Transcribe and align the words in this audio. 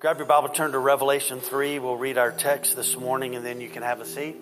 Grab 0.00 0.16
your 0.16 0.26
Bible, 0.26 0.48
turn 0.48 0.72
to 0.72 0.78
Revelation 0.78 1.40
3. 1.40 1.78
We'll 1.78 1.94
read 1.94 2.16
our 2.16 2.32
text 2.32 2.74
this 2.74 2.96
morning, 2.96 3.36
and 3.36 3.44
then 3.44 3.60
you 3.60 3.68
can 3.68 3.82
have 3.82 4.00
a 4.00 4.06
seat. 4.06 4.34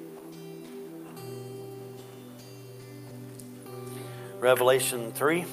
Revelation 4.38 5.10
3. 5.10 5.44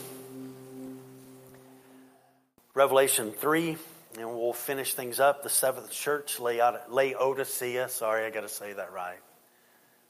Revelation 2.76 3.32
3, 3.32 3.78
and 4.20 4.30
we'll 4.30 4.54
finish 4.54 4.94
things 4.94 5.20
up. 5.20 5.42
The 5.42 5.50
seventh 5.50 5.90
church, 5.90 6.40
Laodicea. 6.40 7.90
Sorry, 7.90 8.28
I 8.28 8.30
got 8.30 8.42
to 8.42 8.48
say 8.48 8.74
that 8.74 8.94
right. 8.94 9.18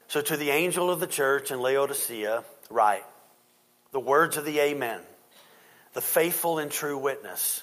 So, 0.08 0.20
to 0.20 0.36
the 0.36 0.50
angel 0.50 0.90
of 0.90 1.00
the 1.00 1.06
church 1.06 1.50
in 1.50 1.62
Laodicea, 1.62 2.44
write 2.68 3.04
the 3.92 4.00
words 4.00 4.36
of 4.36 4.44
the 4.44 4.60
Amen, 4.60 5.00
the 5.94 6.02
faithful 6.02 6.58
and 6.58 6.70
true 6.70 6.98
witness, 6.98 7.62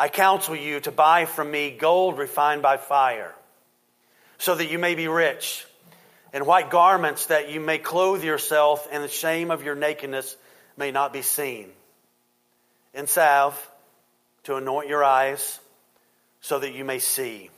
I 0.00 0.08
counsel 0.08 0.56
you 0.56 0.80
to 0.80 0.90
buy 0.90 1.26
from 1.26 1.50
me 1.50 1.72
gold 1.72 2.16
refined 2.16 2.62
by 2.62 2.78
fire, 2.78 3.34
so 4.38 4.54
that 4.54 4.70
you 4.70 4.78
may 4.78 4.94
be 4.94 5.08
rich, 5.08 5.66
and 6.32 6.46
white 6.46 6.70
garments 6.70 7.26
that 7.26 7.50
you 7.50 7.60
may 7.60 7.76
clothe 7.76 8.24
yourself, 8.24 8.88
and 8.90 9.04
the 9.04 9.08
shame 9.08 9.50
of 9.50 9.62
your 9.62 9.74
nakedness 9.74 10.38
may 10.78 10.90
not 10.90 11.12
be 11.12 11.20
seen, 11.20 11.68
and 12.94 13.10
salve 13.10 13.70
to 14.44 14.56
anoint 14.56 14.88
your 14.88 15.04
eyes, 15.04 15.60
so 16.40 16.58
that 16.58 16.72
you 16.72 16.82
may 16.82 16.98
see. 16.98 17.50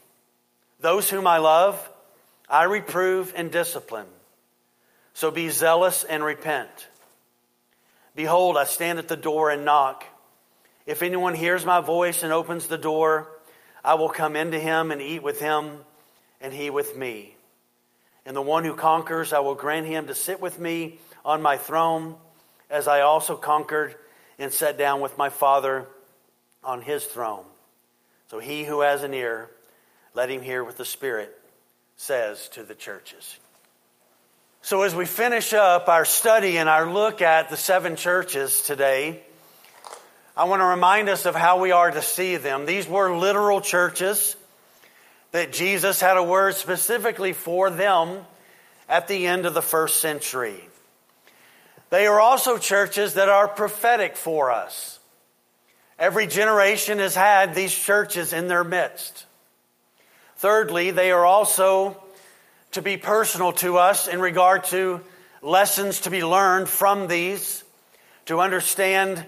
Those 0.81 1.09
whom 1.09 1.29
I 1.29 1.39
love, 1.39 1.89
I 2.49 2.65
reprove 2.65 3.33
and 3.37 3.53
discipline. 3.53 4.09
So 5.15 5.31
be 5.31 5.49
zealous 5.49 6.03
and 6.03 6.25
repent. 6.25 6.89
Behold, 8.17 8.56
I 8.56 8.65
stand 8.65 8.99
at 8.99 9.06
the 9.06 9.17
door 9.17 9.51
and 9.51 9.65
knock. 9.65 10.05
If 10.86 11.02
anyone 11.02 11.34
hears 11.34 11.64
my 11.64 11.80
voice 11.80 12.22
and 12.22 12.33
opens 12.33 12.66
the 12.66 12.78
door, 12.78 13.28
I 13.84 13.94
will 13.94 14.08
come 14.08 14.36
into 14.36 14.58
him 14.58 14.91
and 14.91 15.00
eat 15.00 15.22
with 15.22 15.41
him, 15.41 15.78
and 16.41 16.52
he 16.52 16.70
with 16.70 16.97
me. 16.97 17.36
And 18.25 18.36
the 18.36 18.42
one 18.42 18.64
who 18.64 18.75
conquers, 18.75 19.33
I 19.33 19.41
will 19.41 19.55
grant 19.55 19.86
him 19.86 20.06
to 20.06 20.14
sit 20.14 20.41
with 20.41 20.58
me 20.58 20.98
on 21.25 21.42
my 21.42 21.56
throne, 21.56 22.16
as 22.70 22.88
I 22.88 23.00
also 23.00 23.36
conquered 23.36 23.94
and 24.38 24.53
sat 24.53 24.78
down 24.78 25.00
with 25.00 25.19
my 25.19 25.28
Father 25.28 25.86
on 26.64 26.83
his 26.83 27.05
throne. 27.05 27.44
So 28.30 28.38
he 28.38 28.64
who 28.64 28.80
has 28.80 29.03
an 29.03 29.14
ear, 29.14 29.50
let 30.14 30.30
him 30.30 30.42
hear 30.42 30.64
what 30.64 30.78
the 30.78 30.84
Spirit 30.84 31.36
says 31.97 32.48
to 32.50 32.62
the 32.62 32.75
churches. 32.75 33.38
So, 34.64 34.83
as 34.83 34.94
we 34.94 35.06
finish 35.06 35.53
up 35.53 35.88
our 35.88 36.05
study 36.05 36.56
and 36.56 36.69
our 36.69 36.91
look 36.91 37.20
at 37.20 37.50
the 37.50 37.56
seven 37.56 37.97
churches 37.97 38.62
today, 38.62 39.22
I 40.34 40.44
want 40.44 40.61
to 40.61 40.66
remind 40.66 41.11
us 41.11 41.27
of 41.27 41.34
how 41.34 41.61
we 41.61 41.72
are 41.72 41.91
to 41.91 42.00
see 42.00 42.36
them. 42.36 42.64
These 42.64 42.88
were 42.88 43.14
literal 43.14 43.61
churches 43.61 44.34
that 45.33 45.52
Jesus 45.52 46.00
had 46.00 46.16
a 46.16 46.22
word 46.22 46.55
specifically 46.55 47.34
for 47.34 47.69
them 47.69 48.25
at 48.88 49.08
the 49.08 49.27
end 49.27 49.44
of 49.44 49.53
the 49.53 49.60
first 49.60 50.00
century. 50.00 50.58
They 51.91 52.06
are 52.06 52.19
also 52.19 52.56
churches 52.56 53.15
that 53.15 53.28
are 53.28 53.47
prophetic 53.47 54.16
for 54.16 54.50
us. 54.50 54.98
Every 55.98 56.26
generation 56.26 56.98
has 56.98 57.15
had 57.15 57.54
these 57.54 57.75
churches 57.75 58.32
in 58.32 58.48
their 58.48 58.65
midst. 58.65 59.26
Thirdly, 60.37 60.91
they 60.92 61.12
are 61.12 61.26
also 61.26 62.03
to 62.72 62.81
be 62.81 62.97
personal 62.97 63.53
to 63.53 63.76
us 63.76 64.09
in 64.09 64.19
regard 64.19 64.65
to 64.65 65.03
lessons 65.42 66.00
to 66.00 66.10
be 66.10 66.25
learned 66.25 66.71
from 66.71 67.06
these, 67.06 67.62
to 68.26 68.41
understand 68.41 69.22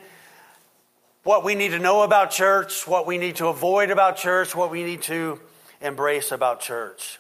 what 1.25 1.43
we 1.43 1.55
need 1.55 1.71
to 1.71 1.79
know 1.79 2.03
about 2.03 2.31
church, 2.31 2.87
what 2.87 3.07
we 3.07 3.17
need 3.19 3.37
to 3.37 3.49
avoid 3.49 3.91
about 3.91 4.19
church, 4.19 4.55
what 4.55 4.71
we 4.71 4.85
need 4.85 5.03
to 5.03 5.41
embrace 5.81 6.31
about 6.31 6.61
church. 6.61 7.19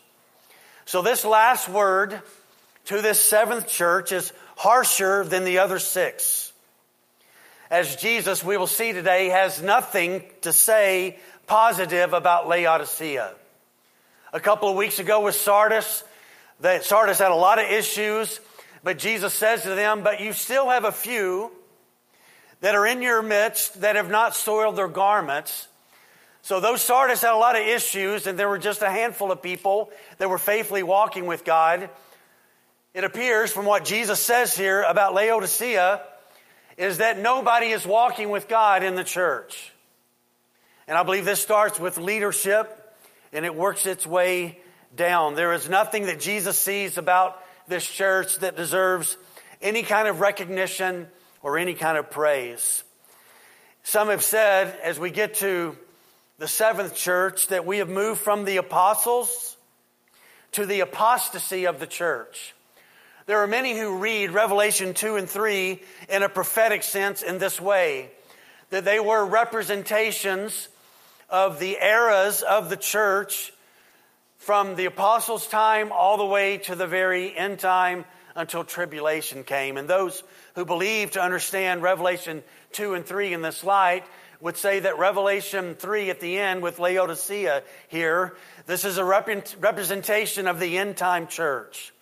So, 0.84 1.00
this 1.00 1.24
last 1.24 1.68
word 1.68 2.20
to 2.86 3.00
this 3.00 3.18
seventh 3.18 3.66
church 3.66 4.12
is 4.12 4.32
harsher 4.56 5.24
than 5.24 5.44
the 5.44 5.58
other 5.58 5.78
six. 5.78 6.52
As 7.70 7.96
Jesus, 7.96 8.44
we 8.44 8.58
will 8.58 8.66
see 8.66 8.92
today, 8.92 9.30
has 9.30 9.62
nothing 9.62 10.22
to 10.42 10.52
say 10.52 11.18
positive 11.46 12.12
about 12.12 12.46
Laodicea. 12.46 13.32
A 14.34 14.40
couple 14.40 14.68
of 14.68 14.76
weeks 14.76 14.98
ago 14.98 15.22
with 15.22 15.34
Sardis, 15.34 16.04
that 16.60 16.84
Sardis 16.84 17.18
had 17.18 17.30
a 17.30 17.34
lot 17.34 17.58
of 17.58 17.70
issues, 17.70 18.38
but 18.82 18.98
Jesus 18.98 19.32
says 19.32 19.62
to 19.62 19.70
them, 19.70 20.02
But 20.02 20.20
you 20.20 20.34
still 20.34 20.68
have 20.68 20.84
a 20.84 20.92
few 20.92 21.50
that 22.64 22.74
are 22.74 22.86
in 22.86 23.02
your 23.02 23.20
midst 23.20 23.82
that 23.82 23.94
have 23.94 24.08
not 24.08 24.34
soiled 24.34 24.74
their 24.74 24.88
garments. 24.88 25.68
So 26.40 26.60
those 26.60 26.80
Sardis 26.80 27.20
had 27.20 27.34
a 27.34 27.36
lot 27.36 27.56
of 27.56 27.66
issues, 27.66 28.26
and 28.26 28.38
there 28.38 28.48
were 28.48 28.56
just 28.56 28.80
a 28.80 28.88
handful 28.88 29.30
of 29.30 29.42
people 29.42 29.90
that 30.16 30.30
were 30.30 30.38
faithfully 30.38 30.82
walking 30.82 31.26
with 31.26 31.44
God. 31.44 31.90
It 32.94 33.04
appears 33.04 33.52
from 33.52 33.66
what 33.66 33.84
Jesus 33.84 34.18
says 34.18 34.56
here 34.56 34.80
about 34.80 35.12
Laodicea 35.12 36.00
is 36.78 36.96
that 36.98 37.18
nobody 37.18 37.66
is 37.66 37.86
walking 37.86 38.30
with 38.30 38.48
God 38.48 38.82
in 38.82 38.94
the 38.94 39.04
church. 39.04 39.70
And 40.88 40.96
I 40.96 41.02
believe 41.02 41.26
this 41.26 41.42
starts 41.42 41.78
with 41.78 41.98
leadership 41.98 42.96
and 43.34 43.44
it 43.44 43.54
works 43.54 43.84
its 43.84 44.06
way 44.06 44.58
down. 44.96 45.34
There 45.34 45.52
is 45.52 45.68
nothing 45.68 46.06
that 46.06 46.18
Jesus 46.18 46.56
sees 46.56 46.96
about 46.96 47.38
this 47.68 47.86
church 47.86 48.38
that 48.38 48.56
deserves 48.56 49.18
any 49.60 49.82
kind 49.82 50.08
of 50.08 50.20
recognition 50.20 51.08
or 51.44 51.58
any 51.58 51.74
kind 51.74 51.98
of 51.98 52.10
praise. 52.10 52.82
Some 53.84 54.08
have 54.08 54.22
said, 54.24 54.76
as 54.82 54.98
we 54.98 55.10
get 55.10 55.34
to 55.34 55.76
the 56.38 56.48
seventh 56.48 56.96
church, 56.96 57.48
that 57.48 57.66
we 57.66 57.78
have 57.78 57.88
moved 57.88 58.22
from 58.22 58.46
the 58.46 58.56
apostles 58.56 59.56
to 60.52 60.64
the 60.64 60.80
apostasy 60.80 61.66
of 61.66 61.78
the 61.78 61.86
church. 61.86 62.54
There 63.26 63.38
are 63.38 63.46
many 63.46 63.78
who 63.78 63.98
read 63.98 64.30
Revelation 64.30 64.94
2 64.94 65.16
and 65.16 65.28
3 65.28 65.82
in 66.08 66.22
a 66.22 66.30
prophetic 66.30 66.82
sense 66.82 67.22
in 67.22 67.38
this 67.38 67.60
way 67.60 68.10
that 68.70 68.86
they 68.86 68.98
were 68.98 69.24
representations 69.24 70.68
of 71.28 71.60
the 71.60 71.76
eras 71.80 72.42
of 72.42 72.70
the 72.70 72.76
church 72.76 73.52
from 74.38 74.76
the 74.76 74.86
apostles' 74.86 75.46
time 75.46 75.92
all 75.92 76.16
the 76.16 76.24
way 76.24 76.56
to 76.58 76.74
the 76.74 76.86
very 76.86 77.36
end 77.36 77.58
time 77.58 78.06
until 78.34 78.64
tribulation 78.64 79.44
came. 79.44 79.76
And 79.76 79.88
those 79.88 80.22
who 80.54 80.64
believe 80.64 81.12
to 81.12 81.22
understand 81.22 81.82
Revelation 81.82 82.42
2 82.72 82.94
and 82.94 83.04
3 83.04 83.32
in 83.32 83.42
this 83.42 83.64
light 83.64 84.04
would 84.40 84.56
say 84.56 84.80
that 84.80 84.98
Revelation 84.98 85.74
3 85.74 86.10
at 86.10 86.20
the 86.20 86.38
end 86.38 86.62
with 86.62 86.78
Laodicea 86.78 87.62
here, 87.88 88.36
this 88.66 88.84
is 88.84 88.98
a 88.98 89.04
representation 89.04 90.46
of 90.46 90.60
the 90.60 90.78
end 90.78 90.96
time 90.96 91.26
church. 91.26 91.92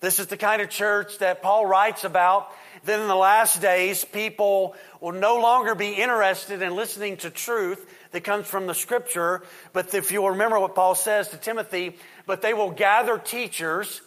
This 0.00 0.18
is 0.18 0.26
the 0.26 0.36
kind 0.36 0.60
of 0.60 0.68
church 0.68 1.18
that 1.18 1.42
Paul 1.42 1.66
writes 1.66 2.04
about. 2.04 2.52
Then 2.84 3.00
in 3.00 3.08
the 3.08 3.16
last 3.16 3.62
days, 3.62 4.04
people 4.04 4.76
will 5.00 5.12
no 5.12 5.40
longer 5.40 5.74
be 5.74 5.92
interested 5.92 6.60
in 6.60 6.76
listening 6.76 7.16
to 7.18 7.30
truth 7.30 7.86
that 8.12 8.22
comes 8.22 8.46
from 8.46 8.66
the 8.66 8.74
scripture. 8.74 9.42
But 9.72 9.94
if 9.94 10.12
you'll 10.12 10.30
remember 10.30 10.60
what 10.60 10.74
Paul 10.74 10.94
says 10.94 11.28
to 11.30 11.38
Timothy, 11.38 11.96
but 12.26 12.42
they 12.42 12.52
will 12.52 12.70
gather 12.70 13.18
teachers 13.18 14.02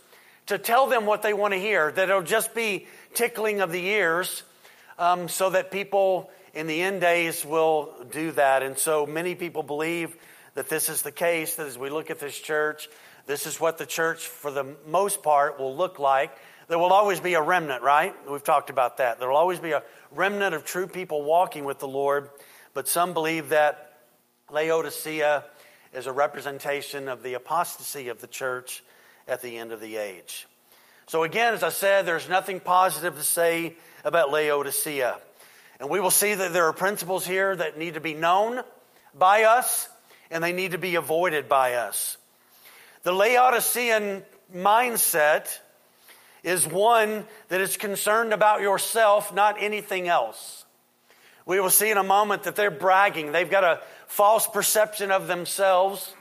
to 0.45 0.57
tell 0.57 0.87
them 0.87 1.05
what 1.05 1.21
they 1.21 1.33
want 1.33 1.53
to 1.53 1.59
hear, 1.59 1.91
that 1.91 2.09
it'll 2.09 2.21
just 2.21 2.53
be 2.55 2.87
tickling 3.13 3.61
of 3.61 3.71
the 3.71 3.85
ears, 3.85 4.43
um, 4.97 5.27
so 5.27 5.49
that 5.49 5.71
people 5.71 6.29
in 6.53 6.67
the 6.67 6.81
end 6.81 7.01
days 7.01 7.45
will 7.45 7.93
do 8.11 8.31
that. 8.31 8.63
And 8.63 8.77
so 8.77 9.05
many 9.05 9.35
people 9.35 9.63
believe 9.63 10.15
that 10.55 10.69
this 10.69 10.89
is 10.89 11.01
the 11.01 11.11
case, 11.11 11.55
that 11.55 11.67
as 11.67 11.77
we 11.77 11.89
look 11.89 12.09
at 12.09 12.19
this 12.19 12.37
church, 12.37 12.89
this 13.25 13.45
is 13.45 13.59
what 13.59 13.77
the 13.77 13.85
church, 13.85 14.25
for 14.25 14.51
the 14.51 14.75
most 14.87 15.21
part, 15.21 15.59
will 15.59 15.75
look 15.75 15.99
like. 15.99 16.31
There 16.67 16.79
will 16.79 16.93
always 16.93 17.19
be 17.19 17.35
a 17.35 17.41
remnant, 17.41 17.83
right? 17.83 18.13
We've 18.29 18.43
talked 18.43 18.69
about 18.69 18.97
that. 18.97 19.19
There 19.19 19.29
will 19.29 19.37
always 19.37 19.59
be 19.59 19.71
a 19.71 19.83
remnant 20.11 20.55
of 20.55 20.65
true 20.65 20.87
people 20.87 21.23
walking 21.23 21.65
with 21.65 21.79
the 21.79 21.87
Lord, 21.87 22.29
but 22.73 22.87
some 22.87 23.13
believe 23.13 23.49
that 23.49 24.01
Laodicea 24.51 25.45
is 25.93 26.07
a 26.07 26.11
representation 26.11 27.07
of 27.07 27.23
the 27.23 27.35
apostasy 27.35 28.09
of 28.09 28.21
the 28.21 28.27
church 28.27 28.83
at 29.27 29.41
the 29.41 29.57
end 29.57 29.71
of 29.71 29.81
the 29.81 29.97
age. 29.97 30.47
So, 31.09 31.23
again, 31.23 31.55
as 31.55 31.63
I 31.63 31.69
said, 31.69 32.05
there's 32.05 32.29
nothing 32.29 32.59
positive 32.59 33.15
to 33.15 33.23
say 33.23 33.73
about 34.05 34.31
Laodicea. 34.31 35.17
And 35.79 35.89
we 35.89 35.99
will 35.99 36.11
see 36.11 36.35
that 36.35 36.53
there 36.53 36.67
are 36.67 36.73
principles 36.73 37.25
here 37.25 37.55
that 37.55 37.79
need 37.79 37.95
to 37.95 37.99
be 37.99 38.13
known 38.13 38.61
by 39.17 39.45
us 39.45 39.89
and 40.29 40.43
they 40.43 40.53
need 40.53 40.73
to 40.73 40.77
be 40.77 40.93
avoided 40.93 41.49
by 41.49 41.73
us. 41.73 42.17
The 43.01 43.11
Laodicean 43.11 44.21
mindset 44.55 45.49
is 46.43 46.67
one 46.67 47.25
that 47.47 47.59
is 47.59 47.75
concerned 47.75 48.31
about 48.31 48.61
yourself, 48.61 49.33
not 49.33 49.55
anything 49.59 50.07
else. 50.07 50.63
We 51.43 51.59
will 51.59 51.71
see 51.71 51.89
in 51.89 51.97
a 51.97 52.03
moment 52.03 52.43
that 52.43 52.55
they're 52.55 52.69
bragging. 52.69 53.31
They've 53.31 53.49
got 53.49 53.63
a 53.63 53.81
false 54.05 54.45
perception 54.45 55.09
of 55.09 55.25
themselves. 55.25 56.13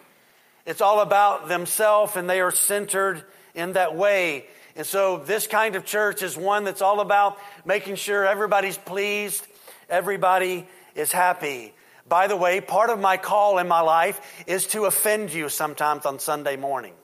It's 0.64 0.80
all 0.80 1.00
about 1.00 1.48
themselves, 1.48 2.16
and 2.16 2.30
they 2.30 2.40
are 2.40 2.52
centered 2.52 3.22
in 3.54 3.74
that 3.74 3.94
way. 3.94 4.46
And 4.78 4.86
so, 4.86 5.16
this 5.16 5.48
kind 5.48 5.74
of 5.74 5.84
church 5.84 6.22
is 6.22 6.36
one 6.36 6.62
that's 6.62 6.82
all 6.82 7.00
about 7.00 7.36
making 7.64 7.96
sure 7.96 8.24
everybody's 8.24 8.78
pleased, 8.78 9.44
everybody 9.90 10.68
is 10.94 11.10
happy. 11.10 11.74
By 12.08 12.28
the 12.28 12.36
way, 12.36 12.60
part 12.60 12.88
of 12.88 13.00
my 13.00 13.16
call 13.16 13.58
in 13.58 13.66
my 13.66 13.80
life 13.80 14.44
is 14.46 14.68
to 14.68 14.84
offend 14.84 15.32
you 15.32 15.48
sometimes 15.48 16.06
on 16.06 16.20
Sunday 16.20 16.56
morning. 16.56 16.94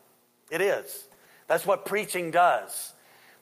It 0.52 0.60
is. 0.60 1.08
That's 1.48 1.66
what 1.66 1.84
preaching 1.84 2.30
does. 2.30 2.92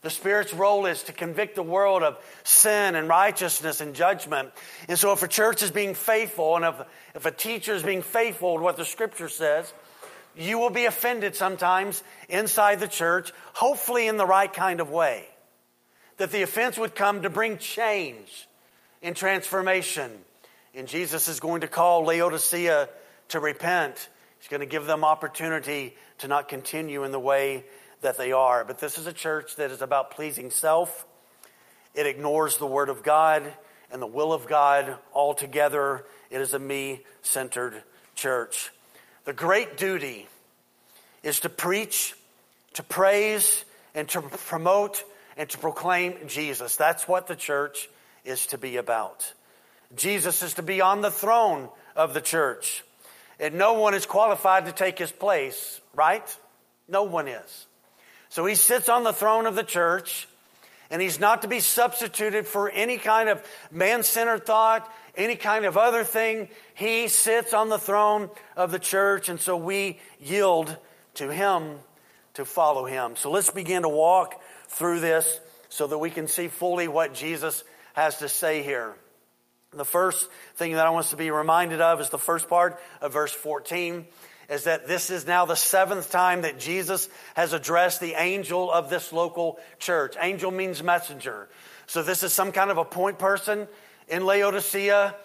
The 0.00 0.08
Spirit's 0.08 0.54
role 0.54 0.86
is 0.86 1.02
to 1.04 1.12
convict 1.12 1.54
the 1.54 1.62
world 1.62 2.02
of 2.02 2.18
sin 2.42 2.94
and 2.94 3.08
righteousness 3.08 3.82
and 3.82 3.94
judgment. 3.94 4.50
And 4.88 4.98
so, 4.98 5.12
if 5.12 5.22
a 5.22 5.28
church 5.28 5.62
is 5.62 5.70
being 5.70 5.92
faithful 5.92 6.56
and 6.56 6.64
if, 6.64 6.74
if 7.16 7.26
a 7.26 7.30
teacher 7.30 7.74
is 7.74 7.82
being 7.82 8.00
faithful 8.00 8.56
to 8.56 8.62
what 8.62 8.78
the 8.78 8.86
Scripture 8.86 9.28
says, 9.28 9.70
you 10.36 10.58
will 10.58 10.70
be 10.70 10.86
offended 10.86 11.36
sometimes 11.36 12.02
inside 12.28 12.80
the 12.80 12.88
church, 12.88 13.32
hopefully 13.52 14.06
in 14.06 14.16
the 14.16 14.26
right 14.26 14.52
kind 14.52 14.80
of 14.80 14.90
way. 14.90 15.26
That 16.16 16.30
the 16.30 16.42
offense 16.42 16.78
would 16.78 16.94
come 16.94 17.22
to 17.22 17.30
bring 17.30 17.58
change 17.58 18.48
and 19.02 19.16
transformation. 19.16 20.10
And 20.74 20.88
Jesus 20.88 21.28
is 21.28 21.40
going 21.40 21.62
to 21.62 21.68
call 21.68 22.04
Laodicea 22.04 22.88
to 23.28 23.40
repent. 23.40 24.08
He's 24.38 24.48
going 24.48 24.60
to 24.60 24.66
give 24.66 24.86
them 24.86 25.04
opportunity 25.04 25.96
to 26.18 26.28
not 26.28 26.48
continue 26.48 27.04
in 27.04 27.12
the 27.12 27.20
way 27.20 27.64
that 28.00 28.18
they 28.18 28.32
are. 28.32 28.64
But 28.64 28.78
this 28.78 28.98
is 28.98 29.06
a 29.06 29.12
church 29.12 29.56
that 29.56 29.70
is 29.70 29.82
about 29.82 30.12
pleasing 30.12 30.50
self. 30.50 31.06
It 31.94 32.06
ignores 32.06 32.56
the 32.56 32.66
Word 32.66 32.88
of 32.88 33.02
God 33.02 33.42
and 33.90 34.00
the 34.00 34.06
will 34.06 34.32
of 34.32 34.46
God 34.46 34.96
altogether. 35.12 36.04
It 36.30 36.40
is 36.40 36.54
a 36.54 36.58
me 36.58 37.02
centered 37.20 37.82
church. 38.14 38.70
The 39.24 39.32
great 39.32 39.76
duty 39.76 40.26
is 41.22 41.40
to 41.40 41.48
preach, 41.48 42.14
to 42.74 42.82
praise, 42.82 43.64
and 43.94 44.08
to 44.08 44.22
promote 44.22 45.04
and 45.36 45.48
to 45.48 45.58
proclaim 45.58 46.16
Jesus. 46.26 46.76
That's 46.76 47.06
what 47.06 47.26
the 47.26 47.36
church 47.36 47.88
is 48.24 48.46
to 48.48 48.58
be 48.58 48.76
about. 48.76 49.32
Jesus 49.94 50.42
is 50.42 50.54
to 50.54 50.62
be 50.62 50.80
on 50.80 51.00
the 51.00 51.10
throne 51.10 51.68
of 51.94 52.14
the 52.14 52.20
church. 52.20 52.84
And 53.38 53.54
no 53.54 53.74
one 53.74 53.94
is 53.94 54.06
qualified 54.06 54.66
to 54.66 54.72
take 54.72 54.98
his 54.98 55.12
place, 55.12 55.80
right? 55.94 56.24
No 56.88 57.04
one 57.04 57.28
is. 57.28 57.66
So 58.28 58.46
he 58.46 58.54
sits 58.54 58.88
on 58.88 59.04
the 59.04 59.12
throne 59.12 59.46
of 59.46 59.54
the 59.54 59.62
church, 59.62 60.28
and 60.90 61.02
he's 61.02 61.20
not 61.20 61.42
to 61.42 61.48
be 61.48 61.60
substituted 61.60 62.46
for 62.46 62.70
any 62.70 62.98
kind 62.98 63.28
of 63.28 63.44
man 63.70 64.02
centered 64.02 64.46
thought, 64.46 64.90
any 65.16 65.36
kind 65.36 65.64
of 65.64 65.76
other 65.76 66.04
thing. 66.04 66.48
He 66.74 67.08
sits 67.08 67.52
on 67.52 67.68
the 67.68 67.78
throne 67.78 68.30
of 68.56 68.70
the 68.70 68.78
church, 68.78 69.28
and 69.28 69.40
so 69.40 69.56
we 69.56 69.98
yield 70.20 70.76
to 71.14 71.32
him 71.32 71.78
to 72.34 72.44
follow 72.44 72.84
him. 72.84 73.16
So 73.16 73.30
let's 73.30 73.50
begin 73.50 73.82
to 73.82 73.88
walk 73.88 74.40
through 74.68 75.00
this 75.00 75.40
so 75.68 75.86
that 75.86 75.98
we 75.98 76.10
can 76.10 76.28
see 76.28 76.48
fully 76.48 76.88
what 76.88 77.14
Jesus 77.14 77.64
has 77.94 78.18
to 78.18 78.28
say 78.28 78.62
here. 78.62 78.94
The 79.72 79.84
first 79.84 80.28
thing 80.56 80.72
that 80.72 80.86
I 80.86 80.90
want 80.90 81.06
us 81.06 81.10
to 81.10 81.16
be 81.16 81.30
reminded 81.30 81.80
of 81.80 82.00
is 82.00 82.10
the 82.10 82.18
first 82.18 82.48
part 82.48 82.78
of 83.00 83.12
verse 83.12 83.32
14 83.32 84.06
is 84.50 84.64
that 84.64 84.86
this 84.86 85.08
is 85.08 85.26
now 85.26 85.46
the 85.46 85.56
seventh 85.56 86.10
time 86.10 86.42
that 86.42 86.58
Jesus 86.58 87.08
has 87.34 87.54
addressed 87.54 88.00
the 88.00 88.14
angel 88.20 88.70
of 88.70 88.90
this 88.90 89.12
local 89.12 89.58
church. 89.78 90.14
Angel 90.20 90.50
means 90.50 90.82
messenger. 90.82 91.48
So 91.86 92.02
this 92.02 92.22
is 92.22 92.34
some 92.34 92.52
kind 92.52 92.70
of 92.70 92.76
a 92.76 92.84
point 92.84 93.18
person 93.18 93.66
in 94.12 94.26
Laodicea 94.26 95.16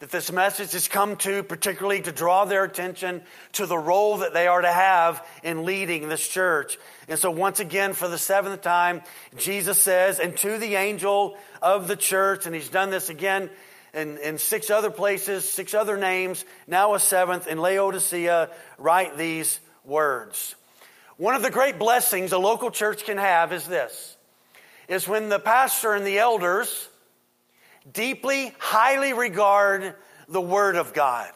that 0.00 0.10
this 0.10 0.30
message 0.30 0.72
has 0.72 0.86
come 0.86 1.16
to, 1.16 1.42
particularly 1.42 2.02
to 2.02 2.12
draw 2.12 2.44
their 2.44 2.62
attention 2.62 3.22
to 3.52 3.64
the 3.64 3.78
role 3.78 4.18
that 4.18 4.34
they 4.34 4.46
are 4.46 4.60
to 4.60 4.70
have 4.70 5.26
in 5.42 5.64
leading 5.64 6.10
this 6.10 6.28
church. 6.28 6.78
And 7.08 7.18
so, 7.18 7.30
once 7.30 7.58
again, 7.58 7.94
for 7.94 8.06
the 8.06 8.18
seventh 8.18 8.60
time, 8.60 9.00
Jesus 9.38 9.80
says, 9.80 10.20
and 10.20 10.36
to 10.38 10.58
the 10.58 10.74
angel 10.74 11.38
of 11.62 11.88
the 11.88 11.96
church, 11.96 12.44
and 12.44 12.54
he's 12.54 12.68
done 12.68 12.90
this 12.90 13.08
again 13.08 13.48
in, 13.94 14.18
in 14.18 14.36
six 14.36 14.68
other 14.68 14.90
places, 14.90 15.48
six 15.48 15.72
other 15.72 15.96
names, 15.96 16.44
now 16.66 16.94
a 16.94 17.00
seventh 17.00 17.46
in 17.46 17.56
Laodicea, 17.56 18.50
write 18.76 19.16
these 19.16 19.58
words. 19.86 20.54
One 21.16 21.34
of 21.34 21.42
the 21.42 21.50
great 21.50 21.78
blessings 21.78 22.32
a 22.32 22.38
local 22.38 22.70
church 22.70 23.04
can 23.04 23.16
have 23.16 23.54
is 23.54 23.66
this 23.66 24.16
is 24.86 25.08
when 25.08 25.30
the 25.30 25.38
pastor 25.38 25.94
and 25.94 26.06
the 26.06 26.18
elders 26.18 26.90
deeply, 27.90 28.54
highly 28.58 29.12
regard 29.12 29.94
the 30.28 30.40
Word 30.40 30.76
of 30.76 30.94
God. 30.94 31.30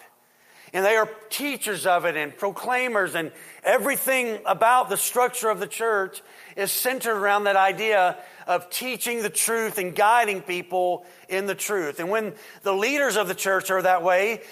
And 0.73 0.85
they 0.85 0.97
are 0.97 1.09
teachers 1.31 1.87
of 1.87 2.05
it 2.05 2.17
and 2.17 2.37
proclaimers, 2.37 3.15
and 3.15 3.33
everything 3.65 4.39
about 4.45 4.91
the 4.91 4.97
structure 4.97 5.49
of 5.49 5.61
the 5.61 5.67
church 5.67 6.23
is 6.57 6.71
centered 6.71 7.17
around 7.17 7.45
that 7.45 7.57
idea 7.57 8.19
of 8.47 8.69
teaching 8.69 9.23
the 9.23 9.31
truth 9.31 9.79
and 9.79 9.95
guiding 9.95 10.43
people 10.43 11.07
in 11.29 11.47
the 11.47 11.55
truth. 11.55 12.01
And 12.01 12.11
when 12.11 12.35
the 12.63 12.75
leaders 12.75 13.17
of 13.17 13.29
the 13.29 13.35
church 13.35 13.71
are 13.71 13.81
that 13.81 14.03
way, 14.03 14.43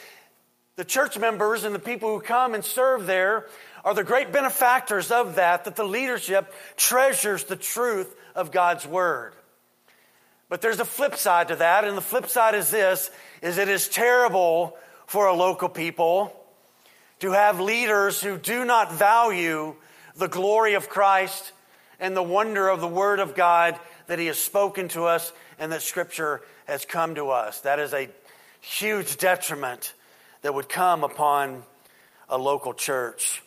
the 0.76 0.84
church 0.84 1.18
members 1.18 1.64
and 1.64 1.74
the 1.74 1.80
people 1.80 2.10
who 2.10 2.20
come 2.20 2.54
and 2.54 2.64
serve 2.64 3.06
there 3.06 3.46
are 3.84 3.94
the 3.94 4.04
great 4.04 4.32
benefactors 4.32 5.10
of 5.10 5.36
that, 5.36 5.64
that 5.64 5.76
the 5.76 5.84
leadership 5.84 6.52
treasures 6.76 7.44
the 7.44 7.56
truth 7.56 8.14
of 8.34 8.52
God's 8.52 8.86
word. 8.86 9.34
But 10.48 10.60
there's 10.60 10.80
a 10.80 10.84
flip 10.84 11.16
side 11.16 11.48
to 11.48 11.56
that, 11.56 11.84
and 11.84 11.96
the 11.96 12.02
flip 12.02 12.28
side 12.28 12.54
is 12.54 12.70
this, 12.70 13.10
is 13.42 13.58
it 13.58 13.68
is 13.68 13.88
terrible 13.88 14.76
for 15.06 15.26
a 15.26 15.34
local 15.34 15.68
people 15.68 16.32
to 17.20 17.32
have 17.32 17.60
leaders 17.60 18.20
who 18.20 18.36
do 18.36 18.64
not 18.64 18.92
value 18.92 19.74
the 20.16 20.28
glory 20.28 20.74
of 20.74 20.88
Christ 20.88 21.52
and 21.98 22.16
the 22.16 22.22
wonder 22.22 22.68
of 22.68 22.80
the 22.80 22.88
Word 22.88 23.20
of 23.20 23.34
God 23.34 23.78
that 24.06 24.18
He 24.18 24.26
has 24.26 24.38
spoken 24.38 24.88
to 24.88 25.04
us 25.04 25.32
and 25.58 25.72
that 25.72 25.82
Scripture 25.82 26.42
has 26.66 26.84
come 26.84 27.14
to 27.14 27.30
us. 27.30 27.60
That 27.62 27.78
is 27.78 27.92
a 27.92 28.08
huge 28.60 29.16
detriment 29.16 29.94
that 30.42 30.54
would 30.54 30.68
come 30.68 31.04
upon 31.04 31.62
a 32.28 32.38
local 32.38 32.74
church. 32.74 33.42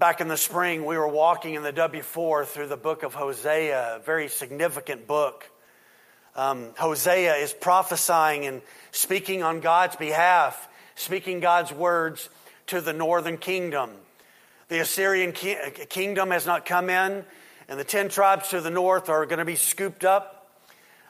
Back 0.00 0.22
in 0.22 0.28
the 0.28 0.38
spring, 0.38 0.86
we 0.86 0.96
were 0.96 1.06
walking 1.06 1.56
in 1.56 1.62
the 1.62 1.74
W4 1.74 2.46
through 2.46 2.68
the 2.68 2.78
book 2.78 3.02
of 3.02 3.12
Hosea, 3.12 3.96
a 3.96 3.98
very 3.98 4.28
significant 4.28 5.06
book. 5.06 5.44
Um, 6.34 6.70
Hosea 6.78 7.34
is 7.34 7.52
prophesying 7.52 8.46
and 8.46 8.62
speaking 8.92 9.42
on 9.42 9.60
God's 9.60 9.96
behalf, 9.96 10.70
speaking 10.94 11.40
God's 11.40 11.70
words 11.70 12.30
to 12.68 12.80
the 12.80 12.94
northern 12.94 13.36
kingdom. 13.36 13.90
The 14.68 14.78
Assyrian 14.78 15.32
ki- 15.32 15.58
kingdom 15.90 16.30
has 16.30 16.46
not 16.46 16.64
come 16.64 16.88
in, 16.88 17.22
and 17.68 17.78
the 17.78 17.84
10 17.84 18.08
tribes 18.08 18.48
to 18.48 18.62
the 18.62 18.70
north 18.70 19.10
are 19.10 19.26
going 19.26 19.38
to 19.38 19.44
be 19.44 19.54
scooped 19.54 20.06
up 20.06 20.50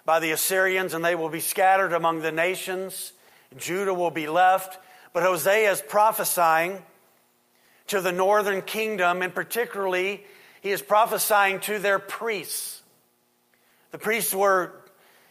by 0.04 0.18
the 0.18 0.32
Assyrians, 0.32 0.94
and 0.94 1.04
they 1.04 1.14
will 1.14 1.28
be 1.28 1.38
scattered 1.38 1.92
among 1.92 2.22
the 2.22 2.32
nations. 2.32 3.12
Judah 3.56 3.94
will 3.94 4.10
be 4.10 4.26
left. 4.26 4.80
But 5.12 5.22
Hosea 5.22 5.70
is 5.70 5.80
prophesying 5.80 6.82
to 7.90 8.00
the 8.00 8.12
northern 8.12 8.62
kingdom, 8.62 9.22
and 9.22 9.34
particularly, 9.34 10.24
he 10.60 10.70
is 10.70 10.82
prophesying 10.82 11.60
to 11.60 11.78
their 11.78 11.98
priests. 11.98 12.82
The 13.90 13.98
priests 13.98 14.34
were 14.34 14.72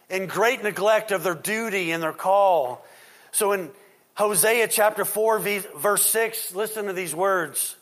in 0.08 0.26
great 0.26 0.62
neglect 0.62 1.12
of 1.12 1.22
their 1.22 1.34
duty 1.34 1.92
and 1.92 2.02
their 2.02 2.12
call. 2.12 2.84
So 3.32 3.52
in 3.52 3.70
Hosea 4.14 4.68
chapter 4.68 5.04
4, 5.04 5.38
verse 5.38 6.04
6, 6.06 6.54
listen 6.54 6.86
to 6.86 6.92
these 6.92 7.14
words. 7.14 7.76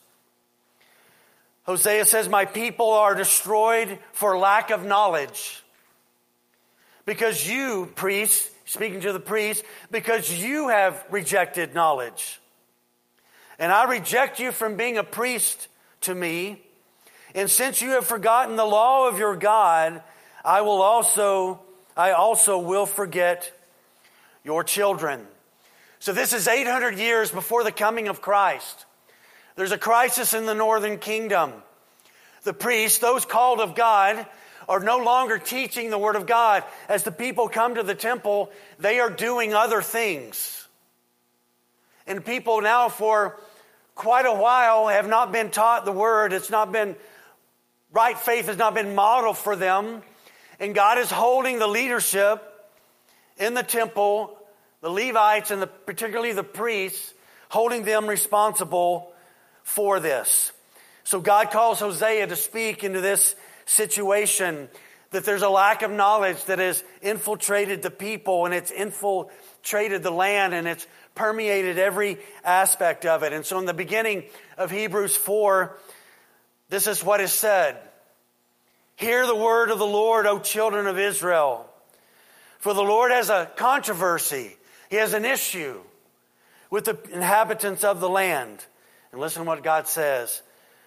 Hosea 1.63 2.05
says, 2.05 2.29
My 2.29 2.45
people 2.45 2.91
are 2.91 3.15
destroyed 3.15 3.99
for 4.13 4.37
lack 4.37 4.69
of 4.71 4.85
knowledge. 4.85 5.61
Because 7.05 7.47
you, 7.47 7.91
priests, 7.95 8.49
speaking 8.65 9.01
to 9.01 9.11
the 9.11 9.19
priests, 9.19 9.63
because 9.91 10.31
you 10.31 10.69
have 10.69 11.03
rejected 11.09 11.73
knowledge. 11.73 12.39
And 13.59 13.71
I 13.73 13.83
reject 13.83 14.39
you 14.39 14.53
from 14.53 14.77
being 14.77 14.97
a 14.97 15.03
priest 15.03 15.67
to 16.01 16.15
me. 16.15 16.61
And 17.35 17.49
since 17.49 17.81
you 17.81 17.91
have 17.91 18.05
forgotten 18.05 18.55
the 18.55 18.65
law 18.65 19.09
of 19.09 19.19
your 19.19 19.35
God, 19.35 20.01
I 20.43 20.61
will 20.61 20.81
also, 20.81 21.59
I 21.95 22.11
also 22.11 22.57
will 22.57 22.85
forget 22.85 23.51
your 24.45 24.63
children. 24.63 25.27
So 25.99 26.13
this 26.13 26.31
is 26.31 26.47
800 26.47 26.97
years 26.97 27.29
before 27.29 27.65
the 27.65 27.73
coming 27.73 28.07
of 28.07 28.21
Christ. 28.21 28.85
There's 29.57 29.73
a 29.73 29.77
crisis 29.77 30.33
in 30.33 30.45
the 30.45 30.55
northern 30.55 30.97
kingdom. 30.97 31.51
The 32.43 32.53
priests, 32.53 32.99
those 32.99 33.25
called 33.25 33.59
of 33.59 33.75
God, 33.75 34.25
are 34.69 34.79
no 34.79 34.99
longer 34.99 35.37
teaching 35.37 35.89
the 35.89 35.97
Word 35.97 36.15
of 36.15 36.25
God. 36.25 36.63
As 36.87 37.03
the 37.03 37.11
people 37.11 37.49
come 37.49 37.75
to 37.75 37.83
the 37.83 37.95
temple, 37.95 38.51
they 38.79 39.01
are 39.01 39.09
doing 39.09 39.53
other 39.53 39.81
things. 39.81 40.67
And 42.07 42.23
people 42.23 42.61
now, 42.61 42.87
for 42.87 43.39
quite 43.99 44.25
a 44.25 44.33
while, 44.33 44.87
have 44.87 45.09
not 45.09 45.33
been 45.33 45.51
taught 45.51 45.83
the 45.83 45.91
word. 45.91 46.31
It's 46.31 46.49
not 46.49 46.71
been, 46.71 46.95
right 47.91 48.17
faith 48.17 48.45
has 48.45 48.57
not 48.57 48.73
been 48.73 48.95
modeled 48.95 49.37
for 49.37 49.57
them. 49.57 50.01
And 50.57 50.73
God 50.73 50.97
is 50.97 51.11
holding 51.11 51.59
the 51.59 51.67
leadership 51.67 52.41
in 53.37 53.53
the 53.55 53.61
temple, 53.61 54.37
the 54.79 54.89
Levites 54.89 55.51
and 55.51 55.61
the, 55.61 55.67
particularly 55.67 56.31
the 56.31 56.45
priests, 56.45 57.13
holding 57.49 57.83
them 57.83 58.07
responsible 58.07 59.11
for 59.63 59.99
this. 59.99 60.53
So 61.03 61.19
God 61.19 61.51
calls 61.51 61.81
Hosea 61.81 62.27
to 62.27 62.37
speak 62.37 62.85
into 62.85 63.01
this 63.01 63.35
situation 63.65 64.69
that 65.11 65.25
there's 65.25 65.41
a 65.41 65.49
lack 65.49 65.81
of 65.81 65.91
knowledge 65.91 66.41
that 66.45 66.59
has 66.59 66.81
infiltrated 67.01 67.81
the 67.81 67.91
people 67.91 68.45
and 68.45 68.53
it's 68.53 68.71
infiltrated 68.71 70.03
the 70.03 70.11
land 70.11 70.53
and 70.53 70.67
it's 70.69 70.87
permeated 71.15 71.77
every 71.77 72.17
aspect 72.43 73.05
of 73.05 73.23
it. 73.23 73.33
And 73.33 73.45
so 73.45 73.59
in 73.59 73.65
the 73.65 73.73
beginning 73.73 74.23
of 74.57 74.71
Hebrews 74.71 75.15
4, 75.15 75.77
this 76.69 76.87
is 76.87 77.03
what 77.03 77.19
is 77.21 77.31
said. 77.31 77.77
Hear 78.95 79.25
the 79.25 79.35
word 79.35 79.71
of 79.71 79.79
the 79.79 79.85
Lord, 79.85 80.25
O 80.25 80.39
children 80.39 80.87
of 80.87 80.99
Israel. 80.99 81.65
For 82.59 82.73
the 82.73 82.81
Lord 82.81 83.11
has 83.11 83.29
a 83.29 83.49
controversy. 83.55 84.55
He 84.89 84.97
has 84.97 85.13
an 85.13 85.25
issue 85.25 85.79
with 86.69 86.85
the 86.85 86.97
inhabitants 87.11 87.83
of 87.83 87.99
the 87.99 88.09
land. 88.09 88.63
And 89.11 89.21
listen 89.21 89.43
to 89.43 89.47
what 89.47 89.63
God 89.63 89.87
says. 89.87 90.41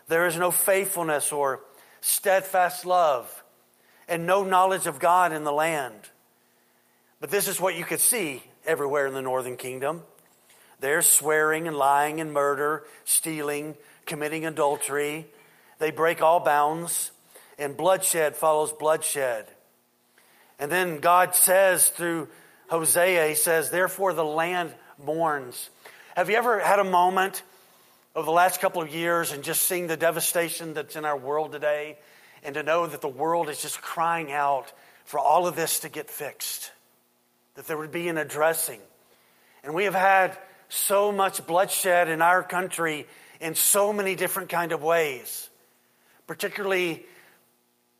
There 0.08 0.26
is 0.26 0.36
no 0.36 0.50
faithfulness 0.50 1.32
or 1.32 1.60
steadfast 2.00 2.84
love 2.84 3.42
and 4.08 4.26
no 4.26 4.44
knowledge 4.44 4.86
of 4.86 5.00
God 5.00 5.32
in 5.32 5.44
the 5.44 5.52
land. 5.52 6.10
But 7.20 7.30
this 7.30 7.48
is 7.48 7.60
what 7.60 7.76
you 7.76 7.84
could 7.84 8.00
see 8.00 8.42
everywhere 8.66 9.06
in 9.06 9.14
the 9.14 9.22
northern 9.22 9.56
kingdom. 9.56 10.02
There's 10.82 11.06
swearing 11.06 11.68
and 11.68 11.76
lying 11.76 12.20
and 12.20 12.32
murder, 12.32 12.82
stealing, 13.04 13.76
committing 14.04 14.44
adultery. 14.44 15.28
They 15.78 15.92
break 15.92 16.20
all 16.20 16.40
bounds, 16.40 17.12
and 17.56 17.76
bloodshed 17.76 18.34
follows 18.34 18.72
bloodshed. 18.72 19.46
And 20.58 20.72
then 20.72 20.98
God 20.98 21.36
says 21.36 21.88
through 21.88 22.26
Hosea, 22.68 23.28
He 23.28 23.36
says, 23.36 23.70
Therefore 23.70 24.12
the 24.12 24.24
land 24.24 24.74
mourns. 24.98 25.70
Have 26.16 26.28
you 26.28 26.36
ever 26.36 26.58
had 26.58 26.80
a 26.80 26.84
moment 26.84 27.44
over 28.16 28.26
the 28.26 28.32
last 28.32 28.60
couple 28.60 28.82
of 28.82 28.92
years 28.92 29.30
and 29.30 29.44
just 29.44 29.62
seeing 29.62 29.86
the 29.86 29.96
devastation 29.96 30.74
that's 30.74 30.96
in 30.96 31.04
our 31.04 31.16
world 31.16 31.52
today 31.52 31.96
and 32.42 32.54
to 32.56 32.64
know 32.64 32.88
that 32.88 33.00
the 33.00 33.08
world 33.08 33.48
is 33.48 33.62
just 33.62 33.80
crying 33.80 34.32
out 34.32 34.72
for 35.04 35.20
all 35.20 35.46
of 35.46 35.54
this 35.54 35.78
to 35.80 35.88
get 35.88 36.10
fixed, 36.10 36.72
that 37.54 37.68
there 37.68 37.76
would 37.76 37.92
be 37.92 38.08
an 38.08 38.18
addressing. 38.18 38.80
And 39.62 39.74
we 39.74 39.84
have 39.84 39.94
had 39.94 40.36
so 40.72 41.12
much 41.12 41.46
bloodshed 41.46 42.08
in 42.08 42.22
our 42.22 42.42
country 42.42 43.06
in 43.40 43.54
so 43.54 43.92
many 43.92 44.14
different 44.14 44.48
kind 44.48 44.72
of 44.72 44.82
ways, 44.82 45.50
particularly 46.26 47.04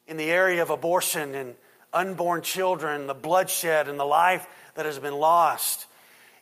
in 0.06 0.16
the 0.16 0.30
area 0.30 0.62
of 0.62 0.70
abortion 0.70 1.34
and 1.34 1.54
unborn 1.92 2.40
children, 2.40 3.06
the 3.06 3.14
bloodshed 3.14 3.88
and 3.88 4.00
the 4.00 4.06
life 4.06 4.46
that 4.74 4.86
has 4.86 4.98
been 4.98 5.14
lost 5.14 5.86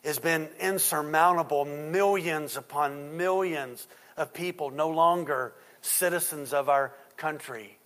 has 0.05 0.19
been 0.19 0.47
insurmountable. 0.61 1.65
Millions 1.65 2.55
upon 2.55 3.17
millions 3.17 3.85
of 4.15 4.33
people 4.33 4.69
no 4.69 4.89
longer 4.89 5.53
citizens 5.81 6.53
of 6.53 6.69
our 6.69 6.93
country. 7.17 7.77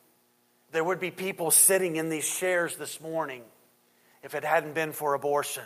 There 0.71 0.83
would 0.83 0.99
be 0.99 1.09
people 1.09 1.49
sitting 1.49 1.95
in 1.95 2.09
these 2.09 2.29
chairs 2.29 2.75
this 2.77 3.01
morning 3.01 3.41
if 4.21 4.35
it 4.35 4.43
hadn't 4.43 4.75
been 4.75 4.91
for 4.91 5.15
abortion, 5.15 5.65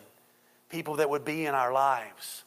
people 0.70 0.96
that 0.98 1.10
would 1.10 1.26
be 1.26 1.46
in 1.46 1.54
our 1.54 1.74
lives. 1.74 2.46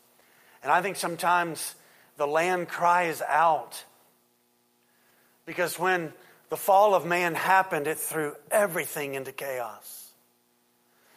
And 0.62 0.70
I 0.70 0.82
think 0.82 0.96
sometimes 0.96 1.74
the 2.16 2.26
land 2.26 2.68
cries 2.68 3.22
out 3.22 3.84
because 5.46 5.78
when 5.78 6.12
the 6.50 6.56
fall 6.56 6.94
of 6.94 7.04
man 7.04 7.34
happened, 7.34 7.86
it 7.86 7.98
threw 7.98 8.34
everything 8.50 9.14
into 9.14 9.32
chaos. 9.32 10.10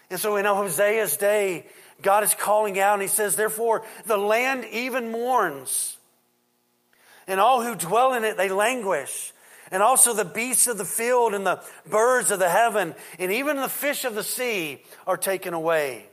And 0.09 0.19
so 0.19 0.35
in 0.35 0.45
Hosea's 0.45 1.17
day, 1.17 1.65
God 2.01 2.23
is 2.23 2.33
calling 2.33 2.79
out 2.79 2.93
and 2.93 3.01
he 3.01 3.07
says, 3.07 3.35
Therefore, 3.35 3.83
the 4.05 4.17
land 4.17 4.65
even 4.71 5.11
mourns, 5.11 5.97
and 7.27 7.39
all 7.39 7.63
who 7.63 7.75
dwell 7.75 8.13
in 8.13 8.23
it, 8.23 8.37
they 8.37 8.49
languish 8.49 9.33
and 9.71 9.81
also 9.81 10.13
the 10.13 10.25
beasts 10.25 10.67
of 10.67 10.77
the 10.77 10.85
field 10.85 11.33
and 11.33 11.45
the 11.45 11.61
birds 11.89 12.31
of 12.31 12.39
the 12.39 12.49
heaven, 12.49 12.95
and 13.17 13.31
even 13.31 13.57
the 13.57 13.69
fish 13.69 14.05
of 14.05 14.15
the 14.15 14.23
sea 14.23 14.81
are 15.07 15.17
taken 15.17 15.53
away. 15.53 16.05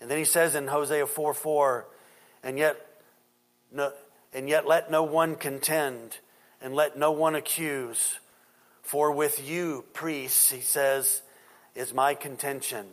And 0.00 0.10
then 0.10 0.18
he 0.18 0.24
says 0.24 0.54
in 0.54 0.66
Hosea 0.66 1.06
4 1.06 1.34
4, 1.34 1.86
and 2.44 2.58
yet, 2.58 2.76
no, 3.72 3.92
and 4.32 4.48
yet 4.48 4.66
let 4.66 4.90
no 4.90 5.02
one 5.02 5.34
contend, 5.34 6.18
and 6.60 6.74
let 6.74 6.96
no 6.96 7.10
one 7.10 7.34
accuse. 7.34 8.18
For 8.82 9.10
with 9.10 9.48
you, 9.48 9.84
priests, 9.94 10.52
he 10.52 10.60
says, 10.60 11.22
is 11.74 11.94
my 11.94 12.14
contention. 12.14 12.86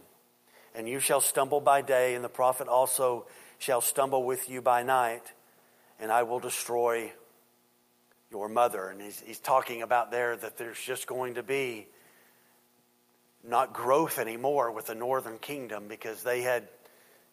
And 0.73 0.87
you 0.87 0.99
shall 0.99 1.21
stumble 1.21 1.59
by 1.59 1.81
day, 1.81 2.15
and 2.15 2.23
the 2.23 2.29
prophet 2.29 2.67
also 2.67 3.25
shall 3.59 3.81
stumble 3.81 4.23
with 4.23 4.49
you 4.49 4.61
by 4.61 4.83
night, 4.83 5.33
and 5.99 6.11
I 6.11 6.23
will 6.23 6.39
destroy 6.39 7.11
your 8.31 8.47
mother. 8.47 8.87
And 8.87 9.01
he's, 9.01 9.19
he's 9.19 9.39
talking 9.39 9.81
about 9.81 10.11
there 10.11 10.35
that 10.37 10.57
there's 10.57 10.79
just 10.79 11.05
going 11.05 11.35
to 11.35 11.43
be 11.43 11.87
not 13.47 13.73
growth 13.73 14.17
anymore 14.17 14.71
with 14.71 14.87
the 14.87 14.95
northern 14.95 15.37
kingdom 15.37 15.87
because 15.87 16.23
they 16.23 16.41
had 16.41 16.67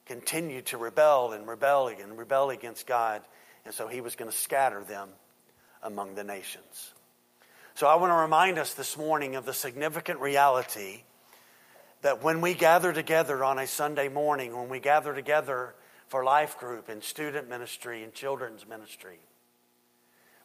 continued 0.09 0.67
to 0.67 0.79
rebel 0.79 1.33
and 1.33 1.47
rebel 1.47 1.89
and 1.89 2.19
rebel 2.19 2.51
against 2.51 2.87
God. 2.87 3.23
And 3.65 3.75
so 3.75 3.87
he 3.87 4.01
was 4.01 4.17
going 4.17 4.31
to 4.31 4.37
scatter 4.37 4.83
them 4.83 5.11
among 5.83 6.15
the 6.15 6.25
nations. 6.25 6.93
So 7.75 7.87
I 7.87 7.97
want 7.97 8.11
to 8.11 8.17
remind 8.17 8.59
us 8.59 8.75
this 8.75 8.97
morning 8.97 9.37
of 9.37 9.45
the 9.45 9.53
significant 9.53 10.19
reality 10.19 11.03
that 12.01 12.25
when 12.25 12.41
we 12.41 12.55
gather 12.55 12.93
together 12.93 13.45
on 13.45 13.59
a 13.59 13.67
Sunday 13.67 14.09
morning, 14.09 14.57
when 14.57 14.69
we 14.69 14.81
gather 14.81 15.15
together 15.15 15.75
for 16.09 16.25
life 16.25 16.59
group 16.59 16.89
and 16.89 17.03
student 17.05 17.49
ministry 17.49 18.03
and 18.03 18.15
children's 18.15 18.67
ministry, 18.67 19.19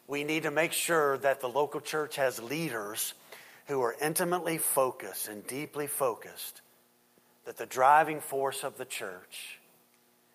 we 0.07 0.25
need 0.25 0.43
to 0.43 0.51
make 0.51 0.73
sure 0.73 1.17
that 1.19 1.39
the 1.39 1.47
local 1.47 1.79
church 1.79 2.17
has 2.17 2.41
leaders 2.41 3.13
who 3.67 3.81
are 3.81 3.95
intimately 4.01 4.57
focused 4.57 5.29
and 5.29 5.47
deeply 5.47 5.87
focused 5.87 6.61
that 7.45 7.57
the 7.57 7.65
driving 7.65 8.19
force 8.21 8.63
of 8.63 8.77
the 8.77 8.85
church 8.85 9.59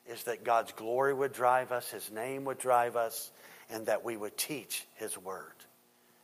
is 0.09 0.25
that 0.25 0.45
God's 0.45 0.73
glory 0.73 1.13
would 1.13 1.33
drive 1.33 1.73
us, 1.73 1.91
His 1.91 2.11
name 2.11 2.45
would 2.45 2.59
drive 2.59 2.97
us, 2.97 3.31
and 3.71 3.87
that 3.87 4.05
we 4.05 4.17
would 4.17 4.37
teach 4.37 4.87
His 4.97 5.17
word. 5.19 5.53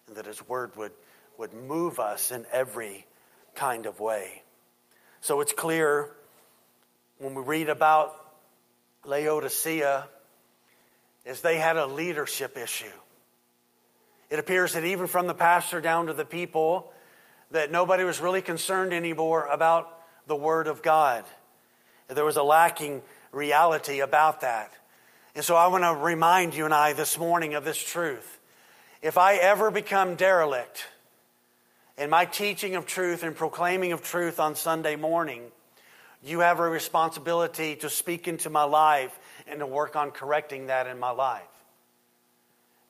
And 0.07 0.17
that 0.17 0.27
His 0.27 0.47
word 0.49 0.75
would, 0.77 0.93
would 1.39 1.53
move 1.53 1.99
us 1.99 2.31
in 2.31 2.47
every 2.53 3.07
kind 3.55 3.87
of 3.87 4.01
way. 4.01 4.43
So 5.21 5.41
it's 5.41 5.53
clear 5.53 6.11
when 7.19 7.35
we 7.35 7.43
read 7.43 7.69
about 7.69 8.15
Laodicea 9.05 10.09
is 11.25 11.41
they 11.41 11.57
had 11.57 11.77
a 11.77 11.87
leadership 11.87 12.57
issue. 12.59 12.87
It 14.31 14.39
appears 14.39 14.73
that 14.73 14.85
even 14.85 15.07
from 15.07 15.27
the 15.27 15.35
pastor 15.35 15.81
down 15.81 16.07
to 16.07 16.13
the 16.13 16.25
people, 16.25 16.93
that 17.51 17.71
nobody 17.71 18.05
was 18.05 18.21
really 18.21 18.43
concerned 18.43 18.93
anymore 18.93 19.47
about 19.47 19.91
the 20.27 20.37
Word 20.37 20.67
of 20.67 20.83
God. 20.83 21.25
There 22.09 22.25
was 22.25 22.37
a 22.37 22.43
lacking 22.43 23.03
reality 23.33 24.01
about 24.01 24.43
that. 24.43 24.73
And 25.35 25.45
so 25.45 25.57
I 25.57 25.67
want 25.67 25.85
to 25.85 25.95
remind 25.95 26.55
you 26.55 26.65
and 26.65 26.75
I 26.75 26.93
this 26.93 27.19
morning 27.19 27.55
of 27.55 27.65
this 27.65 27.79
truth. 27.79 28.41
If 29.03 29.19
I 29.19 29.37
ever 29.37 29.71
become 29.71 30.15
derelict 30.15 30.87
in 31.99 32.11
my 32.11 32.25
teaching 32.25 32.77
of 32.77 32.87
truth 32.87 33.23
and 33.23 33.35
proclaiming 33.35 33.93
of 33.93 34.03
truth 34.03 34.39
on 34.39 34.55
Sunday 34.55 34.97
morning, 34.97 35.43
you 36.23 36.41
have 36.41 36.59
a 36.59 36.69
responsibility 36.69 37.77
to 37.77 37.91
speak 37.91 38.29
into 38.29 38.49
my 38.49 38.65
life 38.65 39.19
and 39.47 39.61
to 39.61 39.67
work 39.67 39.95
on 39.95 40.11
correcting 40.11 40.69
that 40.69 40.87
in 40.87 40.99
my 40.99 41.11
life. 41.11 41.43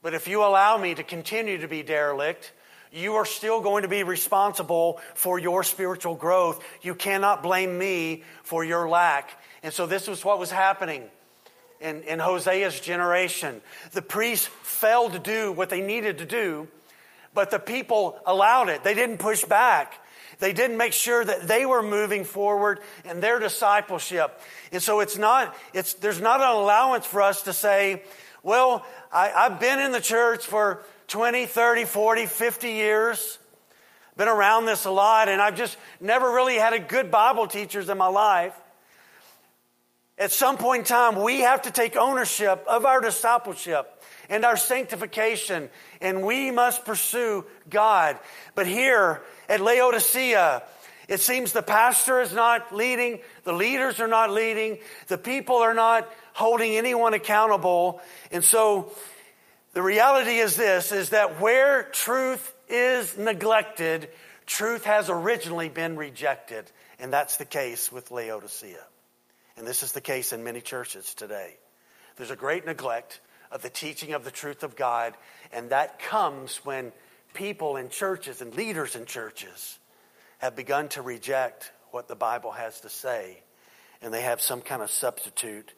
But 0.03 0.15
if 0.15 0.29
you 0.29 0.45
allow 0.45 0.77
me 0.77 0.95
to 0.95 1.03
continue 1.03 1.59
to 1.59 1.67
be 1.67 1.83
derelict, 1.83 2.53
you 2.95 3.15
are 3.15 3.25
still 3.25 3.61
going 3.61 3.83
to 3.83 3.89
be 3.89 4.05
responsible 4.05 5.01
for 5.15 5.39
your 5.39 5.65
spiritual 5.65 6.15
growth. 6.15 6.65
You 6.81 6.95
cannot 6.95 7.43
blame 7.43 7.77
me 7.77 8.23
for 8.45 8.65
your 8.65 8.89
lack. 8.89 9.41
And 9.63 9.73
so 9.73 9.87
this 9.87 10.07
was 10.07 10.25
what 10.25 10.39
was 10.39 10.51
happening 10.51 11.03
in, 11.81 12.03
in 12.05 12.21
Hosea's 12.21 12.79
generation. 12.79 13.61
The 13.93 14.03
priests 14.03 14.49
failed 14.63 15.13
to 15.15 15.19
do 15.19 15.51
what 15.51 15.71
they 15.71 15.81
needed 15.81 16.19
to 16.19 16.27
do, 16.27 16.69
but 17.35 17.51
the 17.51 17.59
people 17.59 18.19
allowed 18.27 18.69
it. 18.69 18.85
They 18.85 18.95
didn't 18.95 19.19
push 19.19 19.45
back. 19.45 19.95
They 20.39 20.53
didn't 20.53 20.77
make 20.77 20.93
sure 20.93 21.25
that 21.25 21.49
they 21.49 21.67
were 21.67 21.83
moving 21.83 22.25
forward 22.25 22.81
in 23.05 23.21
their 23.21 23.41
discipleship. 23.41 24.41
And 24.71 24.83
so 24.83 25.01
it's 25.01 25.19
not, 25.19 25.57
it's, 25.73 25.95
there's 25.95 26.21
not 26.21 26.41
an 26.41 26.49
allowance 26.49 27.07
for 27.07 27.23
us 27.23 27.43
to 27.43 27.53
say, 27.53 28.03
well, 28.43 28.85
I, 29.13 29.33
I've 29.33 29.59
been 29.59 29.81
in 29.81 29.91
the 29.91 30.01
church 30.01 30.45
for 30.45 30.85
20, 31.09 31.47
30, 31.47 31.85
40, 31.85 32.27
50 32.27 32.71
years. 32.71 33.39
Been 34.17 34.29
around 34.29 34.67
this 34.67 34.85
a 34.85 34.91
lot, 34.91 35.29
and 35.29 35.43
I've 35.43 35.57
just 35.57 35.77
never 36.01 36.31
really 36.31 36.55
had 36.55 36.73
a 36.73 36.79
good 36.79 37.11
Bible 37.11 37.47
teachers 37.47 37.89
in 37.89 37.99
my 37.99 38.07
life. 38.07 38.55
At 40.17 40.31
some 40.31 40.57
point 40.57 40.81
in 40.81 40.87
time, 40.87 41.23
we 41.23 41.41
have 41.41 41.63
to 41.63 41.73
take 41.73 41.97
ownership 41.97 42.65
of 42.69 42.87
our 42.87 43.01
discipleship 43.01 43.91
and 44.29 44.45
our 44.45 44.57
sanctification, 44.57 45.69
and 46.01 46.23
we 46.23 46.53
must 46.53 46.85
pursue 46.85 47.45
God. 47.69 48.19
But 48.55 48.69
here 48.69 49.23
at 49.49 49.61
Laodicea, 49.61 50.63
it 51.09 51.21
seems 51.21 51.53
the 51.53 51.63
pastor 51.63 52.21
is 52.21 52.33
not 52.33 52.75
leading, 52.75 53.19
the 53.43 53.53
leaders 53.53 54.01
are 54.01 54.09
not 54.09 54.31
leading, 54.31 54.79
the 55.09 55.19
people 55.19 55.57
are 55.57 55.75
not 55.75 56.09
holding 56.33 56.77
anyone 56.77 57.13
accountable. 57.13 58.01
And 58.31 58.43
so 58.43 58.93
the 59.75 59.83
reality 59.83 60.37
is 60.37 60.57
this 60.57 60.93
is 60.93 61.11
that 61.11 61.41
where 61.41 61.83
truth 61.85 62.55
is 62.69 63.19
neglected, 63.19 64.09
truth 64.47 64.85
has 64.85 65.11
originally 65.11 65.69
been 65.69 65.97
rejected. 65.97 66.71
And 66.99 67.13
that's 67.13 67.37
the 67.37 67.45
case 67.45 67.91
with 67.91 68.11
Laodicea. 68.11 68.83
And 69.57 69.67
this 69.67 69.83
is 69.83 69.93
the 69.93 70.01
case 70.01 70.33
in 70.33 70.45
many 70.45 70.61
churches 70.61 71.13
today. 71.15 71.57
There's 72.17 72.31
a 72.31 72.37
great 72.37 72.65
neglect 72.65 73.21
of 73.51 73.63
the 73.63 73.71
teaching 73.71 74.13
of 74.13 74.25
the 74.25 74.31
truth 74.31 74.63
of 74.63 74.77
God, 74.77 75.15
and 75.53 75.71
that 75.71 75.99
comes 75.99 76.57
when 76.65 76.93
people 77.35 77.77
in 77.77 77.89
churches 77.89 78.41
and 78.41 78.55
leaders 78.55 78.97
in 78.97 79.07
churches 79.07 79.79
have 80.39 80.57
begun 80.57 80.89
to 80.91 81.03
reject 81.03 81.73
what 81.91 82.09
the 82.09 82.17
Bible 82.17 82.53
has 82.53 82.81
to 82.81 82.89
say, 82.89 83.43
and 84.03 84.13
they 84.13 84.23
have 84.23 84.41
some 84.41 84.61
kind 84.61 84.83
of 84.83 84.91
substitute 84.91 85.73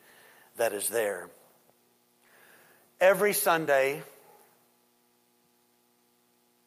that 0.57 0.73
is 0.73 0.89
there. 0.89 1.29
Every 2.99 3.35
Sunday, 3.35 4.03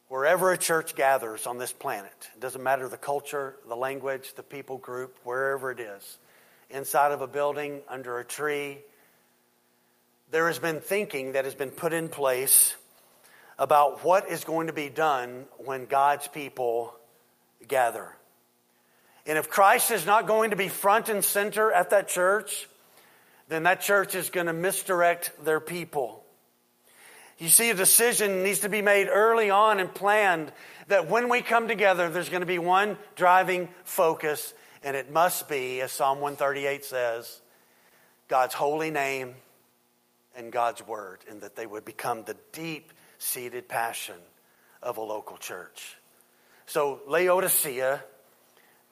wherever 0.10 0.52
a 0.52 0.60
church 0.60 0.94
gathers 0.94 1.48
on 1.48 1.58
this 1.58 1.72
planet, 1.72 2.14
it 2.36 2.40
doesn't 2.40 2.62
matter 2.62 2.88
the 2.88 2.98
culture, 2.98 3.56
the 3.68 3.76
language, 3.76 4.36
the 4.36 4.44
people 4.44 4.78
group, 4.78 5.18
wherever 5.24 5.72
it 5.72 5.80
is, 5.80 6.18
inside 6.70 7.14
of 7.14 7.22
a 7.22 7.28
building, 7.28 7.82
under 7.90 8.20
a 8.20 8.24
tree, 8.24 8.78
there 10.30 10.46
has 10.46 10.60
been 10.60 10.82
thinking 10.82 11.32
that 11.32 11.46
has 11.46 11.56
been 11.56 11.72
put 11.72 11.94
in 11.94 12.10
place 12.10 12.76
about 13.58 14.04
what 14.04 14.30
is 14.30 14.44
going 14.44 14.68
to 14.68 14.74
be 14.74 14.88
done 14.88 15.46
when 15.58 15.86
God's 15.86 16.28
people 16.28 16.94
gather. 17.68 18.16
And 19.26 19.40
if 19.40 19.50
Christ 19.50 19.90
is 19.90 20.06
not 20.06 20.28
going 20.28 20.52
to 20.52 20.56
be 20.56 20.68
front 20.68 21.10
and 21.10 21.26
center 21.26 21.72
at 21.72 21.90
that 21.90 22.08
church, 22.08 22.68
then 23.48 23.64
that 23.64 23.82
church 23.82 24.14
is 24.14 24.30
going 24.30 24.46
to 24.46 24.54
misdirect 24.54 25.32
their 25.44 25.60
people. 25.60 26.19
You 27.40 27.48
see, 27.48 27.70
a 27.70 27.74
decision 27.74 28.44
needs 28.44 28.60
to 28.60 28.70
be 28.70 28.82
made 28.82 29.08
early 29.08 29.50
on 29.50 29.80
and 29.80 29.94
planned 29.94 30.52
that 30.90 31.10
when 31.10 31.30
we 31.30 31.42
come 31.42 31.70
together, 31.70 32.10
there's 32.10 32.28
going 32.28 32.42
to 32.42 32.48
be 32.48 32.60
one 32.60 32.98
driving 33.16 33.70
focus, 33.86 34.54
and 34.84 34.96
it 34.98 35.10
must 35.10 35.48
be, 35.48 35.80
as 35.80 35.94
Psalm 35.94 36.20
138 36.20 36.84
says, 36.84 37.42
God's 38.28 38.54
holy 38.54 38.92
name 38.92 39.36
and 40.36 40.52
God's 40.52 40.86
word, 40.86 41.20
and 41.30 41.40
that 41.42 41.56
they 41.56 41.66
would 41.66 41.86
become 41.86 42.24
the 42.24 42.36
deep 42.52 42.92
seated 43.20 43.70
passion 43.70 44.16
of 44.84 44.98
a 44.98 45.02
local 45.02 45.38
church. 45.38 45.96
So, 46.66 47.00
Laodicea 47.08 48.04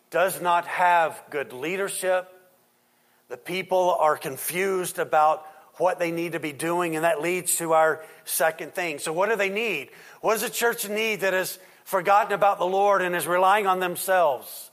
does 0.09 0.41
not 0.41 0.65
have 0.67 1.21
good 1.29 1.51
leadership. 1.51 2.29
The 3.27 3.37
people 3.37 3.97
are 3.99 4.15
confused 4.15 4.99
about 4.99 5.45
what 5.77 5.99
they 5.99 6.11
need 6.11 6.33
to 6.33 6.39
be 6.39 6.53
doing, 6.53 6.95
and 6.95 7.05
that 7.05 7.21
leads 7.21 7.57
to 7.57 7.73
our 7.73 8.03
second 8.25 8.73
thing. 8.73 8.99
So, 8.99 9.13
what 9.13 9.29
do 9.29 9.35
they 9.35 9.49
need? 9.49 9.89
What 10.21 10.33
does 10.33 10.43
a 10.43 10.49
church 10.49 10.89
need 10.89 11.21
that 11.21 11.33
has 11.33 11.59
forgotten 11.85 12.33
about 12.33 12.59
the 12.59 12.65
Lord 12.65 13.01
and 13.01 13.15
is 13.15 13.27
relying 13.27 13.67
on 13.67 13.79
themselves? 13.79 14.71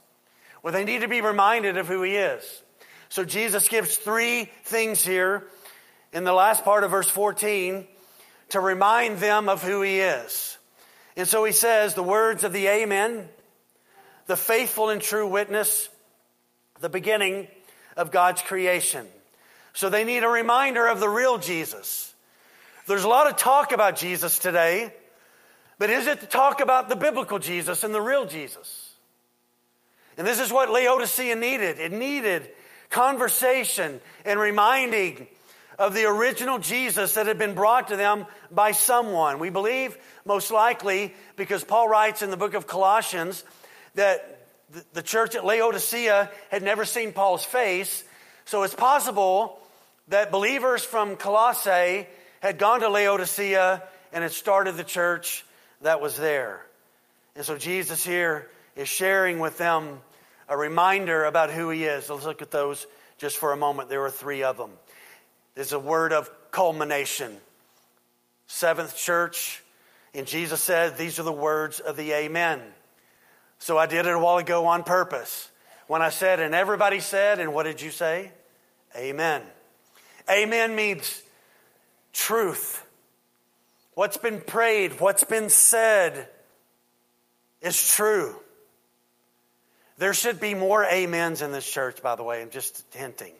Well, 0.63 0.73
they 0.73 0.83
need 0.83 1.01
to 1.01 1.07
be 1.07 1.21
reminded 1.21 1.77
of 1.77 1.87
who 1.87 2.01
He 2.03 2.15
is. 2.15 2.61
So, 3.09 3.23
Jesus 3.23 3.67
gives 3.67 3.95
three 3.97 4.49
things 4.63 5.05
here 5.05 5.47
in 6.11 6.23
the 6.23 6.33
last 6.33 6.63
part 6.63 6.83
of 6.83 6.91
verse 6.91 7.09
14 7.09 7.85
to 8.49 8.59
remind 8.59 9.19
them 9.19 9.49
of 9.49 9.61
who 9.61 9.81
He 9.81 9.99
is. 9.99 10.57
And 11.17 11.27
so 11.27 11.43
He 11.43 11.51
says 11.51 11.93
the 11.93 12.03
words 12.03 12.43
of 12.43 12.53
the 12.53 12.67
Amen, 12.67 13.27
the 14.27 14.37
faithful 14.37 14.89
and 14.89 15.01
true 15.01 15.27
witness, 15.27 15.89
the 16.79 16.89
beginning 16.89 17.47
of 17.95 18.11
God's 18.11 18.41
creation. 18.41 19.07
So 19.75 19.89
they 19.89 20.05
need 20.05 20.23
a 20.23 20.29
reminder 20.29 20.87
of 20.87 21.01
the 21.01 21.09
real 21.09 21.37
Jesus. 21.37 22.13
There's 22.87 23.03
a 23.03 23.09
lot 23.09 23.27
of 23.29 23.35
talk 23.35 23.73
about 23.73 23.97
Jesus 23.97 24.39
today, 24.39 24.93
but 25.77 25.89
is 25.89 26.07
it 26.07 26.21
to 26.21 26.27
talk 26.27 26.61
about 26.61 26.87
the 26.87 26.95
biblical 26.95 27.39
Jesus 27.39 27.83
and 27.83 27.93
the 27.93 28.01
real 28.01 28.25
Jesus? 28.25 28.93
And 30.17 30.25
this 30.25 30.39
is 30.39 30.49
what 30.49 30.71
Laodicea 30.71 31.35
needed. 31.35 31.79
It 31.79 31.91
needed 31.91 32.49
conversation 32.89 33.99
and 34.23 34.39
reminding 34.39 35.27
of 35.77 35.93
the 35.93 36.05
original 36.05 36.57
Jesus 36.57 37.15
that 37.15 37.27
had 37.27 37.37
been 37.37 37.53
brought 37.53 37.89
to 37.89 37.97
them 37.97 38.25
by 38.49 38.71
someone. 38.71 39.39
We 39.39 39.49
believe, 39.49 39.97
most 40.23 40.51
likely, 40.51 41.13
because 41.35 41.65
Paul 41.65 41.89
writes 41.89 42.21
in 42.21 42.29
the 42.29 42.37
book 42.37 42.53
of 42.53 42.65
Colossians 42.65 43.43
that 43.95 44.47
the 44.93 45.01
church 45.01 45.35
at 45.35 45.43
Laodicea 45.43 46.31
had 46.49 46.63
never 46.63 46.85
seen 46.85 47.11
Paul's 47.11 47.43
face. 47.43 48.05
So 48.45 48.63
it's 48.63 48.73
possible 48.73 49.59
that 50.07 50.31
believers 50.31 50.83
from 50.83 51.15
Colossae 51.15 52.07
had 52.39 52.57
gone 52.57 52.81
to 52.81 52.89
Laodicea 52.89 53.83
and 54.13 54.23
had 54.23 54.31
started 54.31 54.77
the 54.77 54.83
church 54.83 55.45
that 55.81 56.01
was 56.01 56.17
there. 56.17 56.65
And 57.35 57.45
so 57.45 57.57
Jesus 57.57 58.05
here 58.05 58.49
is 58.75 58.87
sharing 58.87 59.39
with 59.39 59.57
them 59.57 59.99
a 60.47 60.55
reminder 60.55 61.25
about 61.25 61.49
who 61.51 61.69
he 61.69 61.85
is. 61.85 62.09
Let's 62.09 62.25
look 62.25 62.41
at 62.41 62.51
those 62.51 62.85
just 63.17 63.37
for 63.37 63.51
a 63.51 63.57
moment. 63.57 63.89
There 63.89 64.01
were 64.01 64.09
three 64.09 64.43
of 64.43 64.57
them. 64.57 64.71
There's 65.55 65.73
a 65.73 65.79
word 65.79 66.13
of 66.13 66.29
culmination. 66.51 67.35
Seventh 68.47 68.95
church, 68.95 69.63
and 70.13 70.27
Jesus 70.27 70.61
said, 70.61 70.97
These 70.97 71.19
are 71.19 71.23
the 71.23 71.31
words 71.31 71.79
of 71.79 71.97
the 71.97 72.11
Amen. 72.11 72.61
So 73.57 73.77
I 73.77 73.85
did 73.85 74.05
it 74.05 74.13
a 74.13 74.19
while 74.19 74.37
ago 74.37 74.67
on 74.67 74.83
purpose. 74.83 75.49
When 75.87 76.01
I 76.01 76.09
said, 76.09 76.39
and 76.39 76.55
everybody 76.55 76.99
said, 76.99 77.39
and 77.39 77.53
what 77.53 77.63
did 77.63 77.81
you 77.81 77.91
say? 77.91 78.31
Amen. 78.95 79.41
Amen 80.29 80.75
means 80.75 81.21
truth. 82.13 82.83
What's 83.93 84.17
been 84.17 84.41
prayed, 84.41 84.99
what's 84.99 85.23
been 85.23 85.49
said 85.49 86.27
is 87.61 87.95
true. 87.95 88.35
There 89.97 90.13
should 90.13 90.39
be 90.39 90.53
more 90.53 90.85
amens 90.85 91.41
in 91.41 91.51
this 91.51 91.69
church, 91.69 92.01
by 92.01 92.15
the 92.15 92.23
way, 92.23 92.41
I'm 92.41 92.49
just 92.49 92.83
hinting. 92.93 93.31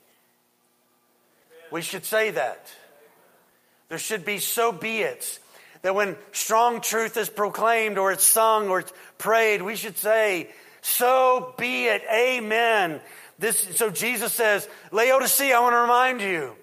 We 1.70 1.82
should 1.82 2.04
say 2.04 2.30
that. 2.30 2.70
There 3.88 3.98
should 3.98 4.24
be 4.24 4.38
so 4.38 4.72
be 4.72 5.00
it. 5.00 5.38
That 5.82 5.94
when 5.94 6.16
strong 6.32 6.80
truth 6.80 7.16
is 7.16 7.28
proclaimed 7.28 7.98
or 7.98 8.12
it's 8.12 8.24
sung 8.24 8.68
or 8.68 8.80
it's 8.80 8.92
prayed, 9.18 9.62
we 9.62 9.76
should 9.76 9.98
say, 9.98 10.48
so 10.80 11.54
be 11.58 11.86
it. 11.86 12.02
Amen. 12.10 13.00
This, 13.38 13.76
so 13.76 13.90
Jesus 13.90 14.32
says, 14.32 14.66
Laodicea, 14.90 15.54
I 15.54 15.60
want 15.60 15.74
to 15.74 15.80
remind 15.80 16.20
you, 16.22 16.54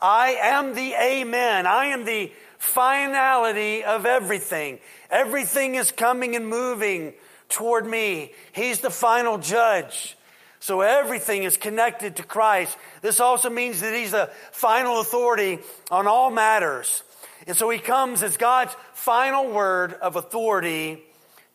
I 0.00 0.36
am 0.40 0.74
the 0.74 0.94
Amen. 0.94 1.66
I 1.66 1.86
am 1.86 2.04
the 2.04 2.32
finality 2.58 3.84
of 3.84 4.06
everything. 4.06 4.78
Everything 5.10 5.74
is 5.74 5.92
coming 5.92 6.36
and 6.36 6.48
moving 6.48 7.14
toward 7.48 7.86
me. 7.86 8.32
He's 8.52 8.80
the 8.80 8.90
final 8.90 9.38
judge. 9.38 10.16
So 10.60 10.80
everything 10.80 11.44
is 11.44 11.56
connected 11.56 12.16
to 12.16 12.22
Christ. 12.22 12.76
This 13.00 13.20
also 13.20 13.48
means 13.48 13.80
that 13.80 13.94
He's 13.94 14.10
the 14.10 14.30
final 14.50 15.00
authority 15.00 15.60
on 15.90 16.06
all 16.06 16.30
matters. 16.30 17.02
And 17.46 17.56
so 17.56 17.70
He 17.70 17.78
comes 17.78 18.22
as 18.22 18.36
God's 18.36 18.74
final 18.92 19.50
word 19.50 19.94
of 19.94 20.16
authority 20.16 21.02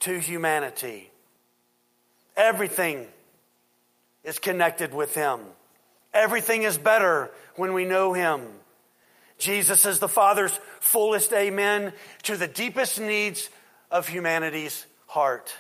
to 0.02 0.20
humanity. 0.20 1.12
Everything 2.36 3.08
is 4.24 4.40
connected 4.40 4.94
with 4.94 5.14
Him. 5.14 5.42
Everything 6.14 6.64
is 6.64 6.78
better 6.78 7.32
when 7.56 7.74
we 7.74 7.86
know 7.86 8.14
Him. 8.14 8.42
Jesus 9.38 9.86
is 9.86 10.00
the 10.00 10.08
Father's 10.08 10.58
fullest 10.80 11.34
amen 11.34 11.94
to 12.24 12.38
the 12.38 12.48
deepest 12.48 13.00
needs 13.00 13.50
of 13.92 14.08
humanity's 14.08 14.86
heart. 15.08 15.54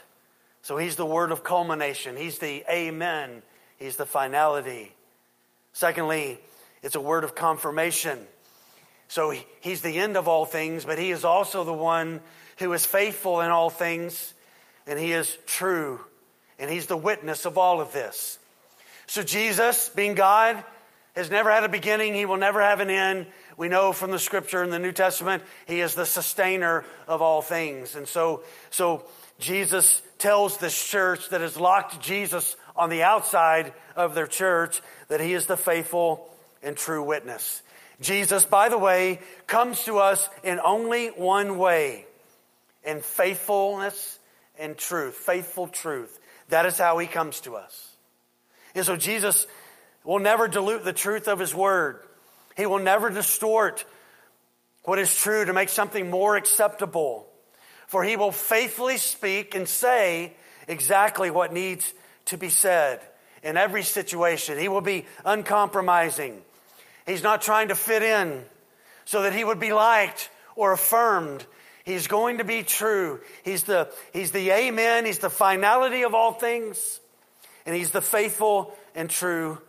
So 0.61 0.77
he's 0.77 0.95
the 0.95 1.05
word 1.05 1.31
of 1.31 1.43
culmination. 1.43 2.15
He's 2.15 2.39
the 2.39 2.63
amen. 2.71 3.41
He's 3.77 3.97
the 3.97 4.05
finality. 4.05 4.93
Secondly, 5.73 6.39
it's 6.81 6.95
a 6.95 7.01
word 7.01 7.23
of 7.23 7.35
confirmation. 7.35 8.19
So 9.09 9.35
he's 9.59 9.81
the 9.81 9.99
end 9.99 10.17
of 10.17 10.27
all 10.27 10.45
things, 10.45 10.85
but 10.85 10.97
he 10.97 11.11
is 11.11 11.25
also 11.25 11.63
the 11.63 11.73
one 11.73 12.21
who 12.59 12.71
is 12.73 12.85
faithful 12.85 13.41
in 13.41 13.51
all 13.51 13.69
things, 13.69 14.33
and 14.87 14.97
he 14.97 15.11
is 15.11 15.37
true, 15.45 15.99
and 16.57 16.69
he's 16.69 16.87
the 16.87 16.97
witness 16.97 17.45
of 17.45 17.57
all 17.57 17.81
of 17.81 17.91
this. 17.91 18.39
So 19.13 19.21
Jesus, 19.21 19.89
being 19.89 20.15
God, 20.15 20.63
has 21.15 21.29
never 21.29 21.51
had 21.51 21.63
a 21.63 21.69
beginning, 21.69 22.15
he 22.15 22.25
will 22.25 22.37
never 22.37 22.59
have 22.59 22.79
an 22.79 22.89
end. 22.89 23.27
We 23.57 23.69
know 23.69 23.93
from 23.93 24.09
the 24.09 24.17
scripture 24.17 24.63
in 24.63 24.71
the 24.71 24.79
New 24.79 24.91
Testament, 24.91 25.43
he 25.67 25.81
is 25.81 25.93
the 25.93 26.07
sustainer 26.07 26.83
of 27.07 27.21
all 27.21 27.43
things. 27.43 27.95
And 27.95 28.07
so, 28.07 28.41
so 28.71 29.05
Jesus 29.37 30.01
tells 30.17 30.57
this 30.57 30.73
church 30.83 31.29
that 31.29 31.41
has 31.41 31.59
locked 31.59 32.01
Jesus 32.01 32.55
on 32.75 32.89
the 32.89 33.03
outside 33.03 33.73
of 33.95 34.15
their 34.15 34.25
church 34.25 34.81
that 35.09 35.21
he 35.21 35.33
is 35.33 35.45
the 35.45 35.57
faithful 35.57 36.27
and 36.63 36.75
true 36.75 37.03
witness. 37.03 37.61
Jesus, 38.01 38.45
by 38.45 38.69
the 38.69 38.79
way, 38.79 39.19
comes 39.45 39.83
to 39.83 39.99
us 39.99 40.27
in 40.43 40.59
only 40.59 41.09
one 41.09 41.59
way 41.59 42.07
in 42.83 43.01
faithfulness 43.01 44.17
and 44.57 44.75
truth. 44.75 45.13
Faithful 45.13 45.67
truth. 45.67 46.19
That 46.49 46.65
is 46.65 46.79
how 46.79 46.97
he 46.97 47.05
comes 47.05 47.41
to 47.41 47.57
us. 47.57 47.92
And 48.75 48.85
so 48.85 48.95
Jesus 48.95 49.47
will 50.03 50.19
never 50.19 50.47
dilute 50.47 50.83
the 50.83 50.93
truth 50.93 51.27
of 51.27 51.39
his 51.39 51.53
word. 51.53 51.99
He 52.57 52.65
will 52.65 52.79
never 52.79 53.09
distort 53.09 53.85
what 54.83 54.99
is 54.99 55.15
true 55.15 55.45
to 55.45 55.53
make 55.53 55.69
something 55.69 56.09
more 56.09 56.35
acceptable. 56.35 57.27
For 57.87 58.03
he 58.03 58.15
will 58.15 58.31
faithfully 58.31 58.97
speak 58.97 59.55
and 59.55 59.67
say 59.67 60.33
exactly 60.67 61.31
what 61.31 61.53
needs 61.53 61.93
to 62.25 62.37
be 62.37 62.49
said 62.49 63.01
in 63.43 63.57
every 63.57 63.83
situation. 63.83 64.57
He 64.57 64.67
will 64.67 64.81
be 64.81 65.05
uncompromising. 65.25 66.41
He's 67.05 67.23
not 67.23 67.41
trying 67.41 67.67
to 67.67 67.75
fit 67.75 68.01
in 68.01 68.43
so 69.05 69.23
that 69.23 69.33
he 69.33 69.43
would 69.43 69.59
be 69.59 69.73
liked 69.73 70.29
or 70.55 70.71
affirmed. 70.71 71.45
He's 71.83 72.07
going 72.07 72.37
to 72.37 72.43
be 72.43 72.63
true. 72.63 73.19
He's 73.43 73.63
the, 73.63 73.89
he's 74.13 74.31
the 74.31 74.51
amen. 74.51 75.05
He's 75.05 75.19
the 75.19 75.29
finality 75.29 76.03
of 76.03 76.13
all 76.13 76.33
things. 76.33 76.99
And 77.65 77.75
he's 77.75 77.91
the 77.91 78.01
faithful 78.01 78.73
and 78.95 79.09
true 79.09 79.59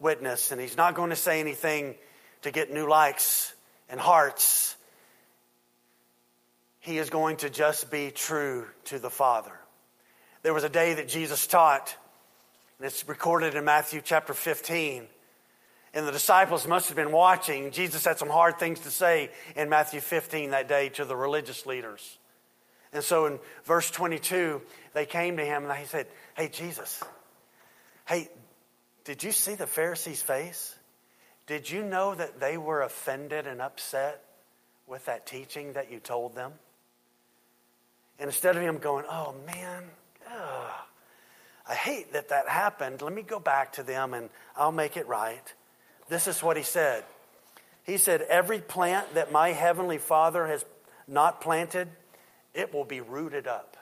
witness. 0.00 0.52
And 0.52 0.60
he's 0.60 0.76
not 0.76 0.94
going 0.94 1.10
to 1.10 1.16
say 1.16 1.40
anything 1.40 1.94
to 2.42 2.50
get 2.50 2.72
new 2.72 2.88
likes 2.88 3.54
and 3.88 3.98
hearts. 3.98 4.76
He 6.80 6.98
is 6.98 7.10
going 7.10 7.38
to 7.38 7.50
just 7.50 7.90
be 7.90 8.10
true 8.10 8.66
to 8.86 8.98
the 8.98 9.10
Father. 9.10 9.52
There 10.42 10.52
was 10.52 10.64
a 10.64 10.68
day 10.68 10.94
that 10.94 11.08
Jesus 11.08 11.46
taught, 11.46 11.96
and 12.78 12.86
it's 12.86 13.08
recorded 13.08 13.54
in 13.54 13.64
Matthew 13.64 14.02
chapter 14.04 14.34
15. 14.34 15.06
And 15.94 16.08
the 16.08 16.12
disciples 16.12 16.66
must 16.66 16.88
have 16.88 16.96
been 16.96 17.12
watching. 17.12 17.70
Jesus 17.70 18.04
had 18.04 18.18
some 18.18 18.28
hard 18.28 18.58
things 18.58 18.80
to 18.80 18.90
say 18.90 19.30
in 19.54 19.68
Matthew 19.68 20.00
15 20.00 20.50
that 20.50 20.68
day 20.68 20.88
to 20.90 21.04
the 21.04 21.14
religious 21.16 21.66
leaders. 21.66 22.18
And 22.92 23.02
so 23.02 23.26
in 23.26 23.38
verse 23.64 23.90
22, 23.90 24.60
they 24.92 25.06
came 25.06 25.36
to 25.36 25.44
him 25.44 25.62
and 25.62 25.70
they 25.70 25.84
said, 25.84 26.06
Hey, 26.36 26.48
Jesus, 26.48 27.02
hey, 28.06 28.28
did 29.04 29.22
you 29.22 29.32
see 29.32 29.54
the 29.54 29.66
Pharisees' 29.66 30.22
face? 30.22 30.74
Did 31.46 31.70
you 31.70 31.82
know 31.82 32.14
that 32.14 32.40
they 32.40 32.56
were 32.56 32.82
offended 32.82 33.46
and 33.46 33.60
upset 33.60 34.22
with 34.86 35.04
that 35.06 35.26
teaching 35.26 35.74
that 35.74 35.90
you 35.90 36.00
told 36.00 36.34
them? 36.34 36.52
And 38.18 38.28
instead 38.28 38.56
of 38.56 38.62
him 38.62 38.78
going, 38.78 39.04
oh 39.08 39.34
man, 39.46 39.84
ugh, 40.30 40.70
I 41.68 41.74
hate 41.74 42.12
that 42.12 42.28
that 42.28 42.48
happened, 42.48 43.02
let 43.02 43.12
me 43.12 43.22
go 43.22 43.38
back 43.38 43.74
to 43.74 43.82
them 43.82 44.14
and 44.14 44.30
I'll 44.56 44.72
make 44.72 44.96
it 44.96 45.06
right. 45.06 45.52
This 46.08 46.26
is 46.26 46.42
what 46.42 46.56
he 46.56 46.62
said. 46.62 47.04
He 47.84 47.98
said, 47.98 48.22
Every 48.22 48.60
plant 48.60 49.14
that 49.14 49.32
my 49.32 49.50
heavenly 49.50 49.98
Father 49.98 50.46
has 50.46 50.64
not 51.06 51.40
planted, 51.40 51.88
it 52.54 52.72
will 52.72 52.84
be 52.84 53.00
rooted 53.00 53.46
up. 53.46 53.76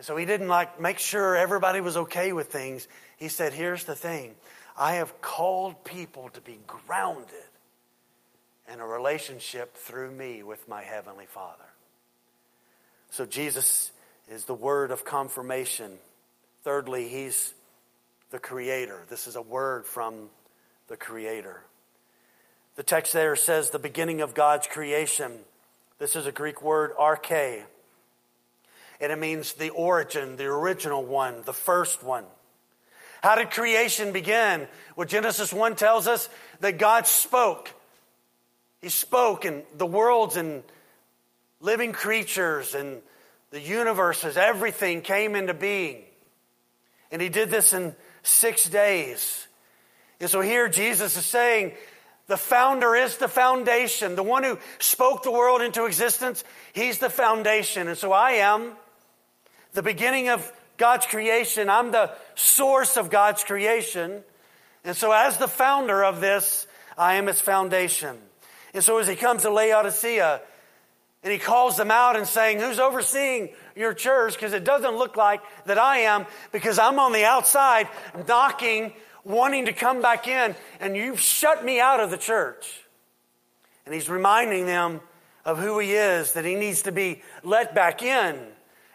And 0.00 0.06
so 0.06 0.16
he 0.16 0.24
didn't 0.24 0.48
like 0.48 0.80
make 0.80 0.98
sure 0.98 1.36
everybody 1.36 1.82
was 1.82 1.94
okay 1.94 2.32
with 2.32 2.46
things. 2.46 2.88
He 3.18 3.28
said, 3.28 3.52
Here's 3.52 3.84
the 3.84 3.94
thing 3.94 4.34
I 4.74 4.94
have 4.94 5.20
called 5.20 5.84
people 5.84 6.30
to 6.30 6.40
be 6.40 6.58
grounded 6.66 7.26
in 8.72 8.80
a 8.80 8.86
relationship 8.86 9.76
through 9.76 10.10
me 10.10 10.42
with 10.42 10.66
my 10.66 10.80
Heavenly 10.82 11.26
Father. 11.26 11.66
So 13.10 13.26
Jesus 13.26 13.92
is 14.26 14.46
the 14.46 14.54
word 14.54 14.90
of 14.90 15.04
confirmation. 15.04 15.98
Thirdly, 16.64 17.06
he's 17.06 17.52
the 18.30 18.38
creator. 18.38 19.02
This 19.10 19.26
is 19.26 19.36
a 19.36 19.42
word 19.42 19.84
from 19.84 20.30
the 20.88 20.96
creator. 20.96 21.62
The 22.76 22.84
text 22.84 23.12
there 23.12 23.36
says 23.36 23.68
the 23.68 23.78
beginning 23.78 24.22
of 24.22 24.32
God's 24.32 24.66
creation. 24.66 25.40
This 25.98 26.16
is 26.16 26.24
a 26.24 26.32
Greek 26.32 26.62
word, 26.62 26.96
arche. 26.96 27.64
And 29.00 29.10
it 29.10 29.18
means 29.18 29.54
the 29.54 29.70
origin, 29.70 30.36
the 30.36 30.46
original 30.46 31.04
one, 31.04 31.42
the 31.44 31.52
first 31.52 32.02
one. 32.02 32.24
How 33.22 33.34
did 33.34 33.50
creation 33.50 34.12
begin? 34.12 34.66
Well, 34.96 35.06
Genesis 35.06 35.52
1 35.52 35.76
tells 35.76 36.06
us 36.06 36.28
that 36.60 36.78
God 36.78 37.06
spoke. 37.06 37.70
He 38.80 38.88
spoke, 38.88 39.44
and 39.44 39.62
the 39.76 39.86
worlds 39.86 40.36
and 40.36 40.62
living 41.60 41.92
creatures 41.92 42.74
and 42.74 43.02
the 43.50 43.60
universes, 43.60 44.36
everything 44.36 45.02
came 45.02 45.34
into 45.34 45.54
being. 45.54 46.02
And 47.10 47.20
He 47.20 47.28
did 47.28 47.50
this 47.50 47.72
in 47.72 47.94
six 48.22 48.68
days. 48.68 49.46
And 50.20 50.30
so 50.30 50.40
here 50.40 50.68
Jesus 50.68 51.16
is 51.16 51.24
saying, 51.24 51.72
the 52.30 52.36
founder 52.36 52.94
is 52.94 53.16
the 53.16 53.26
foundation. 53.26 54.14
The 54.14 54.22
one 54.22 54.44
who 54.44 54.58
spoke 54.78 55.24
the 55.24 55.32
world 55.32 55.62
into 55.62 55.84
existence, 55.86 56.44
he's 56.72 57.00
the 57.00 57.10
foundation. 57.10 57.88
And 57.88 57.98
so 57.98 58.12
I 58.12 58.32
am 58.32 58.72
the 59.72 59.82
beginning 59.82 60.28
of 60.28 60.50
God's 60.76 61.06
creation. 61.06 61.68
I'm 61.68 61.90
the 61.90 62.12
source 62.34 62.96
of 62.96 63.10
God's 63.10 63.44
creation. 63.44 64.22
And 64.84 64.96
so, 64.96 65.12
as 65.12 65.36
the 65.36 65.48
founder 65.48 66.02
of 66.04 66.20
this, 66.20 66.66
I 66.96 67.14
am 67.14 67.28
its 67.28 67.40
foundation. 67.40 68.16
And 68.72 68.82
so, 68.82 68.98
as 68.98 69.06
he 69.08 69.16
comes 69.16 69.42
to 69.42 69.50
Laodicea, 69.50 70.40
and 71.22 71.32
he 71.32 71.38
calls 71.38 71.76
them 71.76 71.90
out 71.90 72.16
and 72.16 72.26
saying, 72.26 72.60
Who's 72.60 72.78
overseeing 72.78 73.50
your 73.76 73.92
church? 73.92 74.34
Because 74.34 74.52
it 74.52 74.64
doesn't 74.64 74.96
look 74.96 75.16
like 75.16 75.42
that 75.66 75.78
I 75.78 75.98
am, 75.98 76.26
because 76.52 76.78
I'm 76.78 76.98
on 76.98 77.12
the 77.12 77.24
outside 77.24 77.88
knocking, 78.26 78.92
wanting 79.24 79.66
to 79.66 79.72
come 79.72 80.00
back 80.00 80.26
in, 80.26 80.56
and 80.80 80.96
you've 80.96 81.20
shut 81.20 81.64
me 81.64 81.78
out 81.78 82.00
of 82.00 82.10
the 82.10 82.16
church. 82.16 82.80
And 83.84 83.94
he's 83.94 84.08
reminding 84.08 84.66
them 84.66 85.00
of 85.44 85.58
who 85.58 85.78
he 85.78 85.92
is, 85.92 86.32
that 86.32 86.44
he 86.44 86.54
needs 86.54 86.82
to 86.82 86.92
be 86.92 87.22
let 87.42 87.74
back 87.74 88.02
in, 88.02 88.38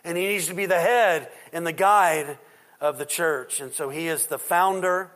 and 0.06 0.18
he 0.18 0.28
needs 0.28 0.48
to 0.48 0.54
be 0.54 0.68
the 0.68 0.80
head 0.80 1.30
and 1.52 1.66
the 1.66 1.74
guide 1.74 2.38
of 2.80 2.98
the 2.98 3.06
church. 3.06 3.60
And 3.60 3.74
so 3.74 3.90
he 3.90 4.08
is 4.08 4.28
the 4.28 4.38
founder, 4.38 5.12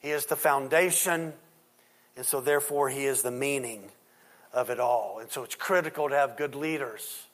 he 0.00 0.10
is 0.10 0.26
the 0.26 0.36
foundation, 0.36 1.32
and 2.16 2.26
so 2.26 2.40
therefore 2.40 2.90
he 2.90 3.06
is 3.06 3.22
the 3.22 3.30
meaning 3.30 3.90
of 4.52 4.70
it 4.70 4.78
all. 4.78 5.18
And 5.20 5.30
so 5.30 5.42
it's 5.42 5.54
critical 5.54 6.10
to 6.10 6.14
have 6.14 6.36
good 6.36 6.54
leaders. 6.54 7.24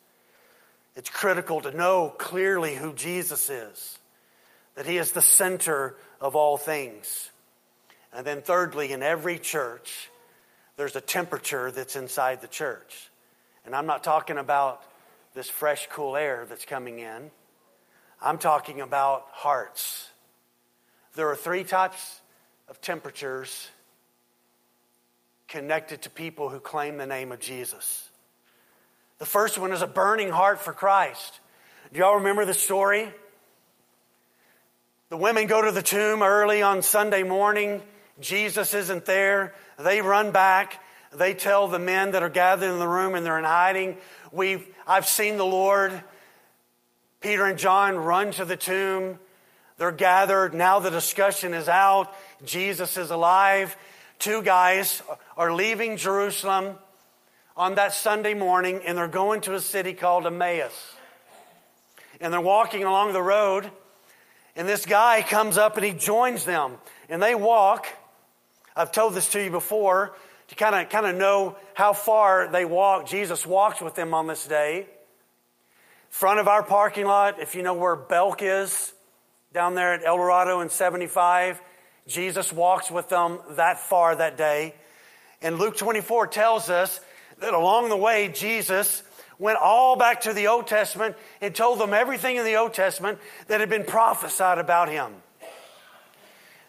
It's 0.96 1.10
critical 1.10 1.60
to 1.62 1.76
know 1.76 2.14
clearly 2.16 2.74
who 2.74 2.94
Jesus 2.94 3.50
is, 3.50 3.98
that 4.76 4.86
he 4.86 4.96
is 4.96 5.12
the 5.12 5.22
center 5.22 5.96
of 6.20 6.36
all 6.36 6.56
things. 6.56 7.30
And 8.12 8.26
then, 8.26 8.42
thirdly, 8.42 8.92
in 8.92 9.02
every 9.02 9.38
church, 9.38 10.10
there's 10.76 10.96
a 10.96 11.00
temperature 11.00 11.70
that's 11.70 11.94
inside 11.94 12.40
the 12.40 12.48
church. 12.48 13.10
And 13.64 13.74
I'm 13.74 13.86
not 13.86 14.02
talking 14.02 14.36
about 14.38 14.82
this 15.34 15.48
fresh, 15.48 15.88
cool 15.90 16.16
air 16.16 16.46
that's 16.48 16.64
coming 16.64 16.98
in. 16.98 17.30
I'm 18.20 18.38
talking 18.38 18.80
about 18.80 19.26
hearts. 19.32 20.08
There 21.14 21.28
are 21.28 21.36
three 21.36 21.64
types 21.64 22.20
of 22.68 22.80
temperatures 22.80 23.68
connected 25.48 26.02
to 26.02 26.10
people 26.10 26.48
who 26.48 26.60
claim 26.60 26.96
the 26.96 27.06
name 27.06 27.32
of 27.32 27.40
Jesus. 27.40 28.08
The 29.18 29.26
first 29.26 29.58
one 29.58 29.72
is 29.72 29.82
a 29.82 29.86
burning 29.86 30.30
heart 30.30 30.60
for 30.60 30.72
Christ. 30.72 31.40
Do 31.92 31.98
y'all 31.98 32.16
remember 32.16 32.44
the 32.44 32.54
story? 32.54 33.12
The 35.08 35.16
women 35.16 35.46
go 35.48 35.60
to 35.60 35.72
the 35.72 35.82
tomb 35.82 36.22
early 36.22 36.62
on 36.62 36.82
Sunday 36.82 37.24
morning. 37.24 37.82
Jesus 38.20 38.74
isn't 38.74 39.04
there. 39.06 39.54
They 39.78 40.00
run 40.02 40.30
back. 40.30 40.80
They 41.12 41.34
tell 41.34 41.66
the 41.66 41.78
men 41.78 42.12
that 42.12 42.22
are 42.22 42.28
gathered 42.28 42.70
in 42.70 42.78
the 42.78 42.88
room 42.88 43.14
and 43.14 43.26
they're 43.26 43.38
in 43.38 43.44
hiding, 43.44 43.96
We've, 44.32 44.64
I've 44.86 45.06
seen 45.06 45.36
the 45.36 45.46
Lord. 45.46 46.02
Peter 47.20 47.44
and 47.46 47.58
John 47.58 47.96
run 47.96 48.30
to 48.32 48.44
the 48.44 48.56
tomb. 48.56 49.18
They're 49.76 49.90
gathered. 49.90 50.54
Now 50.54 50.78
the 50.78 50.90
discussion 50.90 51.52
is 51.52 51.68
out. 51.68 52.14
Jesus 52.44 52.96
is 52.96 53.10
alive. 53.10 53.76
Two 54.18 54.42
guys 54.42 55.02
are 55.36 55.52
leaving 55.52 55.96
Jerusalem 55.96 56.76
on 57.56 57.74
that 57.74 57.92
Sunday 57.92 58.34
morning 58.34 58.82
and 58.86 58.96
they're 58.96 59.08
going 59.08 59.40
to 59.42 59.54
a 59.54 59.60
city 59.60 59.92
called 59.92 60.26
Emmaus. 60.26 60.94
And 62.20 62.32
they're 62.32 62.40
walking 62.40 62.84
along 62.84 63.12
the 63.12 63.22
road 63.22 63.68
and 64.54 64.68
this 64.68 64.86
guy 64.86 65.22
comes 65.22 65.58
up 65.58 65.76
and 65.76 65.84
he 65.84 65.92
joins 65.92 66.44
them 66.44 66.76
and 67.08 67.22
they 67.22 67.34
walk. 67.34 67.86
I've 68.76 68.92
told 68.92 69.14
this 69.14 69.30
to 69.32 69.42
you 69.42 69.50
before 69.50 70.14
to 70.50 70.54
kind 70.54 70.76
of 70.76 70.88
kind 70.90 71.06
of 71.06 71.16
know 71.16 71.56
how 71.74 71.92
far 71.92 72.48
they 72.52 72.64
walk. 72.64 73.08
Jesus 73.08 73.44
walks 73.44 73.80
with 73.80 73.94
them 73.94 74.14
on 74.14 74.28
this 74.28 74.46
day 74.46 74.86
front 76.10 76.40
of 76.40 76.48
our 76.48 76.62
parking 76.62 77.06
lot, 77.06 77.40
if 77.40 77.54
you 77.54 77.62
know 77.62 77.74
where 77.74 77.96
Belk 77.96 78.42
is, 78.42 78.92
down 79.54 79.74
there 79.74 79.94
at 79.94 80.04
El 80.04 80.16
Dorado 80.16 80.60
and 80.60 80.70
75, 80.70 81.60
Jesus 82.06 82.52
walks 82.52 82.90
with 82.90 83.08
them 83.08 83.38
that 83.50 83.78
far 83.78 84.14
that 84.14 84.36
day. 84.36 84.74
And 85.40 85.58
Luke 85.58 85.76
24 85.76 86.26
tells 86.26 86.68
us 86.68 87.00
that 87.38 87.54
along 87.54 87.88
the 87.88 87.96
way, 87.96 88.28
Jesus 88.28 89.02
went 89.38 89.58
all 89.58 89.96
back 89.96 90.22
to 90.22 90.32
the 90.32 90.48
Old 90.48 90.66
Testament 90.66 91.16
and 91.40 91.54
told 91.54 91.78
them 91.78 91.94
everything 91.94 92.36
in 92.36 92.44
the 92.44 92.56
Old 92.56 92.74
Testament 92.74 93.18
that 93.46 93.60
had 93.60 93.70
been 93.70 93.84
prophesied 93.84 94.58
about 94.58 94.88
him. 94.88 95.14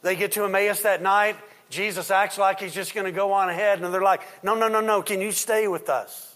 They 0.01 0.15
get 0.15 0.31
to 0.33 0.45
Emmaus 0.45 0.81
that 0.81 1.01
night. 1.01 1.35
Jesus 1.71 2.11
acts 2.11 2.37
like 2.37 2.59
he's 2.59 2.73
just 2.73 2.93
going 2.93 3.05
to 3.05 3.11
go 3.11 3.31
on 3.31 3.49
ahead, 3.49 3.81
and 3.81 3.93
they're 3.93 4.01
like, 4.01 4.21
No, 4.43 4.53
no, 4.55 4.67
no, 4.67 4.81
no, 4.81 5.01
can 5.01 5.21
you 5.21 5.31
stay 5.31 5.67
with 5.67 5.89
us? 5.89 6.35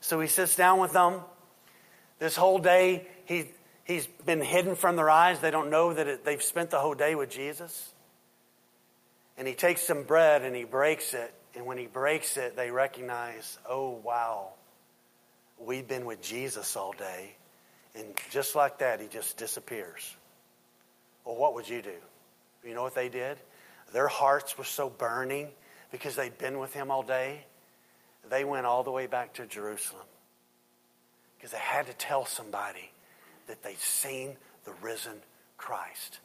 So 0.00 0.20
he 0.20 0.28
sits 0.28 0.56
down 0.56 0.80
with 0.80 0.92
them. 0.92 1.20
This 2.18 2.36
whole 2.36 2.58
day, 2.58 3.06
he, 3.24 3.46
he's 3.84 4.06
been 4.06 4.40
hidden 4.40 4.74
from 4.74 4.96
their 4.96 5.08
eyes. 5.08 5.40
They 5.40 5.50
don't 5.50 5.70
know 5.70 5.92
that 5.92 6.06
it, 6.06 6.24
they've 6.24 6.42
spent 6.42 6.70
the 6.70 6.78
whole 6.78 6.94
day 6.94 7.14
with 7.14 7.30
Jesus. 7.30 7.92
And 9.38 9.46
he 9.46 9.54
takes 9.54 9.82
some 9.82 10.02
bread 10.02 10.42
and 10.42 10.54
he 10.54 10.64
breaks 10.64 11.14
it. 11.14 11.32
And 11.54 11.64
when 11.64 11.78
he 11.78 11.86
breaks 11.86 12.36
it, 12.36 12.56
they 12.56 12.70
recognize, 12.70 13.58
oh, 13.68 14.00
wow, 14.04 14.50
we've 15.58 15.86
been 15.86 16.04
with 16.04 16.22
Jesus 16.22 16.76
all 16.76 16.92
day. 16.92 17.36
And 17.94 18.06
just 18.30 18.54
like 18.54 18.78
that, 18.78 19.00
he 19.00 19.08
just 19.08 19.36
disappears. 19.36 20.14
Well, 21.24 21.36
what 21.36 21.54
would 21.54 21.68
you 21.68 21.82
do? 21.82 21.96
You 22.64 22.74
know 22.74 22.82
what 22.82 22.94
they 22.94 23.08
did? 23.08 23.38
Their 23.92 24.08
hearts 24.08 24.56
were 24.56 24.64
so 24.64 24.88
burning 24.88 25.48
because 25.90 26.16
they'd 26.16 26.36
been 26.38 26.58
with 26.58 26.72
him 26.72 26.90
all 26.90 27.02
day. 27.02 27.44
They 28.28 28.44
went 28.44 28.66
all 28.66 28.82
the 28.82 28.90
way 28.90 29.06
back 29.06 29.34
to 29.34 29.46
Jerusalem 29.46 30.06
because 31.36 31.50
they 31.50 31.58
had 31.58 31.86
to 31.86 31.94
tell 31.94 32.26
somebody 32.26 32.92
that 33.46 33.62
they'd 33.62 33.78
seen 33.78 34.36
the 34.64 34.72
risen 34.82 35.16
Christ. 35.56 36.20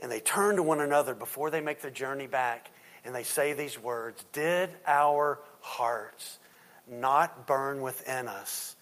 And 0.00 0.10
they 0.10 0.20
turn 0.20 0.56
to 0.56 0.62
one 0.62 0.80
another 0.80 1.14
before 1.14 1.50
they 1.50 1.60
make 1.60 1.82
their 1.82 1.90
journey 1.90 2.26
back 2.26 2.70
and 3.04 3.14
they 3.14 3.22
say 3.22 3.52
these 3.52 3.78
words 3.78 4.24
Did 4.32 4.70
our 4.86 5.38
hearts 5.60 6.38
not 6.90 7.46
burn 7.46 7.82
within 7.82 8.28
us 8.28 8.76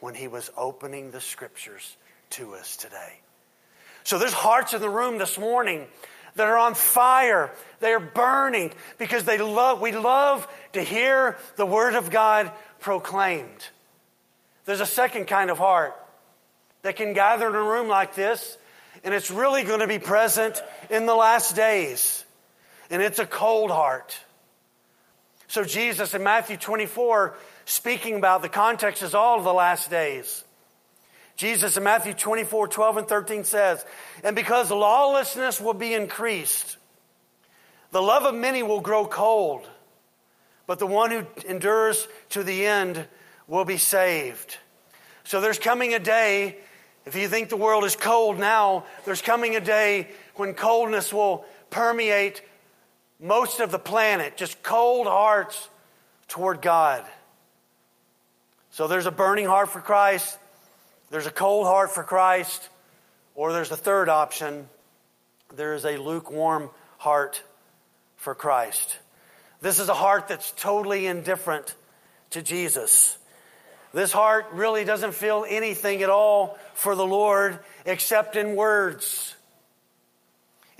when 0.00 0.14
he 0.14 0.28
was 0.28 0.50
opening 0.56 1.10
the 1.10 1.20
scriptures 1.20 1.96
to 2.30 2.54
us 2.54 2.76
today? 2.76 3.20
So 4.04 4.18
there's 4.18 4.32
hearts 4.32 4.74
in 4.74 4.80
the 4.80 4.88
room 4.88 5.18
this 5.18 5.38
morning 5.38 5.86
that 6.36 6.46
are 6.46 6.58
on 6.58 6.74
fire. 6.74 7.50
They 7.80 7.92
are 7.92 8.00
burning 8.00 8.72
because 8.98 9.24
they 9.24 9.38
love, 9.38 9.80
we 9.80 9.92
love 9.92 10.48
to 10.72 10.82
hear 10.82 11.36
the 11.56 11.66
word 11.66 11.94
of 11.94 12.10
God 12.10 12.50
proclaimed. 12.80 13.68
There's 14.64 14.80
a 14.80 14.86
second 14.86 15.26
kind 15.26 15.50
of 15.50 15.58
heart 15.58 15.94
that 16.82 16.96
can 16.96 17.12
gather 17.12 17.48
in 17.48 17.54
a 17.54 17.62
room 17.62 17.88
like 17.88 18.14
this, 18.14 18.58
and 19.02 19.14
it's 19.14 19.30
really 19.30 19.64
going 19.64 19.80
to 19.80 19.86
be 19.86 19.98
present 19.98 20.62
in 20.90 21.06
the 21.06 21.14
last 21.14 21.56
days. 21.56 22.24
And 22.90 23.02
it's 23.02 23.18
a 23.18 23.26
cold 23.26 23.70
heart. 23.70 24.18
So, 25.48 25.64
Jesus 25.64 26.14
in 26.14 26.22
Matthew 26.22 26.56
24, 26.56 27.34
speaking 27.64 28.16
about 28.16 28.42
the 28.42 28.48
context 28.48 29.02
is 29.02 29.14
all 29.14 29.38
of 29.38 29.44
the 29.44 29.52
last 29.52 29.90
days. 29.90 30.43
Jesus 31.36 31.76
in 31.76 31.82
Matthew 31.82 32.14
24, 32.14 32.68
12 32.68 32.96
and 32.96 33.08
13 33.08 33.44
says, 33.44 33.84
And 34.22 34.36
because 34.36 34.70
lawlessness 34.70 35.60
will 35.60 35.74
be 35.74 35.94
increased, 35.94 36.76
the 37.90 38.02
love 38.02 38.24
of 38.24 38.34
many 38.34 38.62
will 38.62 38.80
grow 38.80 39.06
cold, 39.06 39.68
but 40.66 40.78
the 40.78 40.86
one 40.86 41.10
who 41.10 41.26
endures 41.48 42.06
to 42.30 42.42
the 42.42 42.66
end 42.66 43.06
will 43.48 43.64
be 43.64 43.78
saved. 43.78 44.58
So 45.24 45.40
there's 45.40 45.58
coming 45.58 45.94
a 45.94 45.98
day, 45.98 46.56
if 47.04 47.16
you 47.16 47.28
think 47.28 47.48
the 47.48 47.56
world 47.56 47.84
is 47.84 47.96
cold 47.96 48.38
now, 48.38 48.84
there's 49.04 49.22
coming 49.22 49.56
a 49.56 49.60
day 49.60 50.08
when 50.36 50.54
coldness 50.54 51.12
will 51.12 51.44
permeate 51.70 52.42
most 53.20 53.60
of 53.60 53.70
the 53.70 53.78
planet, 53.78 54.36
just 54.36 54.62
cold 54.62 55.06
hearts 55.06 55.68
toward 56.28 56.62
God. 56.62 57.04
So 58.70 58.88
there's 58.88 59.06
a 59.06 59.12
burning 59.12 59.46
heart 59.46 59.68
for 59.68 59.80
Christ, 59.80 60.38
there's 61.14 61.28
a 61.28 61.30
cold 61.30 61.64
heart 61.64 61.94
for 61.94 62.02
Christ, 62.02 62.68
or 63.36 63.52
there's 63.52 63.70
a 63.70 63.76
third 63.76 64.08
option 64.08 64.68
there 65.54 65.74
is 65.74 65.84
a 65.84 65.96
lukewarm 65.96 66.70
heart 66.98 67.40
for 68.16 68.34
Christ. 68.34 68.98
This 69.60 69.78
is 69.78 69.88
a 69.88 69.94
heart 69.94 70.26
that's 70.26 70.50
totally 70.56 71.06
indifferent 71.06 71.76
to 72.30 72.42
Jesus. 72.42 73.16
This 73.92 74.10
heart 74.10 74.46
really 74.54 74.84
doesn't 74.84 75.14
feel 75.14 75.46
anything 75.48 76.02
at 76.02 76.10
all 76.10 76.58
for 76.72 76.96
the 76.96 77.06
Lord 77.06 77.60
except 77.86 78.34
in 78.34 78.56
words. 78.56 79.36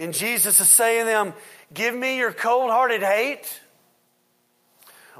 And 0.00 0.12
Jesus 0.12 0.58
is 0.58 0.68
saying 0.68 1.02
to 1.02 1.10
them, 1.12 1.32
Give 1.72 1.94
me 1.94 2.18
your 2.18 2.32
cold 2.32 2.72
hearted 2.72 3.04
hate 3.04 3.60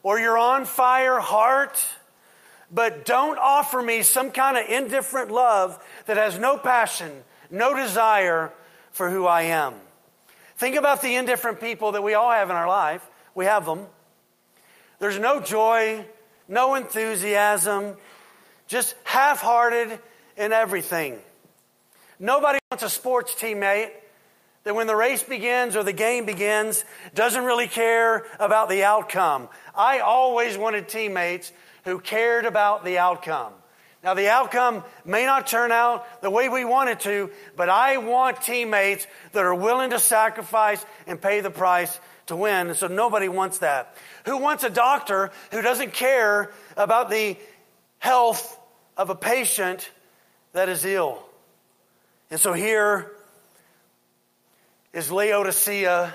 or 0.02 0.18
your 0.18 0.36
on 0.36 0.64
fire 0.64 1.20
heart, 1.20 1.80
but 2.70 3.04
don't 3.04 3.38
offer 3.38 3.80
me 3.80 4.02
some 4.02 4.30
kind 4.30 4.56
of 4.56 4.68
indifferent 4.68 5.30
love 5.30 5.82
that 6.06 6.16
has 6.16 6.38
no 6.38 6.58
passion, 6.58 7.12
no 7.50 7.74
desire 7.74 8.52
for 8.92 9.10
who 9.10 9.26
I 9.26 9.42
am. 9.42 9.74
Think 10.56 10.76
about 10.76 11.02
the 11.02 11.16
indifferent 11.16 11.60
people 11.60 11.92
that 11.92 12.02
we 12.02 12.14
all 12.14 12.30
have 12.30 12.50
in 12.50 12.56
our 12.56 12.68
life. 12.68 13.08
We 13.34 13.44
have 13.46 13.66
them. 13.66 13.86
There's 14.98 15.18
no 15.18 15.40
joy, 15.40 16.06
no 16.48 16.74
enthusiasm, 16.76 17.96
just 18.66 18.94
half 19.04 19.40
hearted 19.40 19.98
in 20.36 20.52
everything. 20.52 21.18
Nobody 22.18 22.58
wants 22.70 22.84
a 22.84 22.88
sports 22.88 23.34
teammate 23.34 23.90
that 24.64 24.74
when 24.74 24.86
the 24.86 24.96
race 24.96 25.22
begins 25.22 25.76
or 25.76 25.82
the 25.82 25.92
game 25.92 26.26
begins, 26.26 26.84
doesn't 27.14 27.44
really 27.44 27.68
care 27.68 28.24
about 28.40 28.68
the 28.68 28.84
outcome. 28.84 29.48
I 29.74 30.00
always 30.00 30.58
wanted 30.58 30.88
teammates 30.88 31.52
who 31.84 32.00
cared 32.00 32.46
about 32.46 32.84
the 32.84 32.98
outcome. 32.98 33.52
Now, 34.02 34.12
the 34.12 34.28
outcome 34.28 34.84
may 35.06 35.24
not 35.24 35.46
turn 35.46 35.72
out 35.72 36.20
the 36.20 36.30
way 36.30 36.50
we 36.50 36.64
want 36.64 36.90
it 36.90 37.00
to, 37.00 37.30
but 37.56 37.70
I 37.70 37.96
want 37.96 38.42
teammates 38.42 39.06
that 39.32 39.44
are 39.44 39.54
willing 39.54 39.90
to 39.90 39.98
sacrifice 39.98 40.84
and 41.06 41.20
pay 41.20 41.40
the 41.40 41.50
price 41.50 41.98
to 42.26 42.36
win. 42.36 42.68
And 42.68 42.76
so 42.76 42.86
nobody 42.86 43.28
wants 43.28 43.58
that. 43.58 43.96
Who 44.26 44.38
wants 44.38 44.62
a 44.62 44.70
doctor 44.70 45.30
who 45.50 45.62
doesn't 45.62 45.94
care 45.94 46.52
about 46.76 47.08
the 47.08 47.38
health 47.98 48.58
of 48.96 49.08
a 49.08 49.14
patient 49.14 49.90
that 50.52 50.68
is 50.68 50.84
ill? 50.84 51.22
And 52.30 52.38
so 52.38 52.52
here 52.52 53.13
is 54.94 55.10
Laodicea, 55.10 56.14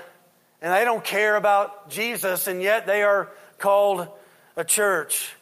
and 0.62 0.72
they 0.72 0.84
don't 0.84 1.04
care 1.04 1.36
about 1.36 1.90
Jesus, 1.90 2.46
and 2.46 2.62
yet 2.62 2.86
they 2.86 3.02
are 3.02 3.28
called 3.58 4.08
a 4.56 4.64
church. 4.64 5.34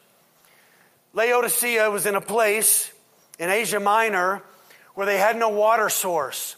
Laodicea 1.15 1.89
was 1.91 2.05
in 2.05 2.17
a 2.17 2.21
place 2.21 2.93
in 3.39 3.49
Asia 3.49 3.79
Minor 3.79 4.43
where 4.95 5.07
they 5.07 5.19
had 5.19 5.37
no 5.37 5.51
water 5.51 5.89
source. 5.89 6.57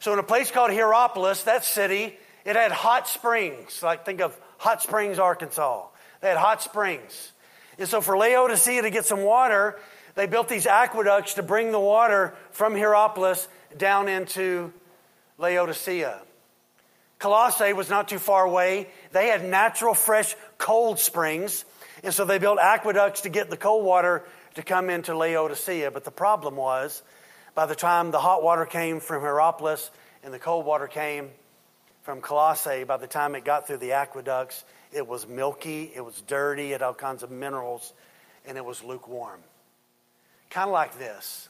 So, 0.00 0.12
in 0.12 0.18
a 0.18 0.24
place 0.24 0.50
called 0.50 0.72
Hierapolis, 0.72 1.44
that 1.44 1.64
city, 1.64 2.18
it 2.44 2.56
had 2.56 2.72
hot 2.72 3.06
springs. 3.06 3.80
Like, 3.80 4.04
think 4.04 4.20
of 4.20 4.36
Hot 4.58 4.82
Springs, 4.82 5.20
Arkansas. 5.20 5.86
They 6.20 6.28
had 6.28 6.36
hot 6.36 6.62
springs. 6.62 7.30
And 7.78 7.88
so, 7.88 8.00
for 8.00 8.18
Laodicea 8.18 8.82
to 8.82 8.90
get 8.90 9.06
some 9.06 9.22
water, 9.22 9.78
they 10.16 10.26
built 10.26 10.48
these 10.48 10.66
aqueducts 10.66 11.34
to 11.34 11.44
bring 11.44 11.70
the 11.70 11.78
water 11.78 12.34
from 12.50 12.74
Hierapolis 12.74 13.46
down 13.76 14.08
into 14.08 14.72
Laodicea. 15.38 16.20
Colossae 17.18 17.72
was 17.72 17.88
not 17.88 18.08
too 18.08 18.18
far 18.18 18.44
away. 18.44 18.88
They 19.12 19.28
had 19.28 19.44
natural, 19.44 19.94
fresh, 19.94 20.34
cold 20.58 20.98
springs. 20.98 21.64
And 22.02 22.12
so 22.12 22.24
they 22.24 22.38
built 22.38 22.58
aqueducts 22.58 23.22
to 23.22 23.28
get 23.28 23.48
the 23.48 23.56
cold 23.56 23.84
water 23.84 24.24
to 24.54 24.62
come 24.62 24.90
into 24.90 25.16
Laodicea. 25.16 25.90
But 25.92 26.04
the 26.04 26.10
problem 26.10 26.56
was, 26.56 27.02
by 27.54 27.66
the 27.66 27.74
time 27.74 28.10
the 28.10 28.18
hot 28.18 28.42
water 28.42 28.66
came 28.66 29.00
from 29.00 29.22
Hierapolis 29.22 29.90
and 30.24 30.34
the 30.34 30.38
cold 30.38 30.66
water 30.66 30.86
came 30.86 31.30
from 32.02 32.20
Colossae, 32.20 32.84
by 32.84 32.96
the 32.96 33.06
time 33.06 33.34
it 33.34 33.44
got 33.44 33.66
through 33.66 33.76
the 33.76 33.92
aqueducts, 33.92 34.64
it 34.92 35.06
was 35.06 35.26
milky, 35.26 35.92
it 35.94 36.04
was 36.04 36.20
dirty, 36.22 36.70
it 36.70 36.72
had 36.72 36.82
all 36.82 36.94
kinds 36.94 37.22
of 37.22 37.30
minerals, 37.30 37.92
and 38.46 38.58
it 38.58 38.64
was 38.64 38.82
lukewarm. 38.82 39.40
Kind 40.50 40.68
of 40.68 40.72
like 40.72 40.98
this. 40.98 41.48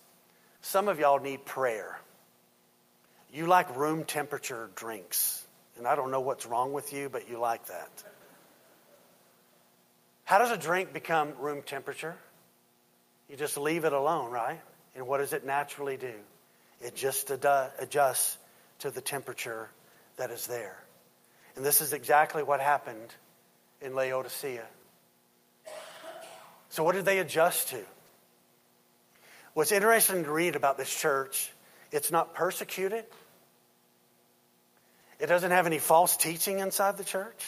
Some 0.61 0.89
of 0.89 1.01
y'all 1.01 1.19
need 1.19 1.45
prayer. 1.45 1.99
You 3.33 3.47
like 3.47 3.77
room 3.77 4.05
temperature 4.05 4.71
drinks. 4.75 5.45
And 5.79 5.87
I 5.87 5.97
don't 5.97 6.11
know 6.11 6.21
what's 6.21 6.45
wrong 6.45 6.73
with 6.73 6.93
you, 6.93 7.09
but 7.09 7.31
you 7.31 7.39
like 7.39 7.67
that. 7.67 7.91
How 10.25 10.39
does 10.39 10.51
a 10.51 10.57
drink 10.57 10.93
become 10.93 11.33
room 11.39 11.63
temperature? 11.63 12.15
You 13.31 13.37
just 13.37 13.57
leave 13.57 13.85
it 13.85 13.93
alone, 13.93 14.31
right? 14.31 14.61
And 14.95 15.07
what 15.07 15.19
does 15.19 15.33
it 15.33 15.47
naturally 15.47 15.97
do? 15.97 16.13
It 16.83 16.95
just 16.95 17.31
adjusts 17.31 18.37
to 18.81 18.91
the 18.91 19.01
temperature 19.01 19.71
that 20.17 20.31
is 20.31 20.47
there. 20.47 20.77
And 21.57 21.65
this 21.65 21.81
is 21.81 21.93
exactly 21.93 22.43
what 22.43 22.61
happened 22.61 23.15
in 23.81 23.95
Laodicea. 23.95 24.65
So, 26.69 26.83
what 26.83 26.95
did 26.95 27.05
they 27.05 27.19
adjust 27.19 27.69
to? 27.69 27.81
What's 29.55 29.73
interesting 29.73 30.25
to 30.25 30.31
read 30.31 30.57
about 30.57 30.79
this 30.79 30.95
church, 30.95 31.51
it's 31.91 32.11
not 32.11 32.35
persecuted, 32.35 33.05
it 35.23 35.29
doesn't 35.29 35.53
have 35.53 35.67
any 35.67 35.79
false 35.79 36.17
teaching 36.17 36.59
inside 36.59 36.99
the 36.99 37.05
church. 37.05 37.47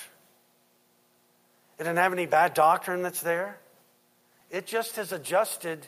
It 1.77 1.83
doesn't 1.83 1.97
have 1.97 2.13
any 2.13 2.25
bad 2.25 2.55
doctrine 2.55 3.03
that's 3.03 3.21
there. 3.21 3.59
It 4.49 4.65
just 4.65 4.95
has 4.95 5.11
adjusted 5.11 5.85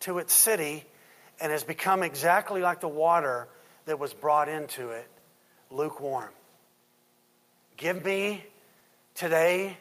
to 0.00 0.18
its 0.18 0.34
city 0.34 0.84
and 1.40 1.50
has 1.50 1.64
become 1.64 2.02
exactly 2.02 2.60
like 2.60 2.80
the 2.80 2.88
water 2.88 3.48
that 3.86 3.98
was 3.98 4.12
brought 4.12 4.50
into 4.50 4.90
it 4.90 5.08
lukewarm. 5.70 6.28
Give 7.78 8.04
me 8.04 8.44
today. 9.14 9.78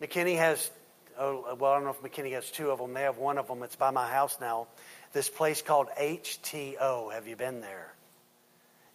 McKinney 0.00 0.38
has, 0.38 0.70
oh, 1.18 1.54
well, 1.60 1.72
I 1.72 1.74
don't 1.74 1.84
know 1.84 1.90
if 1.90 2.00
McKinney 2.00 2.32
has 2.32 2.50
two 2.50 2.70
of 2.70 2.78
them. 2.78 2.94
They 2.94 3.02
have 3.02 3.18
one 3.18 3.36
of 3.36 3.46
them. 3.46 3.62
It's 3.62 3.76
by 3.76 3.90
my 3.90 4.08
house 4.08 4.38
now. 4.40 4.68
This 5.12 5.28
place 5.28 5.60
called 5.60 5.88
HTeaO. 6.00 7.12
Have 7.12 7.28
you 7.28 7.36
been 7.36 7.60
there? 7.60 7.92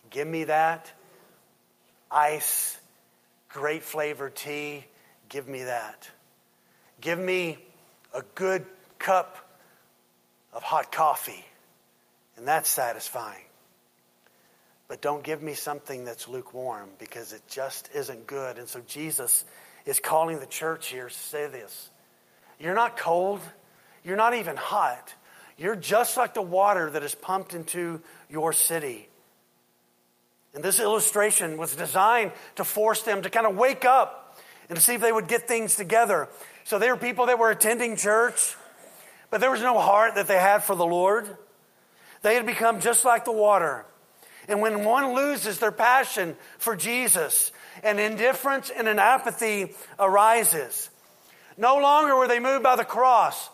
Give 0.09 0.27
me 0.27 0.45
that. 0.45 0.91
Ice, 2.11 2.77
great 3.49 3.83
flavor 3.83 4.29
tea. 4.29 4.85
Give 5.29 5.47
me 5.47 5.63
that. 5.63 6.09
Give 7.01 7.19
me 7.19 7.57
a 8.13 8.21
good 8.35 8.65
cup 8.99 9.37
of 10.53 10.63
hot 10.63 10.91
coffee, 10.91 11.45
and 12.37 12.47
that's 12.47 12.69
satisfying. 12.69 13.43
But 14.87 15.01
don't 15.01 15.23
give 15.23 15.41
me 15.41 15.53
something 15.53 16.05
that's 16.05 16.27
lukewarm 16.27 16.89
because 16.99 17.33
it 17.33 17.41
just 17.47 17.89
isn't 17.93 18.27
good. 18.27 18.57
And 18.57 18.67
so 18.67 18.81
Jesus 18.87 19.43
is 19.85 19.99
calling 19.99 20.39
the 20.39 20.45
church 20.45 20.87
here 20.87 21.09
to 21.09 21.13
say 21.13 21.47
this 21.47 21.89
You're 22.59 22.75
not 22.75 22.97
cold, 22.97 23.41
you're 24.03 24.17
not 24.17 24.35
even 24.35 24.55
hot. 24.55 25.13
You're 25.57 25.75
just 25.77 26.17
like 26.17 26.33
the 26.33 26.41
water 26.41 26.89
that 26.89 27.03
is 27.03 27.15
pumped 27.15 27.53
into 27.53 28.01
your 28.29 28.51
city. 28.51 29.07
And 30.55 30.63
this 30.63 30.79
illustration 30.79 31.57
was 31.57 31.75
designed 31.75 32.31
to 32.55 32.63
force 32.63 33.01
them 33.01 33.21
to 33.23 33.29
kind 33.29 33.45
of 33.45 33.57
wake 33.57 33.83
up 33.83 34.39
and 34.69 34.77
to 34.77 34.81
see 34.83 34.95
if 34.95 35.01
they 35.01 35.11
would 35.11 35.27
get 35.27 35.47
things 35.47 35.75
together. 35.75 36.29
So 36.63 36.79
they 36.79 36.89
were 36.89 36.97
people 36.97 37.25
that 37.25 37.37
were 37.37 37.51
attending 37.51 37.97
church, 37.97 38.55
but 39.29 39.41
there 39.41 39.51
was 39.51 39.61
no 39.61 39.77
heart 39.79 40.15
that 40.15 40.27
they 40.27 40.39
had 40.39 40.63
for 40.63 40.75
the 40.75 40.85
Lord. 40.85 41.27
They 42.21 42.35
had 42.35 42.45
become 42.45 42.79
just 42.79 43.03
like 43.03 43.25
the 43.25 43.33
water. 43.33 43.85
And 44.47 44.61
when 44.61 44.85
one 44.85 45.13
loses 45.13 45.59
their 45.59 45.73
passion 45.73 46.37
for 46.57 46.75
Jesus, 46.75 47.51
an 47.83 47.99
indifference 47.99 48.69
and 48.69 48.87
an 48.87 48.97
apathy 48.97 49.73
arises. 49.99 50.89
No 51.57 51.77
longer 51.77 52.15
were 52.15 52.27
they 52.27 52.39
moved 52.39 52.63
by 52.63 52.77
the 52.77 52.85
cross. 52.85 53.49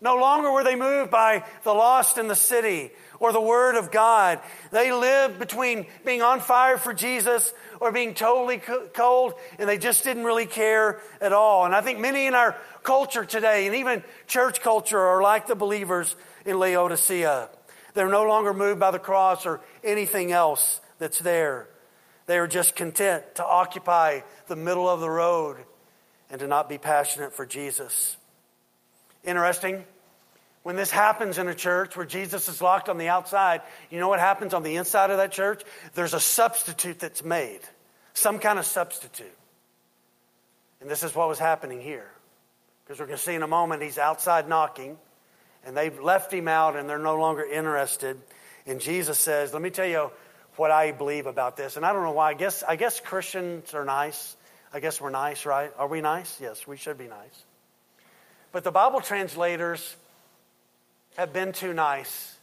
No 0.00 0.16
longer 0.16 0.50
were 0.50 0.64
they 0.64 0.76
moved 0.76 1.10
by 1.10 1.44
the 1.64 1.72
lost 1.72 2.16
in 2.16 2.28
the 2.28 2.34
city 2.34 2.92
or 3.20 3.32
the 3.32 3.40
Word 3.40 3.76
of 3.76 3.90
God. 3.90 4.40
They 4.70 4.92
lived 4.92 5.38
between 5.38 5.86
being 6.04 6.22
on 6.22 6.40
fire 6.40 6.76
for 6.78 6.94
Jesus 6.94 7.52
or 7.80 7.92
being 7.92 8.14
totally 8.14 8.60
cold, 8.94 9.34
and 9.58 9.68
they 9.68 9.78
just 9.78 10.04
didn't 10.04 10.24
really 10.24 10.46
care 10.46 11.00
at 11.20 11.32
all. 11.32 11.64
And 11.64 11.74
I 11.74 11.80
think 11.80 11.98
many 11.98 12.26
in 12.26 12.34
our 12.34 12.56
culture 12.82 13.24
today, 13.24 13.66
and 13.66 13.76
even 13.76 14.02
church 14.26 14.60
culture, 14.60 14.98
are 14.98 15.22
like 15.22 15.46
the 15.46 15.56
believers 15.56 16.14
in 16.44 16.58
Laodicea. 16.58 17.48
They're 17.94 18.08
no 18.08 18.24
longer 18.24 18.52
moved 18.52 18.80
by 18.80 18.90
the 18.90 18.98
cross 18.98 19.46
or 19.46 19.60
anything 19.82 20.32
else 20.32 20.80
that's 20.98 21.18
there. 21.18 21.68
They 22.26 22.38
are 22.38 22.46
just 22.46 22.76
content 22.76 23.22
to 23.36 23.44
occupy 23.44 24.20
the 24.48 24.56
middle 24.56 24.88
of 24.88 25.00
the 25.00 25.08
road 25.08 25.56
and 26.28 26.40
to 26.40 26.46
not 26.46 26.68
be 26.68 26.76
passionate 26.76 27.32
for 27.32 27.46
Jesus. 27.46 28.16
Interesting. 29.24 29.84
When 30.66 30.74
this 30.74 30.90
happens 30.90 31.38
in 31.38 31.46
a 31.46 31.54
church 31.54 31.96
where 31.96 32.04
Jesus 32.04 32.48
is 32.48 32.60
locked 32.60 32.88
on 32.88 32.98
the 32.98 33.06
outside, 33.06 33.62
you 33.88 34.00
know 34.00 34.08
what 34.08 34.18
happens 34.18 34.52
on 34.52 34.64
the 34.64 34.74
inside 34.74 35.10
of 35.10 35.18
that 35.18 35.30
church? 35.30 35.62
There's 35.94 36.12
a 36.12 36.18
substitute 36.18 36.98
that's 36.98 37.22
made, 37.22 37.60
some 38.14 38.40
kind 38.40 38.58
of 38.58 38.66
substitute. 38.66 39.38
And 40.80 40.90
this 40.90 41.04
is 41.04 41.14
what 41.14 41.28
was 41.28 41.38
happening 41.38 41.80
here. 41.80 42.10
Because 42.82 42.98
we're 42.98 43.06
going 43.06 43.16
to 43.16 43.22
see 43.22 43.36
in 43.36 43.44
a 43.44 43.46
moment, 43.46 43.80
he's 43.80 43.96
outside 43.96 44.48
knocking, 44.48 44.98
and 45.64 45.76
they've 45.76 45.96
left 46.00 46.34
him 46.34 46.48
out, 46.48 46.74
and 46.74 46.90
they're 46.90 46.98
no 46.98 47.14
longer 47.14 47.44
interested. 47.44 48.20
And 48.66 48.80
Jesus 48.80 49.20
says, 49.20 49.52
Let 49.52 49.62
me 49.62 49.70
tell 49.70 49.86
you 49.86 50.10
what 50.56 50.72
I 50.72 50.90
believe 50.90 51.26
about 51.26 51.56
this. 51.56 51.76
And 51.76 51.86
I 51.86 51.92
don't 51.92 52.02
know 52.02 52.10
why. 52.10 52.30
I 52.30 52.34
guess, 52.34 52.64
I 52.64 52.74
guess 52.74 52.98
Christians 52.98 53.72
are 53.72 53.84
nice. 53.84 54.34
I 54.74 54.80
guess 54.80 55.00
we're 55.00 55.10
nice, 55.10 55.46
right? 55.46 55.70
Are 55.78 55.86
we 55.86 56.00
nice? 56.00 56.40
Yes, 56.40 56.66
we 56.66 56.76
should 56.76 56.98
be 56.98 57.06
nice. 57.06 57.44
But 58.50 58.64
the 58.64 58.72
Bible 58.72 59.00
translators 59.00 59.94
have 61.16 61.32
been 61.32 61.52
too 61.52 61.72
nice 61.72 62.36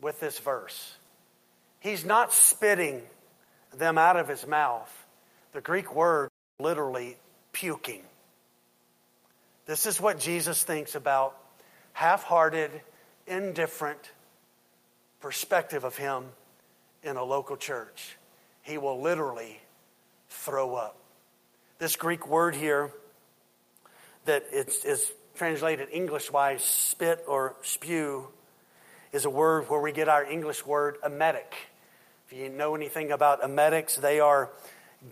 with 0.00 0.20
this 0.20 0.38
verse. 0.38 0.96
He's 1.80 2.04
not 2.04 2.32
spitting 2.32 3.02
them 3.76 3.98
out 3.98 4.16
of 4.16 4.28
his 4.28 4.46
mouth. 4.46 4.92
The 5.52 5.60
Greek 5.60 5.94
word 5.94 6.28
literally 6.58 7.16
puking. 7.52 8.02
This 9.66 9.86
is 9.86 10.00
what 10.00 10.18
Jesus 10.18 10.62
thinks 10.62 10.94
about 10.94 11.36
half 11.92 12.22
hearted, 12.22 12.70
indifferent 13.26 14.00
perspective 15.20 15.84
of 15.84 15.96
him 15.96 16.24
in 17.02 17.16
a 17.16 17.24
local 17.24 17.56
church. 17.56 18.16
He 18.62 18.78
will 18.78 19.00
literally 19.00 19.60
throw 20.28 20.74
up. 20.74 20.96
This 21.78 21.96
Greek 21.96 22.28
word 22.28 22.54
here 22.54 22.90
that 24.24 24.44
that 24.52 24.84
is 24.84 25.12
translated 25.38 25.88
English 25.92 26.32
wise, 26.32 26.64
spit 26.64 27.24
or 27.28 27.54
spew, 27.62 28.28
is 29.12 29.24
a 29.24 29.30
word 29.30 29.70
where 29.70 29.80
we 29.80 29.92
get 29.92 30.08
our 30.08 30.24
English 30.24 30.66
word 30.66 30.98
emetic. 31.04 31.54
If 32.28 32.36
you 32.36 32.48
know 32.48 32.74
anything 32.74 33.12
about 33.12 33.42
emetics, 33.42 33.96
they 33.96 34.18
are 34.20 34.50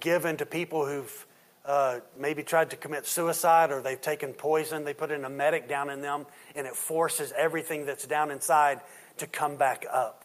given 0.01 0.37
to 0.39 0.45
people 0.45 0.85
who've 0.85 1.27
uh, 1.65 2.01
maybe 2.19 2.43
tried 2.43 2.71
to 2.71 2.77
commit 2.77 3.07
suicide 3.07 3.71
or 3.71 3.81
they've 3.81 4.01
taken 4.01 4.33
poison. 4.33 4.85
They 4.85 4.95
put 4.95 5.12
an 5.12 5.25
emetic 5.25 5.69
down 5.69 5.91
in 5.91 6.03
them 6.03 6.27
and 6.57 6.67
it 6.67 6.75
forces 6.75 7.33
everything 7.37 7.87
that's 7.87 8.07
down 8.07 8.33
inside 8.33 8.81
to 9.19 9.27
come 9.27 9.57
back 9.57 9.87
up. 9.91 10.25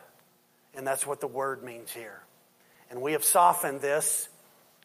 And 0.76 0.86
that's 0.86 1.06
what 1.06 1.22
the 1.22 1.28
word 1.28 1.64
means 1.64 1.92
here. 1.92 2.22
And 2.90 3.02
we 3.02 3.12
have 3.12 3.24
softened 3.24 3.82
this, 3.82 4.28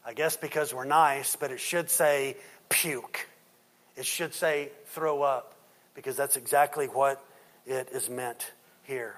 I 0.04 0.12
guess 0.12 0.36
because 0.36 0.74
we're 0.74 0.84
nice, 0.84 1.36
but 1.36 1.50
it 1.50 1.58
should 1.58 1.90
say 1.90 2.36
puke. 2.68 3.26
It 3.96 4.04
should 4.06 4.34
say 4.34 4.70
throw 4.86 5.22
up 5.22 5.54
because 5.94 6.16
that's 6.16 6.36
exactly 6.36 6.86
what 6.86 7.24
it 7.66 7.88
is 7.92 8.10
meant 8.10 8.52
here. 8.82 9.16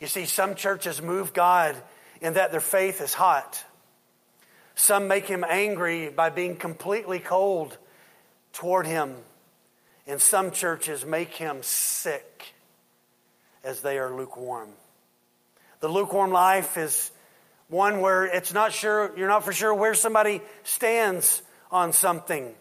You 0.00 0.06
see, 0.06 0.26
some 0.26 0.54
churches 0.54 1.02
move 1.02 1.32
God 1.32 1.76
in 2.20 2.34
that 2.34 2.50
their 2.50 2.60
faith 2.60 3.00
is 3.00 3.12
hot. 3.12 3.62
Some 4.74 5.08
make 5.08 5.26
him 5.26 5.44
angry 5.48 6.08
by 6.10 6.30
being 6.30 6.56
completely 6.56 7.18
cold 7.18 7.76
toward 8.52 8.86
him. 8.86 9.16
And 10.06 10.20
some 10.20 10.50
churches 10.50 11.04
make 11.04 11.34
him 11.34 11.62
sick 11.62 12.54
as 13.64 13.80
they 13.80 13.98
are 13.98 14.14
lukewarm. 14.14 14.70
The 15.80 15.88
lukewarm 15.88 16.30
life 16.30 16.76
is 16.76 17.10
one 17.68 18.00
where 18.00 18.24
it's 18.24 18.54
not 18.54 18.72
sure, 18.72 19.12
you're 19.16 19.28
not 19.28 19.44
for 19.44 19.52
sure 19.52 19.74
where 19.74 19.94
somebody 19.94 20.40
stands 20.62 21.42
on 21.70 21.92
something. 21.92 22.54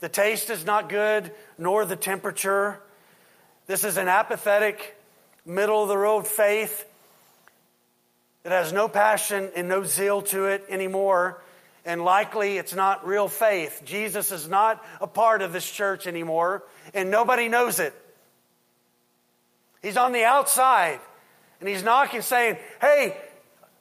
The 0.00 0.08
taste 0.08 0.50
is 0.50 0.64
not 0.64 0.88
good, 0.88 1.32
nor 1.58 1.84
the 1.84 1.96
temperature. 1.96 2.80
This 3.66 3.84
is 3.84 3.96
an 3.96 4.08
apathetic, 4.08 4.96
middle 5.44 5.82
of 5.82 5.88
the 5.88 5.96
road 5.96 6.26
faith 6.26 6.84
that 8.42 8.52
has 8.52 8.72
no 8.72 8.88
passion 8.88 9.50
and 9.56 9.68
no 9.68 9.84
zeal 9.84 10.22
to 10.22 10.44
it 10.44 10.64
anymore. 10.68 11.42
And 11.84 12.04
likely 12.04 12.58
it's 12.58 12.74
not 12.74 13.06
real 13.06 13.28
faith. 13.28 13.82
Jesus 13.84 14.32
is 14.32 14.48
not 14.48 14.84
a 15.00 15.06
part 15.06 15.40
of 15.40 15.52
this 15.52 15.68
church 15.68 16.06
anymore, 16.06 16.62
and 16.94 17.10
nobody 17.10 17.48
knows 17.48 17.80
it. 17.80 17.94
He's 19.82 19.96
on 19.96 20.12
the 20.12 20.24
outside, 20.24 21.00
and 21.60 21.68
he's 21.68 21.84
knocking, 21.84 22.22
saying, 22.22 22.56
Hey, 22.80 23.16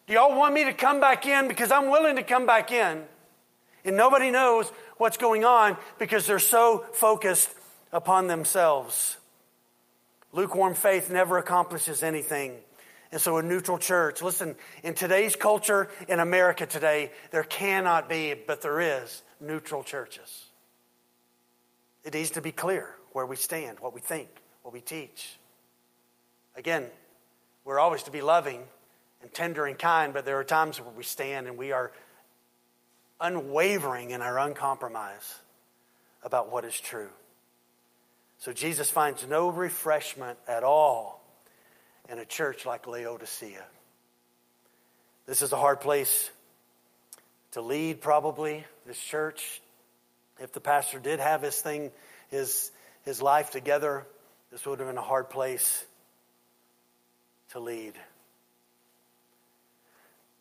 do 0.07 0.13
y'all 0.13 0.37
want 0.37 0.53
me 0.53 0.65
to 0.65 0.73
come 0.73 0.99
back 0.99 1.25
in? 1.25 1.47
Because 1.47 1.71
I'm 1.71 1.89
willing 1.89 2.17
to 2.17 2.23
come 2.23 2.45
back 2.45 2.71
in. 2.71 3.03
And 3.85 3.95
nobody 3.95 4.31
knows 4.31 4.71
what's 4.97 5.17
going 5.17 5.45
on 5.45 5.77
because 5.99 6.25
they're 6.25 6.39
so 6.39 6.83
focused 6.93 7.49
upon 7.93 8.27
themselves. 8.27 9.17
Lukewarm 10.33 10.73
faith 10.73 11.09
never 11.09 11.37
accomplishes 11.37 12.03
anything. 12.03 12.57
And 13.11 13.21
so, 13.21 13.37
a 13.37 13.43
neutral 13.43 13.77
church, 13.77 14.21
listen, 14.21 14.55
in 14.83 14.95
today's 14.95 15.35
culture, 15.35 15.89
in 16.09 16.19
America 16.19 16.65
today, 16.65 17.11
there 17.31 17.43
cannot 17.43 18.09
be, 18.09 18.33
but 18.33 18.61
there 18.61 18.81
is, 18.81 19.21
neutral 19.39 19.83
churches. 19.83 20.45
It 22.03 22.13
needs 22.13 22.31
to 22.31 22.41
be 22.41 22.51
clear 22.51 22.89
where 23.13 23.25
we 23.25 23.35
stand, 23.35 23.79
what 23.79 23.93
we 23.93 24.01
think, 24.01 24.27
what 24.63 24.73
we 24.73 24.81
teach. 24.81 25.37
Again, 26.57 26.85
we're 27.63 27.79
always 27.79 28.03
to 28.03 28.11
be 28.11 28.21
loving 28.21 28.63
and 29.21 29.33
tender 29.33 29.65
and 29.65 29.77
kind, 29.77 30.13
but 30.13 30.25
there 30.25 30.37
are 30.37 30.43
times 30.43 30.81
where 30.81 30.91
we 30.91 31.03
stand 31.03 31.47
and 31.47 31.57
we 31.57 31.71
are 31.71 31.91
unwavering 33.19 34.11
in 34.11 34.21
our 34.21 34.39
uncompromise 34.39 35.35
about 36.23 36.51
what 36.51 36.65
is 36.65 36.79
true. 36.79 37.09
So 38.39 38.51
Jesus 38.51 38.89
finds 38.89 39.27
no 39.27 39.49
refreshment 39.49 40.37
at 40.47 40.63
all 40.63 41.21
in 42.09 42.19
a 42.19 42.25
church 42.25 42.65
like 42.65 42.87
Laodicea. 42.87 43.63
This 45.25 45.41
is 45.41 45.51
a 45.51 45.57
hard 45.57 45.81
place 45.81 46.29
to 47.51 47.61
lead, 47.61 48.01
probably, 48.01 48.65
this 48.85 48.99
church. 48.99 49.61
If 50.39 50.51
the 50.51 50.59
pastor 50.59 50.99
did 50.99 51.19
have 51.19 51.41
his 51.41 51.59
thing, 51.59 51.91
his, 52.29 52.71
his 53.05 53.21
life 53.21 53.51
together, 53.51 54.05
this 54.51 54.65
would 54.65 54.79
have 54.79 54.87
been 54.87 54.97
a 54.97 55.01
hard 55.01 55.29
place 55.29 55.85
to 57.51 57.59
lead. 57.59 57.93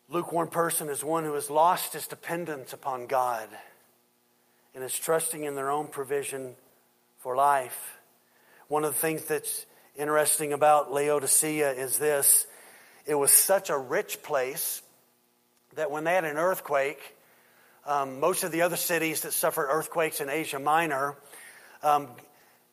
Lukewarm 0.08 0.48
person 0.48 0.88
is 0.88 1.02
one 1.02 1.24
who 1.24 1.34
has 1.34 1.48
lost 1.48 1.94
his 1.94 2.06
dependence 2.06 2.72
upon 2.72 3.06
God 3.06 3.48
and 4.74 4.84
is 4.84 4.98
trusting 4.98 5.44
in 5.44 5.54
their 5.54 5.70
own 5.70 5.86
provision 5.86 6.54
for 7.18 7.34
life. 7.34 7.98
One 8.68 8.84
of 8.84 8.92
the 8.92 8.98
things 8.98 9.24
that's 9.24 9.64
interesting 9.96 10.52
about 10.52 10.92
Laodicea 10.92 11.72
is 11.72 11.98
this 11.98 12.46
it 13.06 13.14
was 13.14 13.30
such 13.30 13.70
a 13.70 13.78
rich 13.78 14.22
place 14.22 14.82
that 15.74 15.90
when 15.90 16.04
they 16.04 16.14
had 16.14 16.24
an 16.24 16.36
earthquake, 16.36 17.16
um, 17.86 18.20
most 18.20 18.44
of 18.44 18.52
the 18.52 18.62
other 18.62 18.76
cities 18.76 19.22
that 19.22 19.32
suffered 19.32 19.68
earthquakes 19.68 20.20
in 20.20 20.30
Asia 20.30 20.58
Minor, 20.58 21.16
um, 21.82 22.08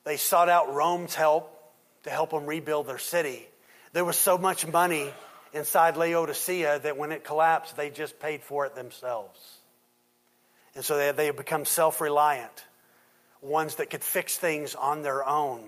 they 0.04 0.18
sought 0.18 0.48
out 0.48 0.74
Rome's 0.74 1.16
help 1.16 1.58
to 2.04 2.10
help 2.10 2.32
them 2.32 2.46
rebuild 2.46 2.88
their 2.88 2.98
city. 2.98 3.48
There 3.94 4.06
was 4.06 4.16
so 4.16 4.38
much 4.38 4.66
money 4.66 5.12
inside 5.54 5.97
Laodicea 5.97 6.80
that 6.80 6.97
when 6.97 7.12
it 7.12 7.24
collapsed, 7.24 7.76
they 7.76 7.89
just 7.89 8.20
paid 8.20 8.43
for 8.43 8.66
it 8.66 8.76
themselves. 8.76 9.39
And 10.76 10.84
so 10.84 10.97
they, 10.97 11.12
they 11.12 11.32
become 11.32 11.66
self 11.66 12.02
reliant, 12.02 12.66
ones 13.41 13.76
that 13.76 13.89
could 13.89 14.04
fix 14.04 14.38
things 14.38 14.76
on 14.76 15.02
their 15.02 15.28
own. 15.28 15.64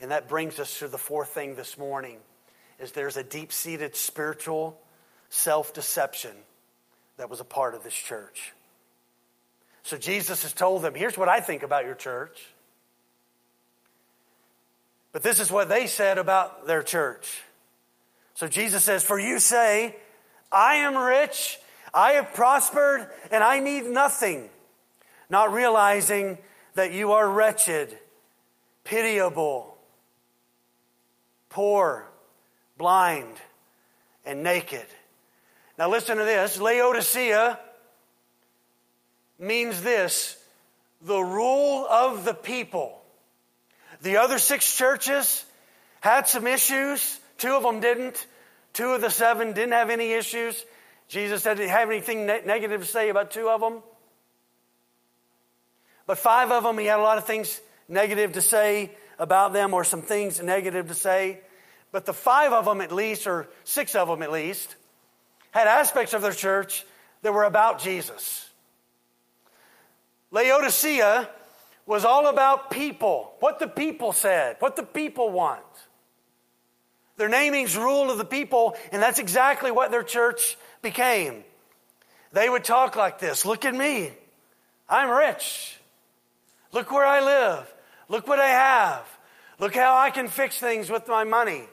And 0.00 0.10
that 0.10 0.28
brings 0.28 0.58
us 0.58 0.78
to 0.80 0.88
the 0.88 0.98
fourth 0.98 1.28
thing 1.28 1.54
this 1.54 1.78
morning 1.78 2.18
is 2.80 2.92
there's 2.92 3.16
a 3.16 3.22
deep-seated 3.22 3.94
spiritual 3.94 4.80
self-deception 5.28 6.32
that 7.18 7.30
was 7.30 7.40
a 7.40 7.44
part 7.44 7.74
of 7.74 7.84
this 7.84 7.94
church. 7.94 8.52
So 9.84 9.96
Jesus 9.96 10.42
has 10.42 10.52
told 10.52 10.82
them, 10.82 10.94
here's 10.94 11.16
what 11.16 11.28
I 11.28 11.40
think 11.40 11.62
about 11.62 11.84
your 11.84 11.94
church. 11.94 12.44
But 15.12 15.22
this 15.22 15.40
is 15.40 15.50
what 15.50 15.68
they 15.68 15.86
said 15.86 16.18
about 16.18 16.66
their 16.66 16.82
church. 16.82 17.42
So 18.34 18.48
Jesus 18.48 18.84
says, 18.84 19.02
For 19.02 19.18
you 19.18 19.38
say, 19.38 19.96
I 20.50 20.76
am 20.76 20.96
rich, 20.96 21.58
I 21.92 22.12
have 22.12 22.34
prospered, 22.34 23.08
and 23.30 23.42
I 23.42 23.60
need 23.60 23.84
nothing, 23.84 24.48
not 25.30 25.52
realizing 25.52 26.38
that 26.74 26.92
you 26.92 27.12
are 27.12 27.28
wretched, 27.28 27.96
pitiable, 28.84 29.76
poor, 31.48 32.08
blind, 32.78 33.36
and 34.24 34.42
naked. 34.42 34.86
Now 35.78 35.90
listen 35.90 36.18
to 36.18 36.24
this 36.24 36.60
Laodicea 36.60 37.58
means 39.38 39.82
this 39.82 40.38
the 41.02 41.20
rule 41.20 41.86
of 41.86 42.24
the 42.24 42.34
people. 42.34 43.00
The 44.02 44.18
other 44.18 44.38
six 44.38 44.76
churches 44.76 45.44
had 46.00 46.28
some 46.28 46.46
issues. 46.46 47.18
Two 47.42 47.56
of 47.56 47.64
them 47.64 47.80
didn't. 47.80 48.24
Two 48.72 48.90
of 48.90 49.00
the 49.00 49.10
seven 49.10 49.52
didn't 49.52 49.72
have 49.72 49.90
any 49.90 50.12
issues. 50.12 50.64
Jesus 51.08 51.42
said, 51.42 51.56
didn't 51.56 51.70
have 51.70 51.90
anything 51.90 52.24
ne- 52.24 52.42
negative 52.46 52.82
to 52.82 52.86
say 52.86 53.08
about 53.08 53.32
two 53.32 53.48
of 53.48 53.60
them. 53.60 53.82
But 56.06 56.18
five 56.18 56.52
of 56.52 56.62
them, 56.62 56.78
he 56.78 56.86
had 56.86 57.00
a 57.00 57.02
lot 57.02 57.18
of 57.18 57.24
things 57.24 57.60
negative 57.88 58.34
to 58.34 58.40
say 58.40 58.92
about 59.18 59.52
them 59.52 59.74
or 59.74 59.82
some 59.82 60.02
things 60.02 60.40
negative 60.40 60.86
to 60.86 60.94
say. 60.94 61.40
But 61.90 62.06
the 62.06 62.12
five 62.12 62.52
of 62.52 62.64
them, 62.64 62.80
at 62.80 62.92
least, 62.92 63.26
or 63.26 63.48
six 63.64 63.96
of 63.96 64.06
them 64.06 64.22
at 64.22 64.30
least, 64.30 64.76
had 65.50 65.66
aspects 65.66 66.14
of 66.14 66.22
their 66.22 66.32
church 66.32 66.86
that 67.22 67.34
were 67.34 67.42
about 67.42 67.80
Jesus. 67.80 68.48
Laodicea 70.30 71.28
was 71.86 72.04
all 72.04 72.28
about 72.28 72.70
people, 72.70 73.32
what 73.40 73.58
the 73.58 73.66
people 73.66 74.12
said, 74.12 74.58
what 74.60 74.76
the 74.76 74.84
people 74.84 75.30
want. 75.30 75.64
Their 77.16 77.28
naming's 77.28 77.76
rule 77.76 78.10
of 78.10 78.18
the 78.18 78.24
people, 78.24 78.76
and 78.90 79.02
that's 79.02 79.18
exactly 79.18 79.70
what 79.70 79.90
their 79.90 80.02
church 80.02 80.56
became. 80.80 81.44
They 82.32 82.48
would 82.48 82.64
talk 82.64 82.96
like 82.96 83.18
this 83.18 83.44
Look 83.44 83.64
at 83.64 83.74
me. 83.74 84.10
I'm 84.88 85.10
rich. 85.10 85.78
Look 86.72 86.90
where 86.90 87.06
I 87.06 87.20
live. 87.20 87.72
Look 88.08 88.26
what 88.26 88.38
I 88.38 88.48
have. 88.48 89.06
Look 89.58 89.74
how 89.74 89.96
I 89.96 90.10
can 90.10 90.28
fix 90.28 90.58
things 90.58 90.90
with 90.90 91.06
my 91.06 91.24
money. 91.24 91.64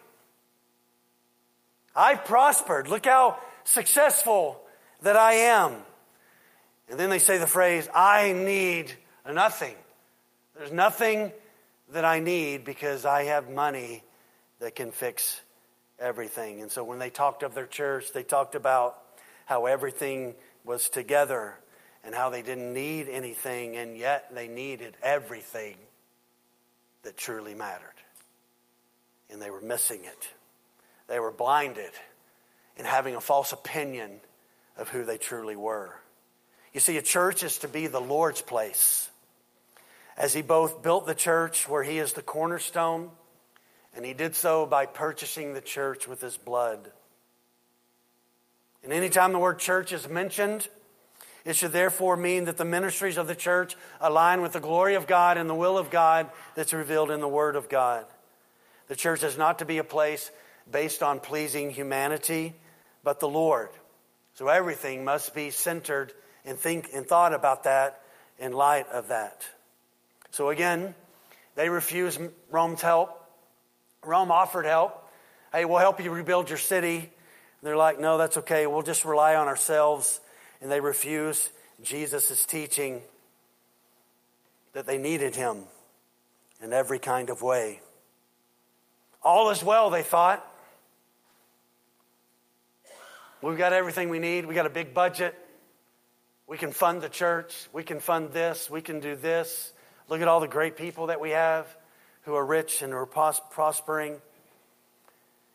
I've 1.96 2.26
prospered. 2.26 2.88
Look 2.88 3.06
how 3.06 3.40
successful 3.64 4.62
that 5.02 5.16
I 5.16 5.34
am. 5.34 5.76
And 6.90 7.00
then 7.00 7.10
they 7.10 7.20
say 7.20 7.38
the 7.38 7.48
phrase, 7.48 7.88
I 7.94 8.34
need 8.34 8.92
nothing. 9.32 9.76
There's 10.56 10.72
nothing 10.72 11.32
that 11.92 12.06
I 12.06 12.20
need 12.20 12.66
because 12.66 13.06
I 13.06 13.24
have 13.24 13.50
money 13.50 14.04
that 14.60 14.76
can 14.76 14.92
fix 14.92 15.40
everything. 16.00 16.62
And 16.62 16.72
so 16.72 16.84
when 16.84 17.00
they 17.00 17.10
talked 17.10 17.44
of 17.44 17.54
their 17.54 17.68
church, 17.68 18.12
they 18.14 18.24
talked 18.24 18.56
about 18.56 18.98
how 19.46 19.66
everything 19.66 20.36
was 20.64 20.90
together 20.90 21.56
and 22.04 22.16
how 22.16 22.30
they 22.30 22.42
didn't 22.42 22.74
need 22.74 23.10
anything, 23.10 23.76
and 23.76 23.98
yet 23.98 24.34
they 24.34 24.48
needed 24.48 24.96
everything 25.04 25.76
that 27.04 27.18
truly 27.18 27.54
mattered. 27.54 27.88
And 29.30 29.42
they 29.42 29.52
were 29.52 29.62
missing 29.62 30.04
it. 30.04 30.30
They 31.08 31.20
were 31.20 31.32
blinded 31.32 31.92
in 32.78 32.86
having 32.86 33.16
a 33.16 33.22
false 33.22 33.52
opinion 33.52 34.22
of 34.78 34.90
who 34.90 35.04
they 35.04 35.18
truly 35.18 35.56
were. 35.56 35.96
You 36.74 36.80
see, 36.80 36.98
a 36.98 37.02
church 37.02 37.44
is 37.44 37.60
to 37.60 37.68
be 37.68 37.88
the 37.88 38.00
Lord's 38.00 38.42
place 38.42 39.10
as 40.18 40.34
he 40.34 40.42
both 40.42 40.84
built 40.84 41.06
the 41.06 41.16
church 41.16 41.68
where 41.68 41.84
he 41.84 41.98
is 41.98 42.14
the 42.14 42.22
cornerstone, 42.22 43.10
and 43.96 44.06
he 44.06 44.14
did 44.14 44.36
so 44.36 44.66
by 44.66 44.86
purchasing 44.86 45.54
the 45.54 45.62
church 45.62 46.08
with 46.08 46.22
his 46.22 46.38
blood. 46.38 46.92
And 48.84 48.94
anytime 48.94 49.34
the 49.34 49.40
word 49.40 49.60
church 49.60 49.92
is 49.92 50.08
mentioned, 50.08 50.68
it 51.46 51.56
should 51.56 51.72
therefore 51.72 52.18
mean 52.18 52.46
that 52.46 52.58
the 52.58 52.66
ministries 52.66 53.18
of 53.18 53.28
the 53.28 53.36
church 53.36 53.76
align 54.00 54.42
with 54.42 54.54
the 54.54 54.60
glory 54.60 54.96
of 54.96 55.08
God 55.08 55.38
and 55.38 55.50
the 55.50 55.56
will 55.56 55.78
of 55.78 55.90
God 55.90 56.30
that's 56.56 56.74
revealed 56.74 57.12
in 57.12 57.22
the 57.22 57.28
Word 57.28 57.56
of 57.56 57.70
God. 57.70 58.06
The 58.88 58.96
church 58.96 59.24
is 59.24 59.38
not 59.38 59.60
to 59.60 59.66
be 59.66 59.78
a 59.78 59.84
place 59.84 60.32
based 60.70 61.02
on 61.02 61.20
pleasing 61.20 61.72
humanity, 61.72 62.54
but 63.04 63.20
the 63.20 63.30
Lord. 63.30 63.70
So 64.36 64.48
everything 64.48 65.04
must 65.04 65.34
be 65.34 65.50
centered 65.50 66.14
and 66.46 66.58
think 66.58 66.90
and 66.94 67.06
thought 67.06 67.34
about 67.34 67.64
that 67.64 68.02
in 68.38 68.52
light 68.52 68.88
of 68.90 69.08
that. 69.08 69.44
So 70.32 70.50
again, 70.50 70.94
they 71.56 71.70
refuse 71.70 72.20
Rome's 72.52 72.82
help. 72.82 73.19
Rome 74.06 74.32
offered 74.32 74.66
help. 74.66 75.10
Hey, 75.52 75.66
we'll 75.66 75.80
help 75.80 76.02
you 76.02 76.12
rebuild 76.12 76.50
your 76.50 76.58
city. 76.58 76.98
And 76.98 77.08
they're 77.64 77.78
like, 77.78 78.00
no, 78.00 78.18
that's 78.18 78.38
okay. 78.38 78.68
We'll 78.68 78.82
just 78.82 79.04
rely 79.04 79.36
on 79.36 79.48
ourselves. 79.48 80.22
And 80.62 80.72
they 80.72 80.80
refuse. 80.80 81.50
Jesus' 81.82 82.32
is 82.32 82.46
teaching 82.46 83.02
that 84.74 84.86
they 84.86 84.98
needed 84.98 85.36
him 85.36 85.64
in 86.62 86.74
every 86.74 87.00
kind 87.00 87.30
of 87.30 87.42
way. 87.42 87.82
All 89.22 89.50
is 89.50 89.64
well, 89.64 89.90
they 89.90 90.04
thought. 90.04 90.46
We've 93.42 93.58
got 93.58 93.74
everything 93.74 94.10
we 94.10 94.20
need. 94.20 94.46
We 94.46 94.54
got 94.54 94.66
a 94.66 94.70
big 94.70 94.94
budget. 94.94 95.36
We 96.48 96.58
can 96.58 96.72
fund 96.72 97.02
the 97.02 97.10
church. 97.10 97.68
We 97.74 97.84
can 97.84 98.00
fund 98.00 98.32
this. 98.32 98.70
We 98.70 98.82
can 98.82 99.00
do 99.00 99.16
this. 99.16 99.74
Look 100.10 100.22
at 100.22 100.28
all 100.28 100.40
the 100.40 100.48
great 100.48 100.78
people 100.78 101.08
that 101.08 101.20
we 101.20 101.32
have 101.32 101.68
who 102.30 102.36
are 102.36 102.46
rich 102.46 102.84
and 102.84 102.94
are 102.94 103.08
pros- 103.08 103.42
prospering 103.50 104.22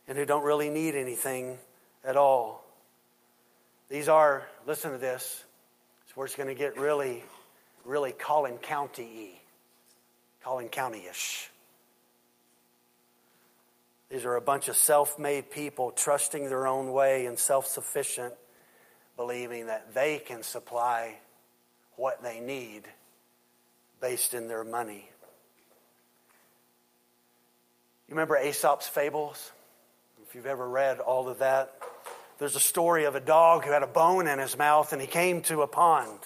and 0.08 0.18
who 0.18 0.24
don't 0.24 0.42
really 0.42 0.70
need 0.70 0.96
anything 0.96 1.56
at 2.04 2.16
all. 2.16 2.64
These 3.88 4.08
are, 4.08 4.42
listen 4.66 4.90
to 4.90 4.98
this, 4.98 5.44
it's 6.04 6.16
where 6.16 6.26
it's 6.26 6.34
going 6.34 6.48
to 6.48 6.54
get 6.56 6.76
really, 6.76 7.22
really 7.84 8.10
Collin 8.10 8.58
County 8.58 9.40
Collin 10.42 10.68
County 10.68 11.06
ish. 11.08 11.48
These 14.10 14.26
are 14.26 14.36
a 14.36 14.40
bunch 14.42 14.68
of 14.68 14.76
self 14.76 15.18
made 15.18 15.50
people 15.50 15.92
trusting 15.92 16.48
their 16.48 16.66
own 16.66 16.92
way 16.92 17.24
and 17.24 17.38
self 17.38 17.66
sufficient, 17.66 18.34
believing 19.16 19.66
that 19.68 19.94
they 19.94 20.18
can 20.18 20.42
supply 20.42 21.18
what 21.96 22.22
they 22.22 22.40
need 22.40 22.82
based 24.00 24.34
in 24.34 24.48
their 24.48 24.64
money. 24.64 25.08
You 28.14 28.20
remember 28.20 28.36
Aesop's 28.36 28.86
fables? 28.86 29.50
If 30.22 30.36
you've 30.36 30.46
ever 30.46 30.68
read 30.68 31.00
all 31.00 31.28
of 31.28 31.40
that, 31.40 31.74
there's 32.38 32.54
a 32.54 32.60
story 32.60 33.06
of 33.06 33.16
a 33.16 33.20
dog 33.20 33.64
who 33.64 33.72
had 33.72 33.82
a 33.82 33.88
bone 33.88 34.28
in 34.28 34.38
his 34.38 34.56
mouth 34.56 34.92
and 34.92 35.02
he 35.02 35.08
came 35.08 35.42
to 35.42 35.62
a 35.62 35.66
pond. 35.66 36.20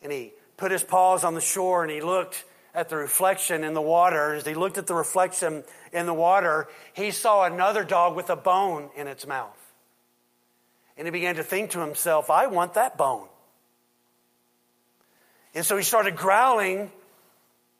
And 0.00 0.10
he 0.10 0.32
put 0.56 0.72
his 0.72 0.82
paws 0.82 1.22
on 1.22 1.34
the 1.34 1.42
shore 1.42 1.82
and 1.82 1.92
he 1.92 2.00
looked 2.00 2.46
at 2.74 2.88
the 2.88 2.96
reflection 2.96 3.62
in 3.62 3.74
the 3.74 3.82
water. 3.82 4.32
As 4.32 4.46
he 4.46 4.54
looked 4.54 4.78
at 4.78 4.86
the 4.86 4.94
reflection 4.94 5.64
in 5.92 6.06
the 6.06 6.14
water, 6.14 6.66
he 6.94 7.10
saw 7.10 7.44
another 7.44 7.84
dog 7.84 8.16
with 8.16 8.30
a 8.30 8.36
bone 8.36 8.88
in 8.96 9.06
its 9.06 9.26
mouth. 9.26 9.60
And 10.96 11.06
he 11.06 11.10
began 11.10 11.34
to 11.34 11.42
think 11.42 11.72
to 11.72 11.80
himself, 11.80 12.30
I 12.30 12.46
want 12.46 12.72
that 12.72 12.96
bone. 12.96 13.28
And 15.54 15.62
so 15.62 15.76
he 15.76 15.82
started 15.82 16.16
growling 16.16 16.90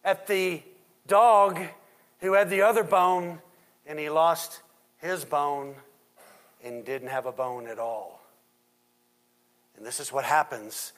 at 0.04 0.26
the 0.26 0.62
dog 1.06 1.58
who 2.24 2.32
had 2.32 2.48
the 2.50 2.62
other 2.62 2.82
bone 2.82 3.38
and 3.86 3.98
he 3.98 4.08
lost 4.08 4.62
his 4.98 5.24
bone 5.24 5.74
and 6.64 6.84
didn't 6.84 7.08
have 7.08 7.26
a 7.26 7.32
bone 7.32 7.66
at 7.66 7.78
all. 7.78 8.20
And 9.76 9.84
this 9.84 10.00
is 10.00 10.10
what 10.10 10.24
happens 10.24 10.92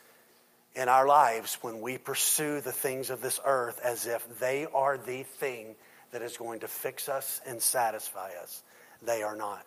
in 0.76 0.88
our 0.88 1.06
lives 1.06 1.58
when 1.62 1.80
we 1.80 1.98
pursue 1.98 2.60
the 2.60 2.70
things 2.70 3.10
of 3.10 3.22
this 3.22 3.40
earth 3.44 3.80
as 3.82 4.06
if 4.06 4.38
they 4.38 4.66
are 4.72 4.96
the 4.98 5.24
thing 5.24 5.74
that 6.12 6.22
is 6.22 6.36
going 6.36 6.60
to 6.60 6.68
fix 6.68 7.08
us 7.08 7.40
and 7.46 7.60
satisfy 7.60 8.30
us. 8.40 8.62
They 9.02 9.22
are 9.22 9.36
not. 9.36 9.66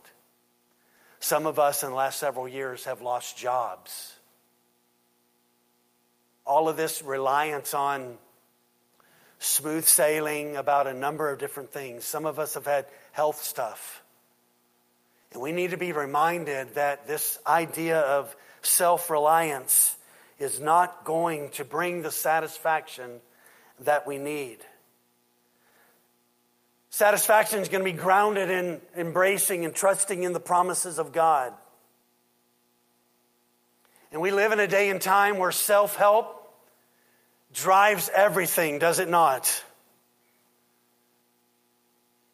Some 1.19 1.45
of 1.45 1.59
us 1.59 1.83
in 1.83 1.89
the 1.89 1.95
last 1.95 2.19
several 2.19 2.47
years 2.47 2.85
have 2.85 3.01
lost 3.01 3.37
jobs. 3.37 4.15
All 6.45 6.69
of 6.69 6.77
this 6.77 7.01
reliance 7.01 7.73
on 7.73 8.17
smooth 9.39 9.85
sailing 9.85 10.57
about 10.57 10.85
a 10.85 10.93
number 10.93 11.31
of 11.31 11.39
different 11.39 11.71
things. 11.71 12.05
Some 12.05 12.25
of 12.25 12.39
us 12.39 12.53
have 12.53 12.65
had 12.65 12.85
health 13.13 13.41
stuff. 13.41 14.03
And 15.31 15.41
we 15.41 15.51
need 15.51 15.71
to 15.71 15.77
be 15.77 15.91
reminded 15.91 16.75
that 16.75 17.07
this 17.07 17.39
idea 17.47 17.99
of 17.99 18.35
self 18.61 19.09
reliance 19.09 19.95
is 20.37 20.59
not 20.59 21.03
going 21.05 21.49
to 21.51 21.65
bring 21.65 22.01
the 22.01 22.11
satisfaction 22.11 23.19
that 23.81 24.07
we 24.07 24.17
need. 24.17 24.57
Satisfaction 26.89 27.59
is 27.59 27.69
going 27.69 27.83
to 27.83 27.91
be 27.91 27.97
grounded 27.97 28.49
in 28.49 28.81
embracing 28.97 29.63
and 29.63 29.73
trusting 29.73 30.23
in 30.23 30.33
the 30.33 30.39
promises 30.39 30.97
of 30.97 31.11
God. 31.11 31.53
And 34.11 34.21
we 34.21 34.31
live 34.31 34.51
in 34.51 34.59
a 34.59 34.67
day 34.67 34.89
and 34.89 34.99
time 34.99 35.37
where 35.37 35.51
self 35.51 35.95
help 35.95 36.38
drives 37.53 38.09
everything, 38.13 38.79
does 38.79 38.99
it 38.99 39.09
not? 39.09 39.63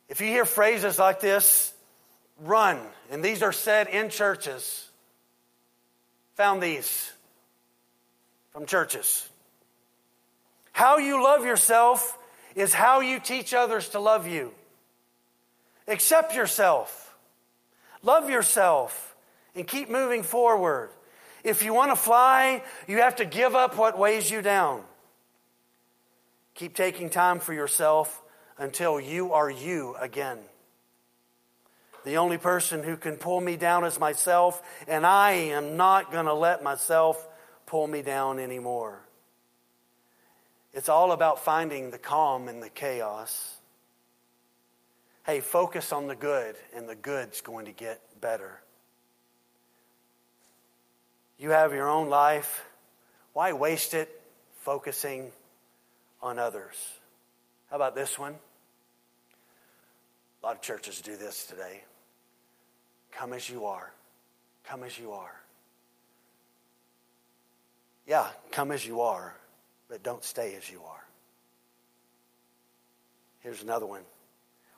If 0.09 0.21
you 0.21 0.27
hear 0.27 0.45
phrases 0.45 0.99
like 0.99 1.19
this, 1.19 1.73
run. 2.41 2.79
And 3.11 3.23
these 3.23 3.41
are 3.41 3.51
said 3.51 3.87
in 3.87 4.09
churches. 4.09 4.89
Found 6.35 6.61
these 6.61 7.11
from 8.51 8.65
churches. 8.65 9.27
How 10.71 10.97
you 10.97 11.23
love 11.23 11.45
yourself 11.45 12.17
is 12.55 12.73
how 12.73 12.99
you 12.99 13.19
teach 13.19 13.53
others 13.53 13.89
to 13.89 13.99
love 13.99 14.27
you. 14.27 14.51
Accept 15.87 16.35
yourself, 16.35 17.15
love 18.01 18.29
yourself, 18.29 19.15
and 19.55 19.67
keep 19.67 19.89
moving 19.89 20.23
forward. 20.23 20.89
If 21.43 21.63
you 21.63 21.73
want 21.73 21.91
to 21.91 21.95
fly, 21.95 22.63
you 22.87 22.97
have 22.97 23.17
to 23.17 23.25
give 23.25 23.55
up 23.55 23.77
what 23.77 23.99
weighs 23.99 24.29
you 24.29 24.41
down. 24.41 24.83
Keep 26.55 26.75
taking 26.75 27.09
time 27.09 27.39
for 27.39 27.53
yourself 27.53 28.21
until 28.57 28.99
you 28.99 29.33
are 29.33 29.49
you 29.49 29.95
again. 29.99 30.39
The 32.05 32.17
only 32.17 32.37
person 32.37 32.83
who 32.83 32.97
can 32.97 33.17
pull 33.17 33.41
me 33.41 33.57
down 33.57 33.83
is 33.83 33.99
myself, 33.99 34.61
and 34.87 35.05
I 35.05 35.31
am 35.31 35.75
not 35.75 36.11
going 36.11 36.27
to 36.27 36.33
let 36.33 36.63
myself 36.63 37.27
pull 37.65 37.87
me 37.87 38.01
down 38.01 38.39
anymore. 38.39 39.01
It's 40.73 40.87
all 40.87 41.11
about 41.11 41.43
finding 41.43 41.91
the 41.91 41.97
calm 41.97 42.47
in 42.47 42.59
the 42.59 42.69
chaos. 42.69 43.55
Hey, 45.25 45.39
focus 45.39 45.91
on 45.91 46.07
the 46.07 46.15
good, 46.15 46.55
and 46.75 46.87
the 46.87 46.95
good's 46.95 47.41
going 47.41 47.65
to 47.65 47.71
get 47.71 47.99
better. 48.21 48.61
You 51.37 51.49
have 51.49 51.73
your 51.73 51.89
own 51.89 52.09
life. 52.09 52.63
Why 53.33 53.51
waste 53.53 53.93
it 53.93 54.21
focusing 54.61 55.31
on 56.25 56.39
others. 56.39 56.75
How 57.69 57.75
about 57.75 57.93
this 57.95 58.17
one? 58.17 58.35
A 60.41 60.45
lot 60.45 60.55
of 60.55 60.61
churches 60.61 61.01
do 61.01 61.15
this 61.15 61.45
today. 61.45 61.83
Come 63.11 63.31
as 63.33 63.49
you 63.49 63.65
are. 63.65 63.91
Come 64.65 64.83
as 64.83 64.97
you 64.97 65.11
are. 65.11 65.41
Yeah, 68.07 68.27
come 68.51 68.71
as 68.71 68.85
you 68.85 69.01
are, 69.01 69.35
but 69.87 70.03
don't 70.03 70.23
stay 70.23 70.55
as 70.55 70.69
you 70.69 70.81
are. 70.83 71.05
Here's 73.39 73.61
another 73.61 73.85
one. 73.85 74.01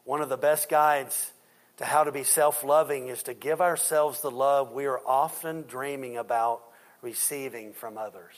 One 0.04 0.22
of 0.22 0.30
the 0.30 0.38
best 0.38 0.70
guides 0.70 1.32
to 1.78 1.86
how 1.86 2.04
to 2.04 2.12
be 2.12 2.24
self 2.24 2.64
loving 2.64 3.08
is 3.08 3.24
to 3.24 3.34
give 3.34 3.62
ourselves 3.62 4.22
the 4.22 4.32
love 4.32 4.72
we 4.74 4.86
are 4.86 5.00
often 5.06 5.64
dreaming 5.68 6.18
about 6.18 6.62
receiving 7.02 7.74
from 7.74 7.98
others. 7.98 8.36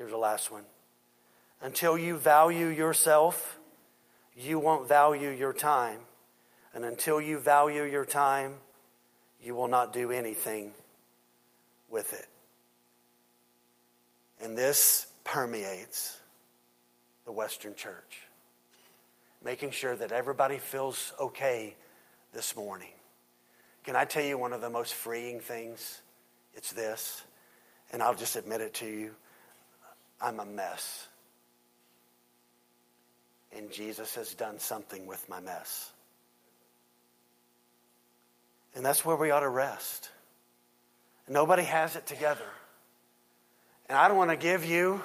Here's 0.00 0.12
the 0.12 0.16
last 0.16 0.50
one. 0.50 0.62
Until 1.60 1.98
you 1.98 2.16
value 2.16 2.68
yourself, 2.68 3.58
you 4.34 4.58
won't 4.58 4.88
value 4.88 5.28
your 5.28 5.52
time. 5.52 5.98
And 6.72 6.86
until 6.86 7.20
you 7.20 7.38
value 7.38 7.82
your 7.82 8.06
time, 8.06 8.54
you 9.42 9.54
will 9.54 9.68
not 9.68 9.92
do 9.92 10.10
anything 10.10 10.72
with 11.90 12.14
it. 12.14 12.26
And 14.42 14.56
this 14.56 15.06
permeates 15.22 16.18
the 17.26 17.32
Western 17.32 17.74
church, 17.74 18.22
making 19.44 19.72
sure 19.72 19.94
that 19.96 20.12
everybody 20.12 20.56
feels 20.56 21.12
okay 21.20 21.76
this 22.32 22.56
morning. 22.56 22.94
Can 23.84 23.96
I 23.96 24.06
tell 24.06 24.24
you 24.24 24.38
one 24.38 24.54
of 24.54 24.62
the 24.62 24.70
most 24.70 24.94
freeing 24.94 25.40
things? 25.40 26.00
It's 26.54 26.72
this, 26.72 27.22
and 27.92 28.02
I'll 28.02 28.14
just 28.14 28.36
admit 28.36 28.62
it 28.62 28.72
to 28.76 28.86
you. 28.86 29.14
I'm 30.20 30.40
a 30.40 30.44
mess. 30.44 31.08
And 33.56 33.70
Jesus 33.70 34.14
has 34.14 34.34
done 34.34 34.58
something 34.58 35.06
with 35.06 35.28
my 35.28 35.40
mess. 35.40 35.90
And 38.74 38.84
that's 38.84 39.04
where 39.04 39.16
we 39.16 39.30
ought 39.30 39.40
to 39.40 39.48
rest. 39.48 40.10
Nobody 41.28 41.64
has 41.64 41.96
it 41.96 42.06
together. 42.06 42.46
And 43.88 43.98
I 43.98 44.08
don't 44.08 44.16
want 44.16 44.30
to 44.30 44.36
give 44.36 44.64
you 44.64 45.02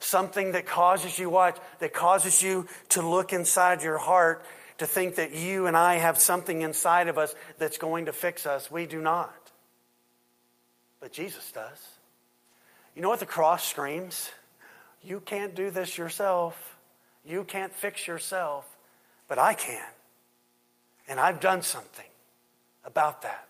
something 0.00 0.52
that 0.52 0.66
causes 0.66 1.18
you 1.18 1.30
what? 1.30 1.62
That 1.78 1.92
causes 1.92 2.42
you 2.42 2.66
to 2.90 3.02
look 3.02 3.32
inside 3.32 3.82
your 3.82 3.98
heart 3.98 4.44
to 4.78 4.86
think 4.86 5.16
that 5.16 5.34
you 5.34 5.66
and 5.66 5.76
I 5.76 5.96
have 5.96 6.18
something 6.18 6.62
inside 6.62 7.08
of 7.08 7.16
us 7.18 7.34
that's 7.58 7.78
going 7.78 8.06
to 8.06 8.12
fix 8.12 8.46
us. 8.46 8.70
We 8.70 8.86
do 8.86 9.00
not. 9.00 9.52
But 11.00 11.12
Jesus 11.12 11.52
does. 11.52 11.88
You 12.94 13.02
know 13.02 13.08
what 13.08 13.20
the 13.20 13.26
cross 13.26 13.66
screams? 13.68 14.30
You 15.04 15.20
can't 15.20 15.54
do 15.54 15.70
this 15.70 15.98
yourself. 15.98 16.76
You 17.26 17.44
can't 17.44 17.72
fix 17.72 18.06
yourself, 18.06 18.64
but 19.28 19.38
I 19.38 19.54
can. 19.54 19.84
And 21.08 21.20
I've 21.20 21.40
done 21.40 21.62
something 21.62 22.06
about 22.84 23.22
that. 23.22 23.46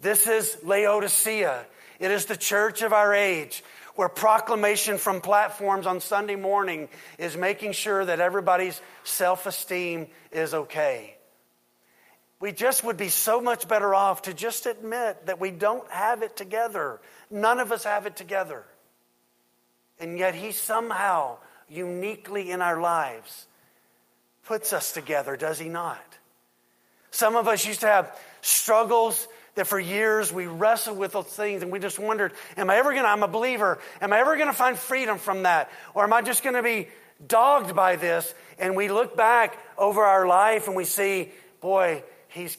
This 0.00 0.26
is 0.26 0.56
Laodicea. 0.64 1.64
It 2.00 2.10
is 2.10 2.26
the 2.26 2.36
church 2.36 2.82
of 2.82 2.92
our 2.92 3.14
age 3.14 3.62
where 3.94 4.08
proclamation 4.08 4.98
from 4.98 5.20
platforms 5.20 5.86
on 5.86 6.00
Sunday 6.00 6.36
morning 6.36 6.88
is 7.18 7.36
making 7.36 7.72
sure 7.72 8.04
that 8.04 8.20
everybody's 8.20 8.80
self 9.04 9.46
esteem 9.46 10.06
is 10.30 10.54
okay. 10.54 11.16
We 12.40 12.50
just 12.50 12.82
would 12.82 12.96
be 12.96 13.08
so 13.08 13.40
much 13.40 13.68
better 13.68 13.94
off 13.94 14.22
to 14.22 14.34
just 14.34 14.66
admit 14.66 15.26
that 15.26 15.38
we 15.38 15.52
don't 15.52 15.88
have 15.90 16.22
it 16.22 16.36
together. 16.36 17.00
None 17.30 17.60
of 17.60 17.70
us 17.70 17.84
have 17.84 18.06
it 18.06 18.16
together. 18.16 18.64
And 20.02 20.18
yet, 20.18 20.34
He 20.34 20.52
somehow, 20.52 21.38
uniquely 21.68 22.50
in 22.50 22.60
our 22.60 22.80
lives, 22.80 23.46
puts 24.44 24.72
us 24.72 24.92
together, 24.92 25.36
does 25.36 25.58
He 25.58 25.68
not? 25.68 26.02
Some 27.12 27.36
of 27.36 27.46
us 27.46 27.64
used 27.64 27.80
to 27.80 27.86
have 27.86 28.18
struggles 28.40 29.28
that 29.54 29.66
for 29.66 29.78
years 29.78 30.32
we 30.32 30.46
wrestled 30.46 30.98
with 30.98 31.12
those 31.12 31.26
things 31.26 31.62
and 31.62 31.70
we 31.70 31.78
just 31.78 31.98
wondered, 31.98 32.32
am 32.56 32.68
I 32.68 32.76
ever 32.76 32.92
going 32.92 33.04
to, 33.04 33.08
I'm 33.08 33.22
a 33.22 33.28
believer, 33.28 33.78
am 34.00 34.12
I 34.12 34.18
ever 34.18 34.36
going 34.36 34.48
to 34.48 34.54
find 34.54 34.76
freedom 34.76 35.18
from 35.18 35.44
that? 35.44 35.70
Or 35.94 36.04
am 36.04 36.12
I 36.12 36.22
just 36.22 36.42
going 36.42 36.56
to 36.56 36.62
be 36.62 36.88
dogged 37.26 37.76
by 37.76 37.96
this? 37.96 38.34
And 38.58 38.74
we 38.74 38.88
look 38.88 39.16
back 39.16 39.58
over 39.78 40.02
our 40.02 40.26
life 40.26 40.66
and 40.66 40.76
we 40.76 40.84
see, 40.84 41.30
boy, 41.60 42.02
He's 42.28 42.56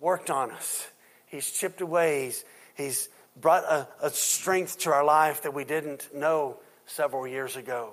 worked 0.00 0.30
on 0.30 0.50
us. 0.50 0.88
He's 1.26 1.48
chipped 1.50 1.82
away. 1.82 2.24
He's, 2.24 2.44
he's 2.74 3.08
brought 3.36 3.64
a, 3.64 3.86
a 4.02 4.10
strength 4.10 4.78
to 4.80 4.90
our 4.90 5.04
life 5.04 5.42
that 5.42 5.54
we 5.54 5.64
didn't 5.64 6.12
know 6.14 6.56
several 6.90 7.26
years 7.26 7.56
ago. 7.56 7.92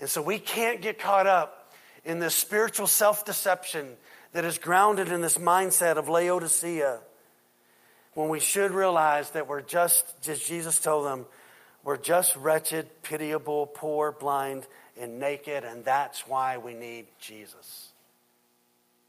And 0.00 0.08
so 0.08 0.22
we 0.22 0.38
can't 0.38 0.80
get 0.82 0.98
caught 0.98 1.26
up 1.26 1.72
in 2.04 2.18
this 2.18 2.34
spiritual 2.34 2.86
self 2.86 3.24
deception 3.24 3.96
that 4.32 4.44
is 4.44 4.58
grounded 4.58 5.08
in 5.08 5.20
this 5.20 5.38
mindset 5.38 5.96
of 5.96 6.08
Laodicea 6.08 7.00
when 8.14 8.28
we 8.28 8.40
should 8.40 8.70
realize 8.70 9.30
that 9.30 9.48
we're 9.48 9.60
just, 9.60 10.04
as 10.28 10.40
Jesus 10.40 10.80
told 10.80 11.06
them, 11.06 11.26
we're 11.82 11.96
just 11.96 12.36
wretched, 12.36 12.88
pitiable, 13.02 13.66
poor, 13.66 14.12
blind, 14.12 14.66
and 14.98 15.18
naked, 15.18 15.64
and 15.64 15.84
that's 15.84 16.26
why 16.26 16.58
we 16.58 16.74
need 16.74 17.06
Jesus. 17.20 17.92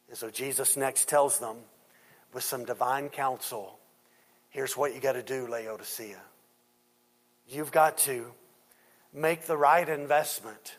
And 0.10 0.18
so 0.18 0.30
Jesus 0.30 0.76
next 0.76 1.08
tells 1.08 1.40
them 1.40 1.58
with 2.34 2.44
some 2.44 2.66
divine 2.66 3.10
counsel 3.10 3.80
here's 4.56 4.78
what 4.78 4.96
you 4.96 5.02
got 5.02 5.14
to 5.14 5.22
do, 5.22 5.48
Laodicea. 5.48 6.22
You've 7.50 7.74
got 7.74 7.98
to 8.00 8.32
make 9.16 9.46
the 9.46 9.58
right 9.58 9.88
investment 9.88 10.76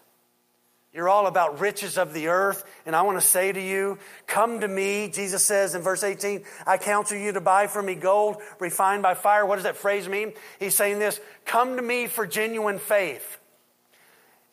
You're 0.92 1.10
all 1.10 1.26
about 1.26 1.60
riches 1.60 1.98
of 1.98 2.14
the 2.14 2.28
earth. 2.28 2.64
And 2.86 2.96
I 2.96 3.02
want 3.02 3.20
to 3.20 3.26
say 3.26 3.52
to 3.52 3.60
you, 3.60 3.98
come 4.26 4.60
to 4.60 4.68
me. 4.68 5.10
Jesus 5.10 5.44
says 5.44 5.74
in 5.74 5.82
verse 5.82 6.02
18, 6.02 6.42
I 6.66 6.78
counsel 6.78 7.18
you 7.18 7.32
to 7.32 7.40
buy 7.40 7.66
from 7.66 7.84
me 7.84 7.94
gold 7.94 8.36
refined 8.58 9.02
by 9.02 9.12
fire. 9.12 9.44
What 9.44 9.56
does 9.56 9.64
that 9.64 9.76
phrase 9.76 10.08
mean? 10.08 10.32
He's 10.58 10.74
saying 10.74 10.98
this, 10.98 11.20
come 11.44 11.76
to 11.76 11.82
me 11.82 12.06
for 12.06 12.26
genuine 12.26 12.78
faith. 12.78 13.38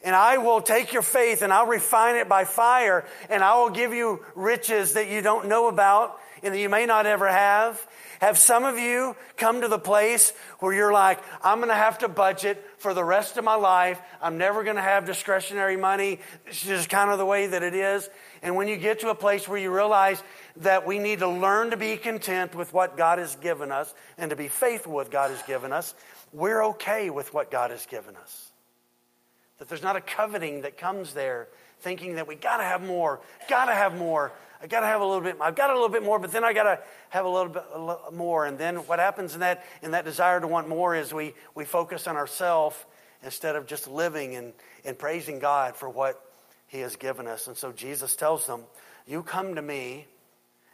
And 0.04 0.14
I 0.14 0.38
will 0.38 0.60
take 0.60 0.92
your 0.92 1.02
faith 1.02 1.44
and 1.44 1.54
I'll 1.54 1.66
refine 1.66 2.18
it 2.18 2.28
by 2.28 2.44
fire 2.44 3.06
and 3.30 3.42
I 3.42 3.56
will 3.60 3.70
give 3.70 3.94
you 3.94 4.26
riches 4.36 4.94
that 4.94 5.10
you 5.10 5.22
don't 5.22 5.48
know 5.48 5.70
about 5.70 6.20
and 6.44 6.54
that 6.54 6.60
you 6.60 6.68
may 6.68 6.86
not 6.86 7.06
ever 7.06 7.30
have. 7.30 7.82
Have 8.24 8.38
some 8.38 8.64
of 8.64 8.80
you 8.80 9.18
come 9.36 9.60
to 9.60 9.68
the 9.68 9.78
place 9.78 10.32
where 10.60 10.74
you're 10.74 10.94
like, 10.94 11.20
I'm 11.44 11.58
going 11.58 11.68
to 11.68 11.76
have 11.76 11.98
to 11.98 12.08
budget 12.08 12.66
for 12.78 12.94
the 12.94 13.04
rest 13.04 13.36
of 13.36 13.44
my 13.44 13.56
life. 13.56 14.00
I'm 14.22 14.38
never 14.38 14.64
going 14.64 14.78
to 14.78 14.82
have 14.82 15.06
discretionary 15.06 15.76
money. 15.76 16.22
It's 16.46 16.64
just 16.64 16.88
kind 16.88 17.12
of 17.12 17.18
the 17.18 17.26
way 17.26 17.48
that 17.48 17.64
it 17.64 17.76
is. 17.76 18.10
And 18.42 18.56
when 18.56 18.70
you 18.70 18.78
get 18.78 19.02
to 19.02 19.10
a 19.10 19.14
place 19.14 19.46
where 19.46 19.60
you 19.60 19.76
realize 19.76 20.24
that 20.56 20.88
we 20.88 21.00
need 21.00 21.20
to 21.20 21.28
learn 21.28 21.72
to 21.72 21.78
be 21.78 21.98
content 21.98 22.56
with 22.56 22.74
what 22.74 22.96
God 22.96 23.20
has 23.20 23.36
given 23.36 23.74
us 23.74 23.94
and 24.18 24.30
to 24.30 24.38
be 24.38 24.48
faithful 24.48 24.94
with 24.94 25.12
God 25.12 25.30
has 25.30 25.44
given 25.44 25.74
us, 25.74 25.94
we're 26.32 26.64
okay 26.68 27.10
with 27.10 27.34
what 27.34 27.52
God 27.52 27.72
has 27.72 27.86
given 27.88 28.16
us. 28.16 28.52
That 29.58 29.68
there's 29.68 29.84
not 29.84 29.98
a 29.98 30.02
coveting 30.02 30.62
that 30.62 30.78
comes 30.78 31.14
there 31.14 31.50
thinking 31.84 32.16
that 32.16 32.28
we 32.28 32.36
got 32.36 32.58
to 32.58 32.64
have 32.64 32.82
more, 32.82 33.20
got 33.50 33.66
to 33.66 33.74
have 33.74 33.98
more. 33.98 34.32
I 34.62 34.68
got 34.68 34.80
to 34.80 34.88
have 34.88 35.02
a 35.02 35.06
little 35.06 35.22
bit. 35.22 35.36
I've 35.42 35.56
got 35.56 35.70
a 35.70 35.74
little 35.74 35.90
bit 35.90 36.04
more, 36.04 36.18
but 36.18 36.32
then 36.32 36.46
I 36.46 36.54
got 36.54 36.64
to 36.64 36.80
have 37.10 37.26
a 37.26 37.30
little 37.30 37.50
bit 37.50 37.64
more. 38.14 38.46
And 38.46 38.58
then 38.58 38.78
what 38.78 38.98
happens 39.00 39.34
in 39.34 39.42
that 39.42 39.66
in 39.82 39.92
that 39.92 40.06
desire 40.06 40.40
to 40.40 40.48
want 40.48 40.70
more 40.70 40.96
is 40.96 41.14
we 41.14 41.34
we 41.54 41.66
focus 41.66 42.08
on 42.08 42.16
ourselves 42.16 42.78
instead 43.24 43.58
of 43.58 43.68
just 43.68 43.88
living 43.90 44.36
and, 44.36 44.54
and 44.86 44.98
praising 44.98 45.40
God 45.40 45.76
for 45.76 45.90
what 45.90 46.20
He 46.68 46.80
has 46.80 46.96
given 46.96 47.28
us. 47.28 47.48
And 47.48 47.58
so 47.58 47.74
Jesus 47.74 48.16
tells 48.16 48.48
them, 48.48 48.62
"You 49.06 49.22
come 49.22 49.56
to 49.56 49.62
me, 49.62 50.08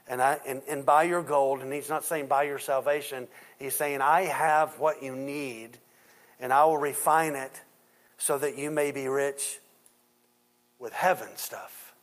and 0.08 0.22
I 0.22 0.38
and, 0.48 0.62
and 0.70 0.86
buy 0.86 1.04
your 1.04 1.24
gold." 1.24 1.62
And 1.62 1.74
He's 1.74 1.90
not 1.90 2.06
saying 2.06 2.28
buy 2.28 2.44
your 2.44 2.60
salvation. 2.60 3.28
He's 3.58 3.76
saying, 3.76 4.02
"I 4.02 4.22
have 4.26 4.78
what 4.78 5.02
you 5.02 5.16
need, 5.16 5.80
and 6.40 6.54
I 6.54 6.66
will 6.66 6.78
refine 6.78 7.34
it, 7.34 7.60
so 8.20 8.38
that 8.38 8.56
you 8.56 8.70
may 8.70 8.92
be 8.92 9.08
rich 9.08 9.60
with 10.80 10.94
heaven 10.94 11.30
stuff." 11.36 11.94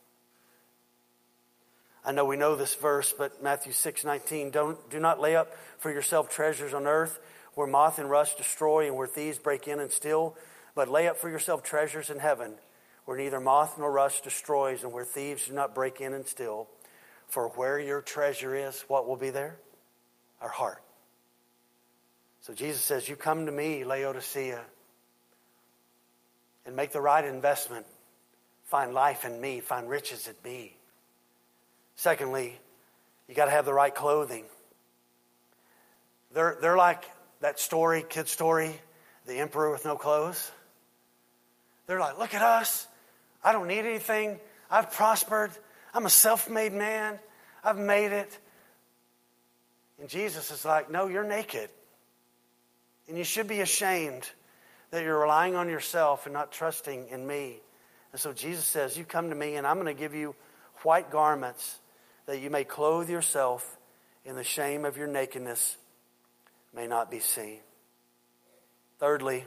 I 2.05 2.13
know 2.13 2.23
we 2.23 2.37
know 2.37 2.55
this 2.55 2.75
verse, 2.75 3.13
but 3.17 3.43
Matthew 3.43 3.73
6 3.73 4.05
19, 4.05 4.51
don't, 4.51 4.89
do 4.89 4.99
not 4.99 5.19
lay 5.19 5.35
up 5.35 5.53
for 5.77 5.91
yourself 5.91 6.29
treasures 6.29 6.73
on 6.73 6.87
earth 6.87 7.19
where 7.55 7.67
moth 7.67 7.97
and 7.99 8.09
rust 8.09 8.37
destroy 8.37 8.85
and 8.85 8.95
where 8.95 9.07
thieves 9.07 9.39
break 9.39 9.67
in 9.67 9.79
and 9.79 9.91
steal, 9.91 10.37
but 10.75 10.87
lay 10.87 11.07
up 11.07 11.17
for 11.17 11.27
yourself 11.27 11.63
treasures 11.63 12.09
in 12.11 12.19
heaven 12.19 12.53
where 13.07 13.17
neither 13.17 13.39
moth 13.39 13.79
nor 13.79 13.89
rust 13.89 14.25
destroys 14.25 14.83
and 14.83 14.91
where 14.91 15.05
thieves 15.05 15.47
do 15.47 15.53
not 15.53 15.73
break 15.73 16.01
in 16.01 16.13
and 16.13 16.27
steal. 16.27 16.67
For 17.27 17.47
where 17.49 17.79
your 17.79 18.01
treasure 18.01 18.53
is, 18.53 18.83
what 18.89 19.07
will 19.07 19.15
be 19.15 19.29
there? 19.29 19.57
Our 20.41 20.49
heart. 20.49 20.83
So 22.41 22.53
Jesus 22.53 22.81
says, 22.81 23.07
You 23.07 23.15
come 23.15 23.45
to 23.45 23.51
me, 23.51 23.85
Laodicea, 23.85 24.61
and 26.65 26.75
make 26.75 26.91
the 26.91 27.01
right 27.01 27.23
investment. 27.23 27.85
Find 28.67 28.93
life 28.93 29.25
in 29.25 29.39
me, 29.39 29.61
find 29.61 29.89
riches 29.89 30.27
in 30.27 30.35
me. 30.43 30.75
Secondly, 31.95 32.59
you 33.27 33.33
got 33.33 33.45
to 33.45 33.51
have 33.51 33.65
the 33.65 33.73
right 33.73 33.93
clothing. 33.93 34.45
They're, 36.33 36.57
they're 36.61 36.77
like 36.77 37.03
that 37.39 37.59
story, 37.59 38.05
kid 38.07 38.27
story, 38.27 38.79
the 39.25 39.39
emperor 39.39 39.71
with 39.71 39.85
no 39.85 39.95
clothes. 39.95 40.51
They're 41.87 41.99
like, 41.99 42.19
look 42.19 42.33
at 42.33 42.41
us. 42.41 42.87
I 43.43 43.53
don't 43.53 43.67
need 43.67 43.85
anything. 43.85 44.39
I've 44.69 44.91
prospered. 44.91 45.51
I'm 45.93 46.05
a 46.05 46.09
self 46.09 46.49
made 46.49 46.73
man. 46.73 47.19
I've 47.63 47.77
made 47.77 48.11
it. 48.11 48.37
And 49.99 50.09
Jesus 50.09 50.51
is 50.51 50.65
like, 50.65 50.91
no, 50.91 51.07
you're 51.07 51.23
naked. 51.23 51.69
And 53.07 53.17
you 53.17 53.23
should 53.23 53.47
be 53.47 53.61
ashamed 53.61 54.29
that 54.91 55.03
you're 55.03 55.19
relying 55.19 55.55
on 55.55 55.69
yourself 55.69 56.25
and 56.25 56.33
not 56.33 56.51
trusting 56.51 57.07
in 57.07 57.25
me. 57.25 57.61
And 58.11 58.21
so 58.21 58.33
Jesus 58.33 58.65
says, 58.65 58.97
You 58.97 59.03
come 59.03 59.29
to 59.29 59.35
me, 59.35 59.55
and 59.55 59.67
I'm 59.67 59.75
going 59.75 59.87
to 59.87 59.99
give 59.99 60.13
you 60.13 60.35
white 60.83 61.11
garments 61.11 61.79
that 62.25 62.39
you 62.39 62.49
may 62.49 62.63
clothe 62.63 63.09
yourself 63.09 63.77
in 64.25 64.35
the 64.35 64.43
shame 64.43 64.85
of 64.85 64.97
your 64.97 65.07
nakedness 65.07 65.77
may 66.75 66.87
not 66.87 67.09
be 67.09 67.19
seen. 67.19 67.59
Thirdly, 68.99 69.45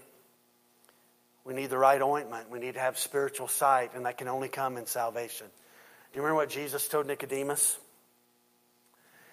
we 1.45 1.55
need 1.55 1.71
the 1.71 1.79
right 1.79 2.01
ointment. 2.01 2.51
We 2.51 2.59
need 2.59 2.75
to 2.75 2.81
have 2.81 2.99
spiritual 2.99 3.49
sight, 3.49 3.95
and 3.95 4.07
that 4.07 4.19
can 4.19 4.29
only 4.29 4.49
come 4.49 4.77
in 4.77 4.87
salvation. 4.87 5.47
Do 5.47 6.17
you 6.17 6.23
remember 6.23 6.37
what 6.37 6.51
Jesus 6.51 6.89
told 6.89 7.07
Nicodemus? 7.07 7.79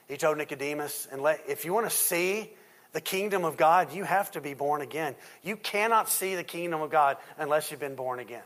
He 0.07 0.17
told 0.17 0.37
Nicodemus, 0.37 1.07
and 1.11 1.21
let, 1.21 1.43
if 1.47 1.65
you 1.65 1.73
want 1.73 1.89
to 1.89 1.95
see 1.95 2.51
the 2.93 3.01
kingdom 3.01 3.43
of 3.43 3.57
God, 3.57 3.93
you 3.93 4.03
have 4.03 4.31
to 4.31 4.41
be 4.41 4.53
born 4.53 4.81
again. 4.81 5.15
You 5.43 5.57
cannot 5.57 6.09
see 6.09 6.35
the 6.35 6.43
kingdom 6.43 6.81
of 6.81 6.89
God 6.89 7.17
unless 7.37 7.71
you've 7.71 7.79
been 7.79 7.95
born 7.95 8.19
again. 8.19 8.43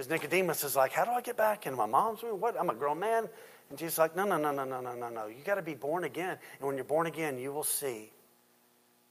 Because 0.00 0.08
Nicodemus 0.08 0.64
is 0.64 0.74
like, 0.74 0.92
How 0.92 1.04
do 1.04 1.10
I 1.10 1.20
get 1.20 1.36
back 1.36 1.66
into 1.66 1.76
my 1.76 1.84
mom's 1.84 2.22
womb? 2.22 2.40
What? 2.40 2.58
I'm 2.58 2.70
a 2.70 2.74
grown 2.74 3.00
man. 3.00 3.28
And 3.68 3.78
Jesus 3.78 3.96
is 3.96 3.98
like, 3.98 4.16
No, 4.16 4.24
no, 4.24 4.38
no, 4.38 4.50
no, 4.50 4.64
no, 4.64 4.80
no, 4.80 4.94
no, 4.94 5.10
no. 5.10 5.26
You 5.26 5.44
got 5.44 5.56
to 5.56 5.62
be 5.62 5.74
born 5.74 6.04
again. 6.04 6.38
And 6.58 6.66
when 6.66 6.76
you're 6.76 6.86
born 6.86 7.06
again, 7.06 7.38
you 7.38 7.52
will 7.52 7.64
see 7.64 8.10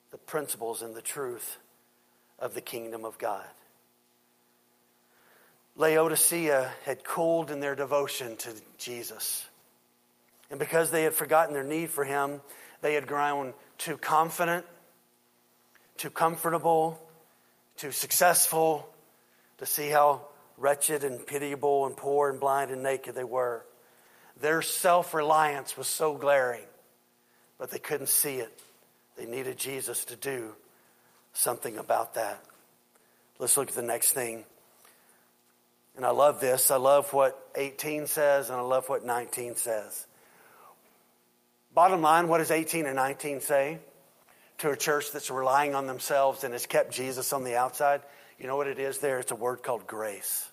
the 0.09 0.17
principles 0.17 0.81
and 0.81 0.95
the 0.95 1.01
truth 1.03 1.59
of 2.39 2.55
the 2.55 2.61
kingdom 2.61 3.05
of 3.05 3.19
God. 3.19 3.45
Laodicea 5.75 6.71
had 6.85 7.03
cooled 7.03 7.51
in 7.51 7.59
their 7.59 7.75
devotion 7.75 8.35
to 8.37 8.49
Jesus. 8.79 9.45
And 10.49 10.57
because 10.57 10.89
they 10.89 11.03
had 11.03 11.13
forgotten 11.13 11.53
their 11.53 11.63
need 11.63 11.91
for 11.91 12.03
him, 12.03 12.41
they 12.81 12.95
had 12.95 13.05
grown 13.05 13.53
too 13.77 13.97
confident, 13.97 14.65
too 15.97 16.09
comfortable, 16.09 16.99
too 17.77 17.91
successful 17.91 18.89
to 19.59 19.67
see 19.67 19.89
how 19.89 20.23
wretched 20.59 21.03
and 21.03 21.25
pitiable 21.25 21.85
and 21.85 21.95
poor 21.95 22.29
and 22.29 22.39
blind 22.39 22.71
and 22.71 22.83
naked 22.83 23.15
they 23.15 23.23
were. 23.23 23.65
Their 24.39 24.61
self 24.61 25.13
reliance 25.13 25.77
was 25.77 25.87
so 25.87 26.15
glaring, 26.15 26.65
but 27.57 27.71
they 27.71 27.79
couldn't 27.79 28.09
see 28.09 28.35
it. 28.35 28.61
They 29.17 29.25
needed 29.25 29.57
Jesus 29.57 30.05
to 30.05 30.15
do 30.15 30.53
something 31.33 31.77
about 31.77 32.15
that. 32.15 32.43
Let's 33.37 33.57
look 33.57 33.69
at 33.69 33.75
the 33.75 33.81
next 33.81 34.13
thing. 34.13 34.45
And 35.95 36.05
I 36.05 36.11
love 36.11 36.39
this. 36.39 36.71
I 36.71 36.77
love 36.77 37.11
what 37.13 37.37
18 37.55 38.07
says, 38.07 38.49
and 38.49 38.57
I 38.57 38.61
love 38.61 38.87
what 38.87 39.05
19 39.05 39.55
says. 39.55 40.05
Bottom 41.73 42.01
line, 42.01 42.27
what 42.27 42.39
does 42.39 42.51
18 42.51 42.85
and 42.85 42.95
19 42.95 43.41
say 43.41 43.79
to 44.59 44.71
a 44.71 44.77
church 44.77 45.11
that's 45.11 45.29
relying 45.29 45.75
on 45.75 45.87
themselves 45.87 46.43
and 46.43 46.53
has 46.53 46.65
kept 46.65 46.93
Jesus 46.93 47.33
on 47.33 47.43
the 47.43 47.55
outside? 47.55 48.01
You 48.37 48.47
know 48.47 48.55
what 48.55 48.67
it 48.67 48.79
is 48.79 48.99
there? 48.99 49.19
It's 49.19 49.31
a 49.31 49.35
word 49.35 49.63
called 49.63 49.85
grace. 49.85 50.48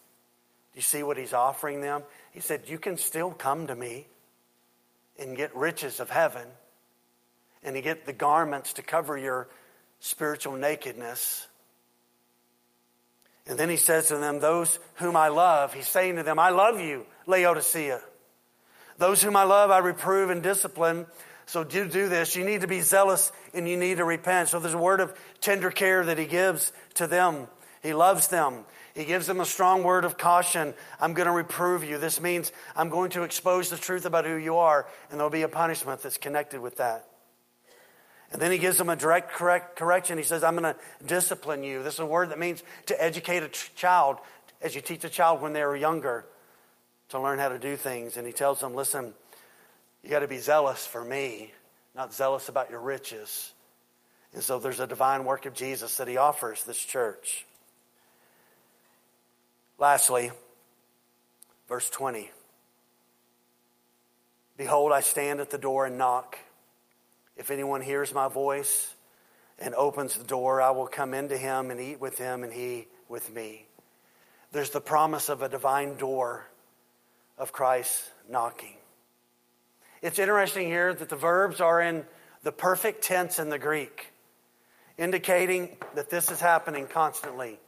You 0.76 0.82
see 0.82 1.02
what 1.02 1.16
he's 1.16 1.32
offering 1.32 1.80
them? 1.80 2.02
He 2.32 2.40
said, 2.40 2.64
You 2.66 2.78
can 2.78 2.98
still 2.98 3.30
come 3.30 3.66
to 3.66 3.74
me 3.74 4.06
and 5.18 5.34
get 5.34 5.56
riches 5.56 5.98
of 5.98 6.10
heaven 6.10 6.46
and 7.64 7.74
to 7.74 7.80
get 7.80 8.04
the 8.04 8.12
garments 8.12 8.74
to 8.74 8.82
cover 8.82 9.16
your 9.16 9.48
spiritual 10.00 10.54
nakedness. 10.56 11.48
And 13.46 13.58
then 13.58 13.70
he 13.70 13.78
says 13.78 14.08
to 14.08 14.18
them, 14.18 14.38
Those 14.38 14.78
whom 14.96 15.16
I 15.16 15.28
love, 15.28 15.72
he's 15.72 15.88
saying 15.88 16.16
to 16.16 16.22
them, 16.22 16.38
I 16.38 16.50
love 16.50 16.78
you, 16.78 17.06
Laodicea. 17.26 18.02
Those 18.98 19.22
whom 19.22 19.34
I 19.34 19.44
love, 19.44 19.70
I 19.70 19.78
reprove 19.78 20.28
and 20.28 20.42
discipline. 20.42 21.06
So 21.46 21.64
do 21.64 21.88
do 21.88 22.08
this. 22.10 22.36
You 22.36 22.44
need 22.44 22.62
to 22.62 22.66
be 22.66 22.80
zealous 22.80 23.32
and 23.54 23.66
you 23.66 23.78
need 23.78 23.96
to 23.96 24.04
repent. 24.04 24.50
So 24.50 24.58
there's 24.58 24.74
a 24.74 24.78
word 24.78 25.00
of 25.00 25.16
tender 25.40 25.70
care 25.70 26.04
that 26.04 26.18
he 26.18 26.26
gives 26.26 26.72
to 26.94 27.06
them. 27.06 27.46
He 27.82 27.94
loves 27.94 28.28
them. 28.28 28.64
He 28.96 29.04
gives 29.04 29.26
them 29.26 29.40
a 29.40 29.44
strong 29.44 29.82
word 29.82 30.06
of 30.06 30.16
caution. 30.16 30.72
I'm 30.98 31.12
going 31.12 31.26
to 31.26 31.32
reprove 31.32 31.84
you. 31.84 31.98
This 31.98 32.18
means 32.18 32.50
I'm 32.74 32.88
going 32.88 33.10
to 33.10 33.24
expose 33.24 33.68
the 33.68 33.76
truth 33.76 34.06
about 34.06 34.24
who 34.24 34.36
you 34.36 34.56
are, 34.56 34.88
and 35.10 35.20
there'll 35.20 35.28
be 35.28 35.42
a 35.42 35.48
punishment 35.48 36.00
that's 36.00 36.16
connected 36.16 36.62
with 36.62 36.78
that. 36.78 37.06
And 38.32 38.40
then 38.40 38.50
he 38.50 38.56
gives 38.56 38.78
them 38.78 38.88
a 38.88 38.96
direct 38.96 39.32
correct 39.32 39.76
correction. 39.76 40.16
He 40.16 40.24
says, 40.24 40.42
I'm 40.42 40.56
going 40.56 40.74
to 40.74 40.80
discipline 41.06 41.62
you. 41.62 41.82
This 41.82 41.94
is 41.94 42.00
a 42.00 42.06
word 42.06 42.30
that 42.30 42.38
means 42.38 42.62
to 42.86 43.00
educate 43.02 43.42
a 43.42 43.48
child 43.48 44.16
as 44.62 44.74
you 44.74 44.80
teach 44.80 45.04
a 45.04 45.10
child 45.10 45.42
when 45.42 45.52
they 45.52 45.60
are 45.60 45.76
younger 45.76 46.24
to 47.10 47.20
learn 47.20 47.38
how 47.38 47.50
to 47.50 47.58
do 47.58 47.76
things. 47.76 48.16
And 48.16 48.26
he 48.26 48.32
tells 48.32 48.60
them, 48.60 48.74
listen, 48.74 49.12
you 50.02 50.08
got 50.08 50.20
to 50.20 50.28
be 50.28 50.38
zealous 50.38 50.86
for 50.86 51.04
me, 51.04 51.52
not 51.94 52.14
zealous 52.14 52.48
about 52.48 52.70
your 52.70 52.80
riches. 52.80 53.52
And 54.32 54.42
so 54.42 54.58
there's 54.58 54.80
a 54.80 54.86
divine 54.86 55.26
work 55.26 55.44
of 55.44 55.52
Jesus 55.52 55.98
that 55.98 56.08
he 56.08 56.16
offers 56.16 56.64
this 56.64 56.78
church. 56.78 57.44
Lastly, 59.78 60.30
verse 61.68 61.90
20 61.90 62.30
Behold, 64.56 64.90
I 64.90 65.00
stand 65.00 65.40
at 65.40 65.50
the 65.50 65.58
door 65.58 65.84
and 65.84 65.98
knock. 65.98 66.38
If 67.36 67.50
anyone 67.50 67.82
hears 67.82 68.14
my 68.14 68.28
voice 68.28 68.94
and 69.58 69.74
opens 69.74 70.16
the 70.16 70.24
door, 70.24 70.62
I 70.62 70.70
will 70.70 70.86
come 70.86 71.12
into 71.12 71.36
him 71.36 71.70
and 71.70 71.78
eat 71.78 72.00
with 72.00 72.16
him 72.16 72.42
and 72.42 72.52
he 72.52 72.88
with 73.08 73.32
me. 73.34 73.66
there's 74.52 74.70
the 74.70 74.80
promise 74.80 75.28
of 75.28 75.42
a 75.42 75.48
divine 75.48 75.96
door 75.96 76.46
of 77.36 77.52
Christ 77.52 78.10
knocking. 78.30 78.76
It's 80.00 80.18
interesting 80.18 80.68
here 80.68 80.94
that 80.94 81.10
the 81.10 81.16
verbs 81.16 81.60
are 81.60 81.80
in 81.82 82.04
the 82.42 82.52
perfect 82.52 83.02
tense 83.02 83.38
in 83.38 83.50
the 83.50 83.58
Greek, 83.58 84.12
indicating 84.96 85.76
that 85.94 86.08
this 86.08 86.30
is 86.30 86.40
happening 86.40 86.86
constantly. 86.86 87.58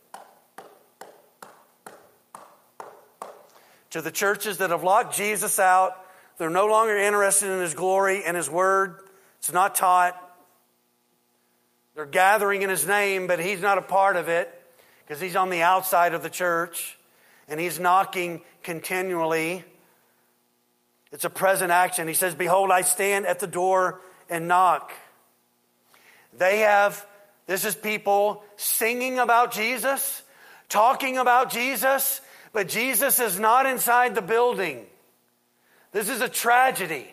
To 3.91 4.03
the 4.03 4.11
churches 4.11 4.59
that 4.59 4.71
have 4.71 4.83
locked 4.83 5.17
Jesus 5.17 5.59
out, 5.59 6.05
they're 6.37 6.51
no 6.51 6.67
longer 6.67 6.97
interested 6.97 7.51
in 7.51 7.61
his 7.61 7.75
glory 7.75 8.23
and 8.25 8.37
his 8.37 8.49
word. 8.49 8.97
It's 9.39 9.53
not 9.53 9.75
taught. 9.75 10.15
They're 11.95 12.07
gathering 12.07 12.63
in 12.63 12.71
his 12.71 12.87
name, 12.87 13.27
but 13.27 13.41
he's 13.41 13.61
not 13.61 13.79
a 13.79 13.83
part 13.83 14.17
of 14.17 14.29
it 14.29 14.49
because 15.05 15.21
he's 15.21 15.37
on 15.37 15.51
the 15.51 15.63
outside 15.63 16.15
of 16.15 16.23
the 16.23 16.31
church 16.31 16.97
and 17.49 17.59
he's 17.59 17.81
knocking 17.81 18.43
continually. 18.63 19.65
It's 21.11 21.25
a 21.25 21.31
present 21.31 21.71
action. 21.71 22.07
He 22.07 22.15
says, 22.15 22.35
Behold, 22.35 22.71
I 22.71 22.83
stand 22.83 23.27
at 23.27 23.41
the 23.41 23.47
door 23.47 24.01
and 24.29 24.47
knock. 24.47 24.93
They 26.37 26.59
have, 26.59 27.05
this 27.47 27.65
is 27.65 27.75
people 27.75 28.45
singing 28.57 29.19
about 29.19 29.53
Jesus, 29.53 30.23
talking 30.69 31.17
about 31.17 31.51
Jesus, 31.51 32.21
but 32.53 32.69
Jesus 32.69 33.21
is 33.21 33.39
not 33.39 33.67
inside 33.67 34.15
the 34.15 34.23
building. 34.23 34.85
This 35.93 36.09
is 36.09 36.21
a 36.21 36.29
tragedy. 36.29 37.07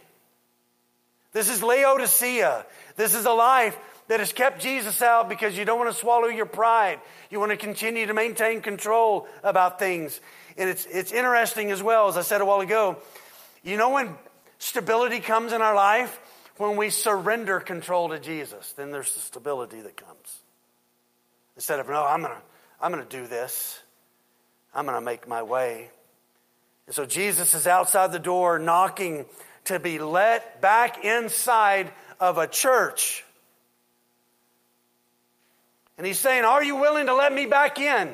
This 1.33 1.49
is 1.49 1.61
Laodicea. 1.61 2.65
This 2.95 3.13
is 3.13 3.25
a 3.25 3.31
life 3.31 3.77
that 4.07 4.19
has 4.19 4.31
kept 4.31 4.61
Jesus 4.61 5.01
out 5.01 5.29
because 5.29 5.57
you 5.57 5.65
don't 5.65 5.79
want 5.79 5.91
to 5.91 5.97
swallow 5.97 6.27
your 6.27 6.45
pride. 6.45 6.99
You 7.29 7.39
want 7.39 7.51
to 7.51 7.57
continue 7.57 8.05
to 8.05 8.13
maintain 8.13 8.61
control 8.61 9.27
about 9.43 9.79
things. 9.79 10.19
And 10.57 10.69
it's, 10.69 10.85
it's 10.85 11.11
interesting 11.11 11.71
as 11.71 11.81
well, 11.81 12.07
as 12.07 12.17
I 12.17 12.21
said 12.21 12.41
a 12.41 12.45
while 12.45 12.61
ago, 12.61 12.97
you 13.63 13.77
know 13.77 13.89
when 13.89 14.15
stability 14.59 15.19
comes 15.19 15.53
in 15.53 15.61
our 15.61 15.75
life? 15.75 16.19
When 16.57 16.77
we 16.77 16.89
surrender 16.89 17.59
control 17.59 18.09
to 18.09 18.19
Jesus, 18.19 18.71
then 18.73 18.91
there's 18.91 19.13
the 19.13 19.19
stability 19.19 19.81
that 19.81 19.97
comes. 19.97 20.39
Instead 21.57 21.81
of, 21.81 21.89
no, 21.89 22.05
I'm 22.05 22.21
going 22.21 22.33
to 22.33 22.41
I'm 22.79 22.91
going 22.91 23.05
to 23.05 23.17
do 23.17 23.25
this, 23.27 23.79
I'm 24.75 24.85
going 24.85 24.97
to 24.97 25.01
make 25.01 25.27
my 25.27 25.41
way. 25.41 25.89
And 26.85 26.93
so 26.93 27.05
Jesus 27.05 27.55
is 27.55 27.65
outside 27.65 28.11
the 28.11 28.19
door 28.19 28.59
knocking 28.59 29.25
to 29.65 29.79
be 29.79 29.97
let 29.97 30.61
back 30.61 31.03
inside 31.03 31.91
of 32.19 32.37
a 32.37 32.45
church. 32.45 33.23
And 35.97 36.05
he's 36.05 36.19
saying, 36.19 36.43
Are 36.43 36.63
you 36.63 36.75
willing 36.75 37.05
to 37.05 37.15
let 37.15 37.33
me 37.33 37.45
back 37.45 37.79
in? 37.79 38.13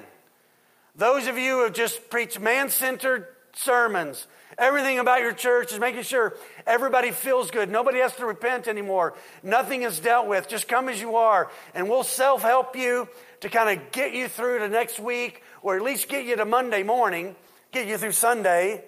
Those 0.95 1.28
of 1.28 1.38
you 1.38 1.57
who 1.57 1.64
have 1.64 1.74
just 1.74 2.09
preached 2.09 2.39
man 2.39 2.70
centered 2.70 3.28
sermons, 3.53 4.28
everything 4.57 4.99
about 4.99 5.22
your 5.22 5.34
church 5.34 5.74
is 5.74 5.80
making 5.80 6.03
sure 6.03 6.38
everybody 6.68 7.12
feels 7.12 7.49
good. 7.49 7.70
Nobody 7.70 7.99
has 7.99 8.16
to 8.18 8.26
repent 8.26 8.68
anymore. 8.68 9.16
Nothing 9.41 9.82
is 9.82 9.99
dealt 9.99 10.28
with. 10.28 10.47
Just 10.47 10.68
come 10.68 10.89
as 10.89 11.01
you 11.01 11.16
are, 11.16 11.49
and 11.74 11.89
we'll 11.89 12.03
self 12.03 12.43
help 12.43 12.76
you 12.76 13.07
to 13.41 13.49
kind 13.49 13.78
of 13.78 13.91
get 13.91 14.14
you 14.14 14.28
through 14.28 14.59
to 14.59 14.70
next 14.70 14.99
week, 14.99 15.41
or 15.62 15.76
at 15.76 15.82
least 15.82 16.09
get 16.09 16.26
you 16.26 16.36
to 16.36 16.45
Monday 16.45 16.84
morning, 16.84 17.36
get 17.72 17.88
you 17.88 17.97
through 17.97 18.12
Sunday, 18.14 18.84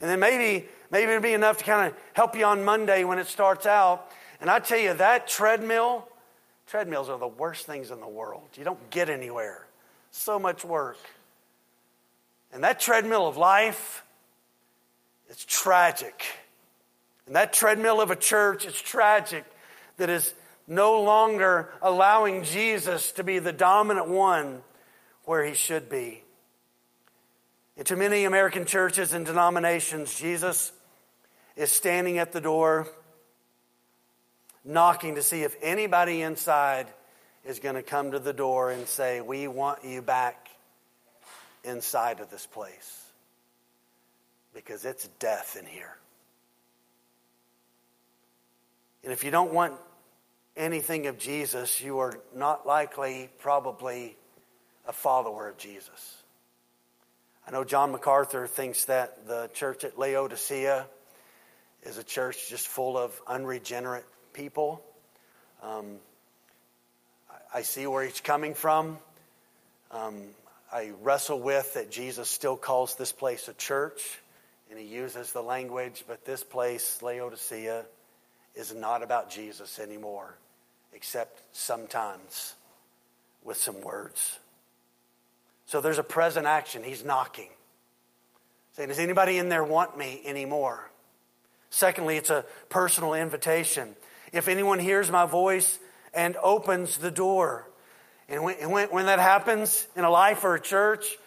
and 0.00 0.10
then 0.10 0.20
maybe 0.20 0.68
maybe 0.90 1.10
it'll 1.10 1.22
be 1.22 1.32
enough 1.32 1.58
to 1.58 1.64
kind 1.64 1.88
of 1.88 1.98
help 2.12 2.36
you 2.36 2.44
on 2.44 2.64
Monday 2.64 3.04
when 3.04 3.18
it 3.18 3.26
starts 3.26 3.66
out. 3.66 4.10
And 4.40 4.50
I 4.50 4.58
tell 4.60 4.78
you, 4.78 4.94
that 4.94 5.26
treadmill, 5.26 6.08
treadmills 6.66 7.08
are 7.08 7.18
the 7.18 7.26
worst 7.26 7.66
things 7.66 7.90
in 7.90 8.00
the 8.00 8.08
world. 8.08 8.48
You 8.56 8.64
don't 8.64 8.90
get 8.90 9.10
anywhere. 9.10 9.66
So 10.10 10.38
much 10.38 10.64
work. 10.64 10.98
And 12.52 12.64
that 12.64 12.80
treadmill 12.80 13.26
of 13.26 13.36
life, 13.36 14.04
it's 15.28 15.44
tragic. 15.44 16.24
And 17.26 17.36
that 17.36 17.52
treadmill 17.52 18.00
of 18.00 18.10
a 18.10 18.16
church, 18.16 18.64
it's 18.64 18.80
tragic 18.80 19.44
that 19.98 20.08
is 20.08 20.32
no 20.66 21.02
longer 21.02 21.70
allowing 21.82 22.44
Jesus 22.44 23.12
to 23.12 23.24
be 23.24 23.38
the 23.38 23.52
dominant 23.52 24.08
one 24.08 24.62
where 25.28 25.44
he 25.44 25.52
should 25.52 25.90
be. 25.90 26.22
And 27.76 27.86
to 27.88 27.96
many 27.96 28.24
American 28.24 28.64
churches 28.64 29.12
and 29.12 29.26
denominations, 29.26 30.18
Jesus 30.18 30.72
is 31.54 31.70
standing 31.70 32.16
at 32.16 32.32
the 32.32 32.40
door, 32.40 32.88
knocking 34.64 35.16
to 35.16 35.22
see 35.22 35.42
if 35.42 35.54
anybody 35.60 36.22
inside 36.22 36.86
is 37.44 37.58
going 37.58 37.74
to 37.74 37.82
come 37.82 38.12
to 38.12 38.18
the 38.18 38.32
door 38.32 38.70
and 38.70 38.88
say, 38.88 39.20
We 39.20 39.48
want 39.48 39.84
you 39.84 40.00
back 40.00 40.48
inside 41.62 42.20
of 42.20 42.30
this 42.30 42.46
place 42.46 43.04
because 44.54 44.86
it's 44.86 45.08
death 45.18 45.58
in 45.60 45.66
here. 45.66 45.94
And 49.04 49.12
if 49.12 49.24
you 49.24 49.30
don't 49.30 49.52
want 49.52 49.74
anything 50.56 51.06
of 51.06 51.18
Jesus, 51.18 51.82
you 51.82 51.98
are 51.98 52.18
not 52.34 52.66
likely, 52.66 53.28
probably, 53.38 54.16
a 54.88 54.92
follower 54.92 55.48
of 55.48 55.58
Jesus. 55.58 56.16
I 57.46 57.50
know 57.50 57.62
John 57.62 57.92
MacArthur 57.92 58.46
thinks 58.46 58.86
that 58.86 59.28
the 59.28 59.50
church 59.54 59.84
at 59.84 59.98
Laodicea 59.98 60.86
is 61.82 61.98
a 61.98 62.04
church 62.04 62.48
just 62.48 62.66
full 62.66 62.96
of 62.96 63.18
unregenerate 63.26 64.06
people. 64.32 64.82
Um, 65.62 65.96
I 67.54 67.62
see 67.62 67.86
where 67.86 68.02
he's 68.02 68.20
coming 68.20 68.54
from. 68.54 68.98
Um, 69.90 70.22
I 70.72 70.92
wrestle 71.02 71.40
with 71.40 71.74
that 71.74 71.90
Jesus 71.90 72.28
still 72.28 72.56
calls 72.56 72.96
this 72.96 73.12
place 73.12 73.48
a 73.48 73.54
church, 73.54 74.02
and 74.70 74.78
he 74.78 74.86
uses 74.86 75.32
the 75.32 75.42
language, 75.42 76.04
but 76.06 76.24
this 76.24 76.42
place, 76.42 77.00
Laodicea, 77.02 77.84
is 78.54 78.74
not 78.74 79.02
about 79.02 79.30
Jesus 79.30 79.78
anymore, 79.78 80.34
except 80.92 81.40
sometimes 81.52 82.54
with 83.44 83.56
some 83.56 83.80
words. 83.80 84.38
So 85.68 85.82
there's 85.82 85.98
a 85.98 86.02
present 86.02 86.46
action. 86.46 86.82
He's 86.82 87.04
knocking, 87.04 87.50
saying, 88.72 88.88
Does 88.88 88.98
anybody 88.98 89.36
in 89.36 89.50
there 89.50 89.62
want 89.62 89.98
me 89.98 90.22
anymore? 90.24 90.90
Secondly, 91.68 92.16
it's 92.16 92.30
a 92.30 92.46
personal 92.70 93.12
invitation. 93.12 93.94
If 94.32 94.48
anyone 94.48 94.78
hears 94.78 95.10
my 95.10 95.26
voice 95.26 95.78
and 96.14 96.36
opens 96.36 96.96
the 96.96 97.10
door, 97.10 97.68
and 98.30 98.42
when, 98.42 98.70
when, 98.70 98.88
when 98.88 99.06
that 99.06 99.18
happens 99.18 99.86
in 99.94 100.04
a 100.04 100.10
life 100.10 100.42
or 100.42 100.54
a 100.54 100.60
church, 100.60 101.18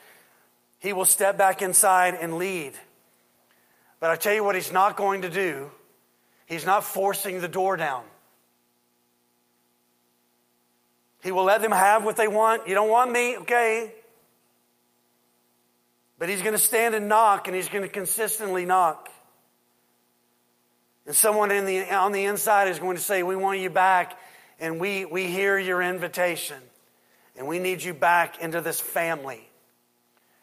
he 0.80 0.92
will 0.92 1.06
step 1.06 1.38
back 1.38 1.62
inside 1.62 2.16
and 2.16 2.40
lead. 2.40 2.74
But 4.00 4.10
I 4.10 4.16
tell 4.16 4.34
you 4.34 4.44
what, 4.44 4.56
he's 4.56 4.72
not 4.72 4.98
going 4.98 5.22
to 5.22 5.30
do. 5.30 5.70
He's 6.48 6.66
not 6.66 6.84
forcing 6.84 7.42
the 7.42 7.48
door 7.48 7.78
down. 7.78 8.04
He 11.22 11.32
will 11.32 11.44
let 11.44 11.62
them 11.62 11.72
have 11.72 12.04
what 12.04 12.16
they 12.16 12.28
want. 12.28 12.68
You 12.68 12.74
don't 12.74 12.90
want 12.90 13.12
me? 13.12 13.38
Okay. 13.38 13.94
But 16.22 16.30
he's 16.30 16.44
going 16.44 16.54
to 16.54 16.60
stand 16.60 16.94
and 16.94 17.08
knock, 17.10 17.48
and 17.48 17.56
he's 17.56 17.68
going 17.68 17.82
to 17.82 17.90
consistently 17.90 18.64
knock. 18.64 19.10
And 21.08 21.16
someone 21.16 21.50
the, 21.50 21.96
on 21.96 22.12
the 22.12 22.26
inside 22.26 22.68
is 22.68 22.78
going 22.78 22.96
to 22.96 23.02
say, 23.02 23.24
We 23.24 23.36
want 23.36 23.60
you 23.60 23.72
back, 23.72 24.20
and 24.60 24.80
we, 24.80 25.04
we 25.06 25.26
hear 25.26 25.58
your 25.58 25.82
invitation. 25.82 26.60
And 27.36 27.48
we 27.48 27.58
need 27.58 27.82
you 27.82 27.96
back 27.96 28.40
into 28.40 28.62
this 28.62 28.80
family. 28.80 29.50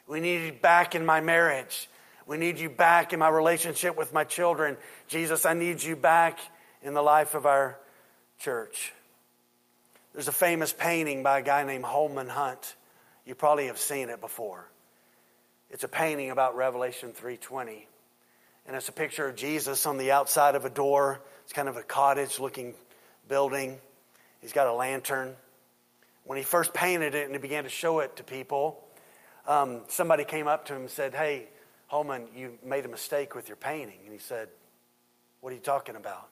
We 0.09 0.19
need 0.19 0.47
you 0.47 0.53
back 0.53 0.97
in 0.97 1.07
my 1.07 1.21
marriage. 1.21 1.89
We 2.27 2.39
need 2.39 2.59
you 2.59 2.71
back 2.71 3.13
in 3.13 3.21
my 3.21 3.29
relationship 3.29 3.97
with 3.97 4.13
my 4.13 4.25
children. 4.25 4.77
Jesus, 5.07 5.47
I 5.47 5.55
need 5.55 5.81
you 5.81 5.95
back 5.95 6.41
in 6.83 6.93
the 6.93 7.03
life 7.03 7.37
of 7.37 7.47
our 7.47 7.79
church. 8.41 8.93
There's 10.13 10.27
a 10.27 10.33
famous 10.33 10.73
painting 10.73 11.23
by 11.23 11.39
a 11.39 11.43
guy 11.43 11.63
named 11.63 11.85
Holman 11.85 12.27
Hunt. 12.27 12.75
You 13.25 13.37
probably 13.37 13.67
have 13.67 13.79
seen 13.79 14.09
it 14.09 14.21
before. 14.21 14.69
It's 15.71 15.85
a 15.85 15.89
painting 15.89 16.31
about 16.31 16.57
Revelation 16.57 17.13
3:20. 17.13 17.87
And 18.67 18.77
it's 18.77 18.89
a 18.89 18.93
picture 18.93 19.29
of 19.29 19.35
Jesus 19.37 19.87
on 19.87 19.97
the 19.97 20.13
outside 20.13 20.55
of 20.55 20.65
a 20.65 20.71
door. 20.71 21.21
It's 21.45 21.53
kind 21.53 21.69
of 21.69 21.77
a 21.77 21.83
cottage 21.83 22.39
looking 22.39 22.75
building. 23.27 23.81
He's 24.41 24.53
got 24.53 24.67
a 24.67 24.73
lantern 24.73 25.37
when 26.29 26.37
he 26.37 26.45
first 26.45 26.75
painted 26.75 27.15
it 27.15 27.25
and 27.25 27.35
he 27.35 27.39
began 27.39 27.65
to 27.65 27.71
show 27.71 28.01
it 28.01 28.17
to 28.17 28.23
people, 28.23 28.85
um, 29.47 29.81
somebody 29.89 30.25
came 30.25 30.47
up 30.47 30.67
to 30.67 30.75
him 30.75 30.83
and 30.83 30.91
said, 30.91 31.15
Hey, 31.15 31.49
Holman, 31.87 32.29
you 32.37 32.59
made 32.63 32.85
a 32.85 32.89
mistake 32.89 33.35
with 33.35 33.49
your 33.49 33.57
painting. 33.57 33.99
And 34.05 34.13
he 34.13 34.19
said, 34.19 34.49
What 35.41 35.53
are 35.53 35.57
you 35.57 35.63
talking 35.63 35.97
about? 35.97 36.29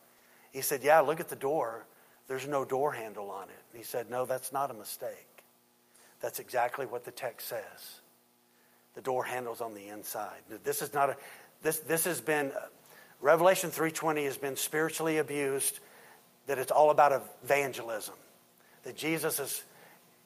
He 0.53 0.61
said, 0.61 0.85
Yeah, 0.85 1.01
look 1.01 1.19
at 1.19 1.31
the 1.31 1.37
door. 1.37 1.87
There's 2.29 2.47
no 2.47 2.63
door 2.63 2.93
handle 2.93 3.31
on 3.31 3.45
it. 3.45 3.63
And 3.73 3.79
he 3.79 3.85
said, 3.85 4.11
No, 4.11 4.27
that's 4.27 4.53
not 4.53 4.71
a 4.71 4.75
mistake. 4.75 5.45
That's 6.21 6.41
exactly 6.41 6.85
what 6.85 7.07
the 7.07 7.11
text 7.11 7.49
says. 7.49 8.01
The 8.97 9.03
door 9.03 9.23
handle's 9.23 9.61
on 9.61 9.75
the 9.75 9.89
inside. 9.89 10.41
This 10.65 10.83
is 10.83 10.93
not 10.93 11.11
a, 11.11 11.17
this, 11.63 11.79
this 11.81 12.05
has 12.05 12.21
been, 12.21 12.49
uh, 12.49 12.67
Revelation 13.21 13.71
3.20 13.71 14.25
has 14.25 14.37
been 14.37 14.57
spiritually 14.57 15.19
abused, 15.19 15.79
that 16.49 16.59
it's 16.59 16.73
all 16.73 16.91
about 16.91 17.13
evangelism. 17.45 18.15
That 18.83 18.97
Jesus 18.97 19.39
is 19.39 19.63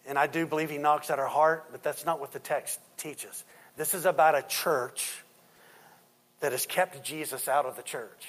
and 0.07 0.19
I 0.19 0.27
do 0.27 0.47
believe 0.47 0.71
he 0.71 0.79
knocks 0.79 1.11
at 1.11 1.19
our 1.19 1.27
heart, 1.27 1.67
but 1.71 1.83
that's 1.83 2.05
not 2.05 2.21
what 2.21 2.33
the 2.33 2.39
text 2.39 2.81
teaches. 2.97 3.45
This 3.77 3.95
is 3.95 4.07
about 4.07 4.35
a 4.35 4.43
church 4.43 5.23
that 6.41 6.53
has 6.53 6.67
kept 6.67 7.05
Jesus 7.05 7.49
out 7.49 7.67
of 7.67 7.77
the 7.77 7.83
church 7.83 8.27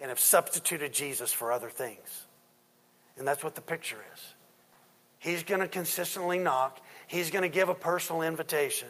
and 0.00 0.08
have 0.08 0.20
substituted 0.20 0.92
Jesus 0.92 1.32
for 1.32 1.52
other 1.52 1.70
things. 1.70 2.24
And 3.18 3.26
that's 3.26 3.44
what 3.44 3.54
the 3.54 3.60
picture 3.60 3.98
is. 4.14 4.34
He's 5.18 5.42
going 5.42 5.60
to 5.60 5.68
consistently 5.68 6.38
knock, 6.38 6.80
he's 7.06 7.30
going 7.30 7.42
to 7.42 7.48
give 7.48 7.68
a 7.68 7.74
personal 7.74 8.22
invitation. 8.22 8.88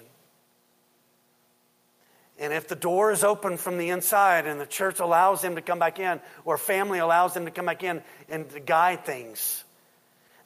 And 2.39 2.53
if 2.53 2.68
the 2.68 2.76
door 2.76 3.12
is 3.12 3.24
open 3.24 3.57
from 3.57 3.78
the 3.78 3.89
inside 3.89 4.47
and 4.47 4.61
the 4.61 4.66
church 4.66 5.01
allows 5.01 5.43
him 5.43 5.55
to 5.55 5.62
come 5.62 5.78
back 5.78 5.99
in, 5.99 6.20
or 6.45 6.59
family 6.59 6.99
allows 6.99 7.34
him 7.34 7.47
to 7.47 7.51
come 7.51 7.66
back 7.66 7.82
in 7.82 8.03
and 8.28 8.49
to 8.51 8.61
guide 8.61 9.07
things, 9.07 9.64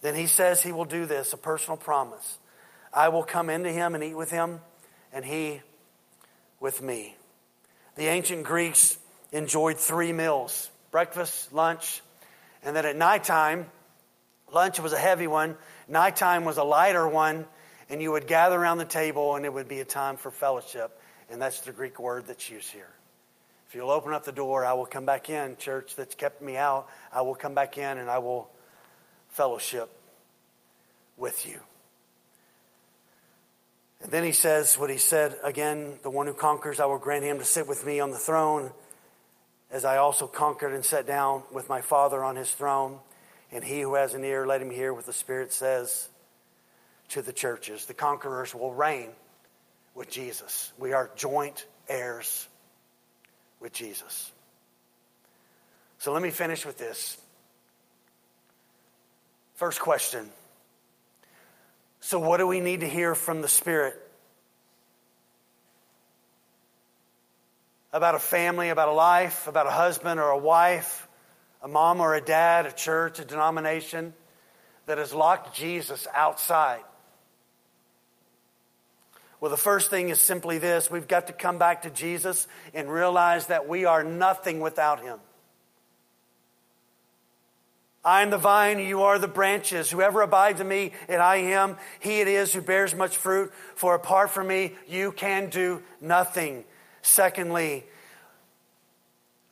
then 0.00 0.14
he 0.14 0.26
says 0.26 0.62
he 0.62 0.72
will 0.72 0.84
do 0.84 1.04
this, 1.04 1.32
a 1.32 1.36
personal 1.36 1.76
promise. 1.76 2.38
I 2.92 3.08
will 3.08 3.24
come 3.24 3.50
into 3.50 3.70
him 3.70 3.94
and 3.94 4.04
eat 4.04 4.14
with 4.14 4.30
him, 4.30 4.60
and 5.12 5.24
he 5.24 5.62
with 6.60 6.80
me. 6.80 7.16
The 7.96 8.06
ancient 8.06 8.44
Greeks 8.44 8.96
enjoyed 9.32 9.78
three 9.78 10.12
meals 10.12 10.70
breakfast, 10.90 11.52
lunch, 11.52 12.02
and 12.62 12.74
then 12.74 12.84
at 12.84 12.96
nighttime, 12.96 13.66
lunch 14.52 14.80
was 14.80 14.92
a 14.92 14.98
heavy 14.98 15.26
one, 15.26 15.56
nighttime 15.88 16.44
was 16.44 16.56
a 16.56 16.64
lighter 16.64 17.06
one, 17.06 17.46
and 17.88 18.02
you 18.02 18.12
would 18.12 18.26
gather 18.26 18.58
around 18.58 18.78
the 18.78 18.84
table 18.84 19.36
and 19.36 19.44
it 19.44 19.52
would 19.52 19.68
be 19.68 19.80
a 19.80 19.84
time 19.84 20.16
for 20.16 20.30
fellowship. 20.30 20.96
And 21.30 21.40
that's 21.40 21.60
the 21.60 21.72
Greek 21.72 22.00
word 22.00 22.26
that's 22.26 22.50
used 22.50 22.70
here. 22.70 22.90
If 23.68 23.76
you'll 23.76 23.90
open 23.90 24.12
up 24.12 24.24
the 24.24 24.32
door, 24.32 24.64
I 24.64 24.72
will 24.72 24.86
come 24.86 25.06
back 25.06 25.30
in, 25.30 25.56
church 25.56 25.94
that's 25.94 26.16
kept 26.16 26.42
me 26.42 26.56
out. 26.56 26.88
I 27.12 27.22
will 27.22 27.36
come 27.36 27.54
back 27.54 27.78
in 27.78 27.98
and 27.98 28.10
I 28.10 28.18
will 28.18 28.50
fellowship 29.28 29.88
with 31.16 31.46
you. 31.46 31.60
And 34.02 34.10
then 34.10 34.24
he 34.24 34.32
says 34.32 34.76
what 34.76 34.90
he 34.90 34.96
said 34.96 35.36
again 35.44 35.98
the 36.02 36.10
one 36.10 36.26
who 36.26 36.34
conquers, 36.34 36.80
I 36.80 36.86
will 36.86 36.98
grant 36.98 37.24
him 37.24 37.38
to 37.38 37.44
sit 37.44 37.68
with 37.68 37.86
me 37.86 38.00
on 38.00 38.10
the 38.10 38.18
throne, 38.18 38.72
as 39.70 39.84
I 39.84 39.98
also 39.98 40.26
conquered 40.26 40.74
and 40.74 40.84
sat 40.84 41.06
down 41.06 41.44
with 41.52 41.68
my 41.68 41.80
Father 41.80 42.24
on 42.24 42.34
his 42.34 42.50
throne. 42.50 42.98
And 43.52 43.62
he 43.62 43.82
who 43.82 43.94
has 43.94 44.14
an 44.14 44.24
ear, 44.24 44.46
let 44.46 44.62
him 44.62 44.70
hear 44.70 44.92
what 44.92 45.06
the 45.06 45.12
Spirit 45.12 45.52
says 45.52 46.08
to 47.10 47.22
the 47.22 47.32
churches. 47.32 47.84
The 47.84 47.94
conquerors 47.94 48.52
will 48.52 48.72
reign 48.72 49.10
with 49.94 50.10
Jesus. 50.10 50.72
We 50.78 50.92
are 50.92 51.10
joint 51.16 51.66
heirs 51.88 52.48
with 53.60 53.72
Jesus. 53.72 54.32
So 55.98 56.12
let 56.12 56.22
me 56.22 56.30
finish 56.30 56.64
with 56.64 56.78
this. 56.78 57.18
First 59.54 59.80
question. 59.80 60.30
So, 62.00 62.18
what 62.18 62.38
do 62.38 62.46
we 62.46 62.60
need 62.60 62.80
to 62.80 62.88
hear 62.88 63.14
from 63.14 63.42
the 63.42 63.48
Spirit? 63.48 63.94
About 67.92 68.14
a 68.14 68.18
family, 68.18 68.70
about 68.70 68.88
a 68.88 68.92
life, 68.92 69.46
about 69.46 69.66
a 69.66 69.70
husband 69.70 70.18
or 70.18 70.30
a 70.30 70.38
wife, 70.38 71.06
a 71.62 71.68
mom 71.68 72.00
or 72.00 72.14
a 72.14 72.20
dad, 72.22 72.64
a 72.64 72.72
church, 72.72 73.18
a 73.18 73.24
denomination 73.24 74.14
that 74.86 74.96
has 74.96 75.12
locked 75.12 75.54
Jesus 75.54 76.06
outside 76.14 76.80
well, 79.40 79.50
the 79.50 79.56
first 79.56 79.88
thing 79.88 80.10
is 80.10 80.20
simply 80.20 80.58
this 80.58 80.90
we've 80.90 81.08
got 81.08 81.28
to 81.28 81.32
come 81.32 81.58
back 81.58 81.82
to 81.82 81.90
Jesus 81.90 82.46
and 82.74 82.92
realize 82.92 83.46
that 83.46 83.68
we 83.68 83.86
are 83.86 84.04
nothing 84.04 84.60
without 84.60 85.02
him. 85.02 85.18
I 88.04 88.22
am 88.22 88.30
the 88.30 88.38
vine, 88.38 88.78
you 88.78 89.02
are 89.02 89.18
the 89.18 89.28
branches. 89.28 89.90
Whoever 89.90 90.22
abides 90.22 90.60
in 90.60 90.68
me 90.68 90.92
and 91.08 91.20
I 91.20 91.38
him, 91.38 91.76
he 92.00 92.20
it 92.20 92.28
is 92.28 92.52
who 92.52 92.62
bears 92.62 92.94
much 92.94 93.16
fruit. 93.16 93.52
For 93.74 93.94
apart 93.94 94.30
from 94.30 94.46
me, 94.46 94.74
you 94.88 95.12
can 95.12 95.50
do 95.50 95.82
nothing. 96.00 96.64
Secondly, 97.02 97.84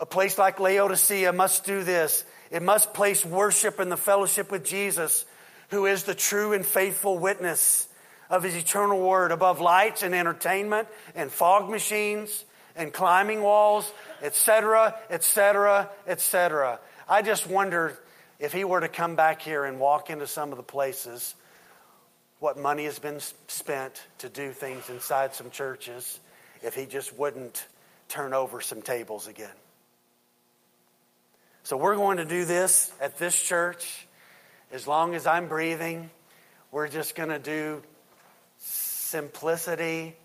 a 0.01 0.07
place 0.07 0.39
like 0.39 0.61
Laodicea 0.61 1.33
must 1.33 1.65
do 1.65 1.83
this. 1.83 2.25
It 2.51 2.63
must 2.63 2.95
place 2.95 3.25
worship 3.25 3.81
in 3.81 3.91
the 3.91 3.97
fellowship 3.97 4.51
with 4.51 4.65
Jesus, 4.65 5.27
who 5.69 5.85
is 5.85 6.05
the 6.05 6.15
true 6.15 6.55
and 6.55 6.65
faithful 6.65 7.19
witness 7.19 7.88
of 8.31 8.43
His 8.43 8.55
eternal 8.55 9.01
Word 9.01 9.33
above 9.33 9.61
lights 9.61 10.03
and 10.03 10.15
entertainment 10.15 10.89
and 11.15 11.31
fog 11.31 11.71
machines 11.71 12.45
and 12.77 12.93
climbing 12.93 13.43
walls, 13.43 13.91
etc., 14.23 14.95
etc., 15.11 15.91
etc. 16.07 16.79
I 17.09 17.23
just 17.23 17.47
wonder 17.47 17.99
if 18.39 18.53
He 18.53 18.65
were 18.65 18.81
to 18.81 18.89
come 18.89 19.17
back 19.17 19.43
here 19.43 19.65
and 19.65 19.81
walk 19.81 20.11
into 20.11 20.27
some 20.27 20.51
of 20.53 20.57
the 20.57 20.63
places, 20.63 21.35
what 22.39 22.57
money 22.57 22.85
has 22.85 22.99
been 22.99 23.21
spent 23.49 24.01
to 24.19 24.29
do 24.29 24.53
things 24.53 24.89
inside 24.91 25.35
some 25.35 25.51
churches, 25.51 26.21
if 26.63 26.75
He 26.75 26.87
just 26.87 27.17
wouldn't 27.19 27.67
turn 28.09 28.33
over 28.33 28.61
some 28.61 28.83
tables 28.83 29.27
again. 29.27 29.51
So 31.65 31.77
we're 31.77 31.97
going 31.97 32.17
to 32.17 32.25
do 32.25 32.45
this 32.45 32.91
at 33.01 33.19
this 33.19 33.39
church. 33.39 34.07
As 34.73 34.87
long 34.87 35.15
as 35.15 35.27
I'm 35.27 35.49
breathing, 35.49 36.09
we're 36.71 36.89
just 36.89 37.15
going 37.15 37.29
to 37.29 37.39
do 37.39 37.83
simplicity, 39.09 40.17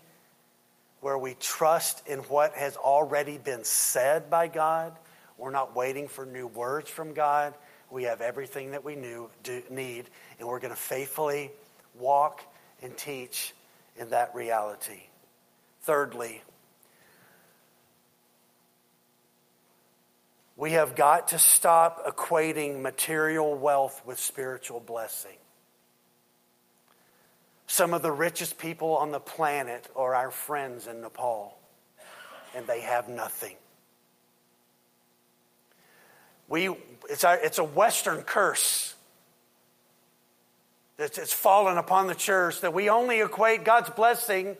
where 1.00 1.18
we 1.18 1.34
trust 1.34 2.06
in 2.06 2.20
what 2.20 2.54
has 2.54 2.76
already 2.76 3.38
been 3.38 3.64
said 3.64 4.30
by 4.30 4.48
God. 4.48 4.96
We're 5.36 5.50
not 5.50 5.74
waiting 5.74 6.08
for 6.08 6.24
new 6.24 6.46
words 6.46 6.88
from 6.88 7.12
God. 7.12 7.54
We 7.90 8.04
have 8.04 8.20
everything 8.20 8.72
that 8.72 8.84
we 8.84 8.96
knew, 8.96 9.30
do, 9.42 9.62
need, 9.70 10.08
and 10.38 10.48
we're 10.48 10.60
going 10.60 10.72
to 10.72 10.80
faithfully 10.80 11.50
walk 11.98 12.42
and 12.82 12.96
teach 12.96 13.54
in 13.96 14.10
that 14.10 14.34
reality. 14.34 15.02
Thirdly, 15.82 16.42
we 20.56 20.72
have 20.72 20.96
got 20.96 21.28
to 21.28 21.38
stop 21.38 22.06
equating 22.06 22.80
material 22.80 23.54
wealth 23.54 24.00
with 24.06 24.18
spiritual 24.18 24.80
blessing. 24.80 25.36
Some 27.74 27.92
of 27.92 28.02
the 28.02 28.12
richest 28.12 28.56
people 28.56 28.96
on 28.98 29.10
the 29.10 29.18
planet 29.18 29.88
are 29.96 30.14
our 30.14 30.30
friends 30.30 30.86
in 30.86 31.00
Nepal, 31.00 31.58
and 32.54 32.64
they 32.68 32.82
have 32.82 33.08
nothing. 33.08 33.56
We, 36.46 36.68
it's, 37.10 37.24
our, 37.24 37.36
it's 37.36 37.58
a 37.58 37.64
Western 37.64 38.22
curse 38.22 38.94
that's 40.98 41.18
it's 41.18 41.32
fallen 41.32 41.76
upon 41.76 42.06
the 42.06 42.14
church 42.14 42.60
that 42.60 42.72
we 42.72 42.90
only 42.90 43.20
equate 43.20 43.64
God's 43.64 43.90
blessing 43.90 44.56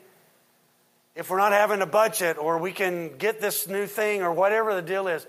if 1.14 1.30
we're 1.30 1.38
not 1.38 1.52
having 1.52 1.82
a 1.82 1.86
budget 1.86 2.36
or 2.36 2.58
we 2.58 2.72
can 2.72 3.16
get 3.16 3.40
this 3.40 3.68
new 3.68 3.86
thing 3.86 4.22
or 4.22 4.32
whatever 4.32 4.74
the 4.74 4.82
deal 4.82 5.06
is. 5.06 5.24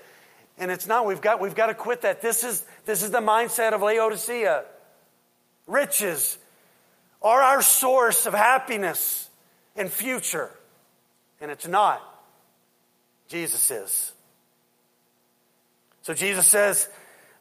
And 0.58 0.72
it's 0.72 0.88
not, 0.88 1.06
we've 1.06 1.22
got, 1.22 1.40
we've 1.40 1.54
got 1.54 1.68
to 1.68 1.76
quit 1.76 2.02
that. 2.02 2.20
This 2.20 2.44
is, 2.44 2.66
this 2.88 3.04
is 3.04 3.12
the 3.12 3.22
mindset 3.22 3.74
of 3.74 3.84
Laodicea. 3.84 4.64
Riches, 5.68 6.40
are 7.26 7.42
our 7.42 7.62
source 7.64 8.28
of 8.28 8.36
happiness 8.36 9.28
and 9.76 9.92
future. 9.92 10.52
And 11.42 11.50
it's 11.50 11.68
not. 11.68 12.00
Jesus 13.28 13.72
is. 13.72 14.12
So 16.04 16.14
Jesus 16.14 16.46
says, 16.46 16.88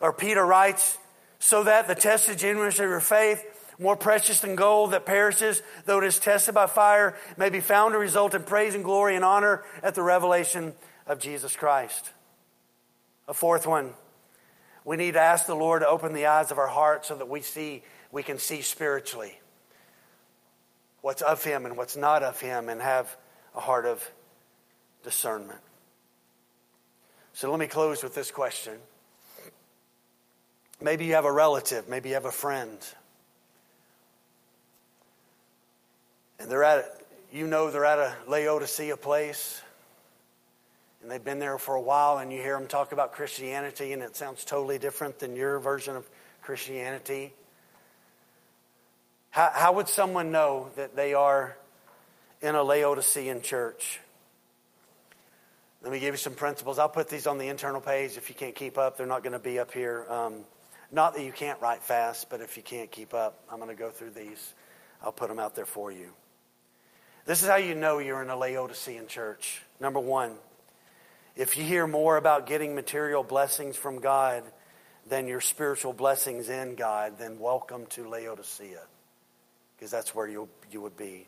or 0.01 0.15
Peter 0.15 0.45
writes, 0.45 0.97
so 1.39 1.65
that 1.65 1.87
the 1.87 1.95
tested 1.95 2.39
genuineness 2.39 2.79
of 2.79 2.89
your 2.89 3.01
faith, 3.01 3.45
more 3.79 3.95
precious 3.95 4.41
than 4.41 4.55
gold 4.55 4.93
that 4.93 5.05
perishes, 5.05 5.61
though 5.85 5.99
it 5.99 6.07
is 6.07 6.19
tested 6.19 6.55
by 6.55 6.67
fire, 6.67 7.15
may 7.37 7.51
be 7.51 7.61
found 7.61 7.93
to 7.93 7.99
result 7.99 8.35
in 8.35 8.43
praise 8.43 8.75
and 8.75 8.85
glory 8.85 9.17
and 9.17 9.25
honor 9.25 9.63
at 9.83 9.95
the 9.95 10.03
revelation 10.03 10.73
of 11.07 11.19
Jesus 11.19 11.55
Christ. 11.55 12.11
A 13.29 13.35
fourth 13.35 13.67
one, 13.67 13.93
we 14.83 14.97
need 14.97 15.13
to 15.13 15.21
ask 15.21 15.45
the 15.45 15.55
Lord 15.55 15.83
to 15.83 15.89
open 15.89 16.15
the 16.15 16.25
eyes 16.25 16.51
of 16.51 16.57
our 16.57 16.69
heart 16.69 17.05
so 17.05 17.17
that 17.17 17.29
we 17.29 17.43
see, 17.43 17.83
we 18.11 18.23
can 18.23 18.39
see 18.39 18.63
spiritually 18.63 19.39
what's 21.05 21.21
of 21.21 21.45
him 21.45 21.67
and 21.67 21.77
what's 21.77 21.99
not 21.99 22.23
of 22.23 22.41
him 22.41 22.71
and 22.71 22.81
have 22.81 23.15
a 23.55 23.61
heart 23.61 23.85
of 23.85 24.11
discernment. 25.03 25.61
So 27.35 27.51
let 27.51 27.61
me 27.61 27.67
close 27.67 28.03
with 28.03 28.15
this 28.15 28.31
question. 28.31 28.73
Maybe 30.81 31.05
you 31.05 31.13
have 31.13 31.27
a 31.27 31.31
relative, 31.31 31.91
maybe 31.91 32.09
you 32.09 32.15
have 32.15 32.25
a 32.25 32.33
friend. 32.33 32.79
And 36.39 36.51
they're 36.51 36.65
at, 36.65 37.03
you 37.31 37.47
know, 37.47 37.71
they're 37.71 37.85
at 37.85 37.99
a 37.99 38.15
Laodicea 38.27 38.97
place. 38.97 39.61
And 41.03 41.11
they've 41.11 41.23
been 41.23 41.39
there 41.39 41.59
for 41.59 41.75
a 41.75 41.83
while, 41.83 42.17
and 42.17 42.33
you 42.33 42.41
hear 42.41 42.59
them 42.59 42.67
talk 42.67 42.93
about 42.93 43.13
Christianity, 43.13 43.93
and 43.93 44.03
it 44.03 44.17
sounds 44.17 44.43
totally 44.43 44.79
different 44.79 45.19
than 45.19 45.37
your 45.37 45.59
version 45.59 45.97
of 45.97 46.09
Christianity. 46.41 47.35
How, 49.35 49.51
how 49.53 49.73
would 49.73 49.89
someone 49.89 50.31
know 50.31 50.69
that 50.77 50.95
they 50.95 51.13
are 51.13 51.57
in 52.41 52.55
a 52.55 52.63
Laodicean 52.63 53.43
church? 53.43 53.99
Let 55.83 55.91
me 55.91 55.99
give 55.99 56.15
you 56.15 56.19
some 56.19 56.35
principles. 56.35 56.79
I'll 56.79 56.89
put 56.89 57.09
these 57.09 57.27
on 57.27 57.39
the 57.39 57.49
internal 57.49 57.81
page. 57.81 58.17
If 58.17 58.29
you 58.29 58.37
can't 58.37 58.55
keep 58.55 58.79
up, 58.79 58.97
they're 58.97 59.09
not 59.09 59.25
going 59.25 59.33
to 59.33 59.41
be 59.41 59.59
up 59.59 59.73
here. 59.73 60.07
Um, 60.09 60.45
not 60.93 61.17
that 61.17 61.25
you 61.25 61.33
can't 61.33 61.61
write 61.61 61.83
fast, 61.83 62.31
but 62.31 62.43
if 62.43 62.57
you 62.57 62.63
can't 62.63 62.93
keep 62.93 63.13
up, 63.13 63.41
I'm 63.51 63.59
going 63.59 63.71
to 63.71 63.75
go 63.75 63.91
through 63.91 64.11
these. 64.11 64.55
I'll 65.03 65.11
put 65.11 65.31
them 65.31 65.41
out 65.41 65.57
there 65.57 65.67
for 65.67 65.91
you. 65.91 66.11
This 67.27 67.43
is 67.43 67.49
how 67.49 67.57
you 67.57 67.75
know 67.75 67.99
you're 67.99 68.23
in 68.23 68.31
a 68.31 68.37
Laodicean 68.37 69.09
church. 69.09 69.63
Number 69.81 69.99
one, 69.99 70.35
if 71.35 71.59
you 71.59 71.65
hear 71.65 71.89
more 71.89 72.19
about 72.19 72.47
getting 72.47 72.77
material 72.77 73.25
blessings 73.25 73.75
from 73.75 73.99
God 73.99 74.45
than 75.09 75.27
your 75.27 75.41
spiritual 75.41 75.93
blessings 75.93 76.49
in 76.49 76.77
God, 76.77 77.19
then 77.19 77.41
welcome 77.41 77.87
to 77.87 78.09
Laodicea, 78.09 78.83
because 79.77 79.91
that's 79.91 80.15
where 80.15 80.27
you, 80.27 80.49
you 80.71 80.81
would 80.81 80.97
be. 80.97 81.27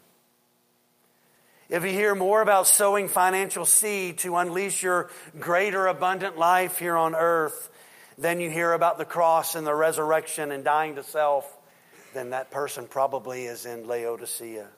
If 1.69 1.85
you 1.85 1.91
hear 1.91 2.15
more 2.15 2.43
about 2.43 2.69
sowing 2.69 3.09
financial 3.09 3.67
seed 3.67 4.19
to 4.19 4.37
unleash 4.37 4.83
your 4.83 5.11
greater 5.41 5.89
abundant 5.89 6.39
life 6.39 6.79
here 6.79 6.97
on 6.97 7.15
earth 7.15 7.71
then 8.19 8.41
you 8.41 8.51
hear 8.51 8.73
about 8.73 8.99
the 8.99 9.05
cross 9.05 9.55
and 9.55 9.67
the 9.67 9.75
resurrection 9.75 10.51
and 10.51 10.65
dying 10.65 10.95
to 10.95 11.03
self, 11.03 11.51
then 12.15 12.31
that 12.31 12.51
person 12.51 12.87
probably 12.87 13.45
is 13.45 13.67
in 13.67 13.87
Laodicea. 13.87 14.69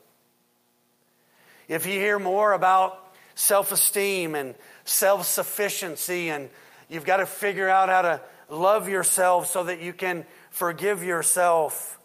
If 1.68 1.86
you 1.86 1.92
hear 1.92 2.18
more 2.18 2.52
about 2.52 2.98
self 3.34 3.70
esteem 3.70 4.34
and 4.34 4.54
self 4.84 5.26
sufficiency, 5.26 6.30
and 6.30 6.48
you've 6.88 7.04
got 7.04 7.18
to 7.18 7.26
figure 7.26 7.68
out 7.68 7.88
how 7.88 8.02
to 8.02 8.20
love 8.48 8.88
yourself 8.88 9.50
so 9.50 9.64
that 9.64 9.80
you 9.80 9.92
can 9.92 10.26
forgive 10.50 11.04
yourself, 11.04 11.97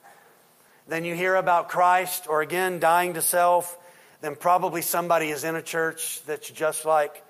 then 0.88 1.06
you 1.06 1.16
hear 1.16 1.36
about 1.36 1.70
Christ 1.70 2.28
or 2.28 2.42
again 2.42 2.80
dying 2.80 3.14
to 3.14 3.22
self, 3.22 3.78
then 4.22 4.36
probably 4.36 4.82
somebody 4.82 5.30
is 5.30 5.44
in 5.44 5.56
a 5.56 5.62
church 5.62 6.24
that's 6.26 6.50
just 6.50 6.86
like 6.86 7.24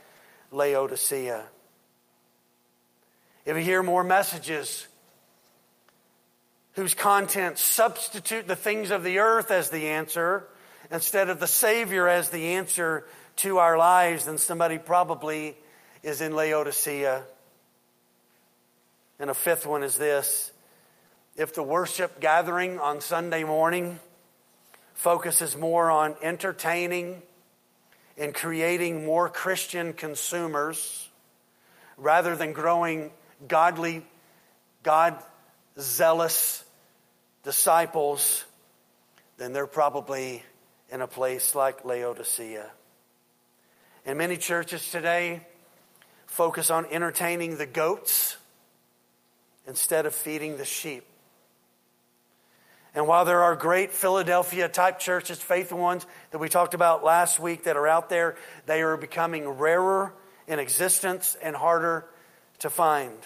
Laodicea. 0.51 1.43
If 3.45 3.57
you 3.57 3.63
hear 3.63 3.83
more 3.83 4.03
messages 4.03 4.87
whose 6.73 6.93
content 6.93 7.57
substitute 7.57 8.47
the 8.47 8.55
things 8.55 8.89
of 8.89 9.03
the 9.03 9.19
earth 9.19 9.51
as 9.51 9.69
the 9.69 9.89
answer 9.89 10.47
instead 10.89 11.29
of 11.29 11.39
the 11.39 11.47
Savior 11.47 12.07
as 12.07 12.29
the 12.29 12.53
answer 12.53 13.05
to 13.37 13.57
our 13.57 13.77
lives, 13.77 14.25
then 14.25 14.37
somebody 14.37 14.77
probably 14.77 15.57
is 16.03 16.21
in 16.21 16.35
Laodicea. 16.35 17.23
And 19.19 19.29
a 19.29 19.33
fifth 19.33 19.65
one 19.65 19.83
is 19.83 19.97
this 19.97 20.51
if 21.35 21.53
the 21.55 21.63
worship 21.63 22.19
gathering 22.19 22.79
on 22.79 23.01
Sunday 23.01 23.43
morning 23.43 23.99
focuses 24.93 25.57
more 25.57 25.89
on 25.89 26.15
entertaining 26.21 27.21
and 28.17 28.33
creating 28.33 29.05
more 29.05 29.29
Christian 29.29 29.93
consumers 29.93 31.09
rather 31.97 32.35
than 32.35 32.53
growing 32.53 33.11
godly, 33.47 34.05
God 34.83 35.17
zealous 35.79 36.63
disciples, 37.43 38.45
then 39.37 39.53
they're 39.53 39.65
probably 39.65 40.43
in 40.91 41.01
a 41.01 41.07
place 41.07 41.55
like 41.55 41.83
Laodicea. 41.83 42.69
And 44.05 44.17
many 44.17 44.37
churches 44.37 44.91
today 44.91 45.41
focus 46.27 46.69
on 46.69 46.85
entertaining 46.85 47.57
the 47.57 47.65
goats 47.65 48.37
instead 49.65 50.05
of 50.05 50.13
feeding 50.13 50.57
the 50.57 50.65
sheep. 50.65 51.05
And 52.95 53.07
while 53.07 53.25
there 53.25 53.41
are 53.41 53.55
great 53.55 53.91
Philadelphia 53.91 54.69
type 54.69 54.99
churches, 54.99 55.39
faithful 55.39 55.79
ones 55.79 56.05
that 56.31 56.37
we 56.37 56.47
talked 56.47 56.73
about 56.73 57.03
last 57.03 57.39
week 57.39 57.63
that 57.63 57.75
are 57.75 57.87
out 57.87 58.09
there, 58.09 58.35
they 58.65 58.81
are 58.81 58.97
becoming 58.97 59.47
rarer 59.47 60.13
in 60.47 60.59
existence 60.59 61.35
and 61.41 61.55
harder 61.55 62.05
to 62.59 62.69
find. 62.69 63.17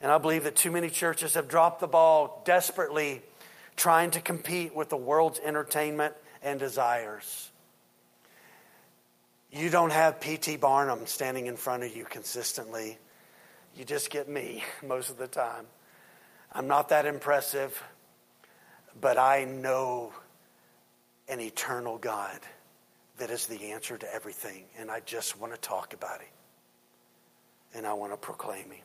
And 0.00 0.12
I 0.12 0.18
believe 0.18 0.44
that 0.44 0.56
too 0.56 0.70
many 0.70 0.90
churches 0.90 1.34
have 1.34 1.48
dropped 1.48 1.80
the 1.80 1.88
ball 1.88 2.42
desperately 2.44 3.22
trying 3.76 4.10
to 4.12 4.20
compete 4.20 4.74
with 4.74 4.88
the 4.88 4.96
world's 4.96 5.40
entertainment 5.40 6.14
and 6.42 6.58
desires. 6.58 7.50
You 9.50 9.68
don't 9.68 9.92
have 9.92 10.20
P.T. 10.20 10.58
Barnum 10.58 11.06
standing 11.06 11.46
in 11.46 11.56
front 11.56 11.82
of 11.82 11.96
you 11.96 12.04
consistently. 12.04 12.98
You 13.76 13.84
just 13.84 14.10
get 14.10 14.28
me 14.28 14.62
most 14.86 15.10
of 15.10 15.18
the 15.18 15.26
time. 15.26 15.66
I'm 16.52 16.66
not 16.66 16.88
that 16.88 17.06
impressive, 17.06 17.82
but 18.98 19.18
I 19.18 19.44
know 19.44 20.12
an 21.28 21.40
eternal 21.40 21.98
God 21.98 22.40
that 23.18 23.30
is 23.30 23.46
the 23.46 23.72
answer 23.72 23.96
to 23.96 24.14
everything. 24.14 24.64
And 24.78 24.90
I 24.90 25.00
just 25.00 25.38
want 25.38 25.52
to 25.52 25.60
talk 25.60 25.92
about 25.92 26.20
Him. 26.20 26.28
And 27.74 27.86
I 27.86 27.92
want 27.92 28.12
to 28.12 28.16
proclaim 28.16 28.70
Him. 28.70 28.84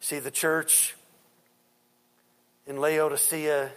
See, 0.00 0.18
the 0.18 0.30
church 0.30 0.94
in 2.66 2.80
Laodicea 2.80 3.70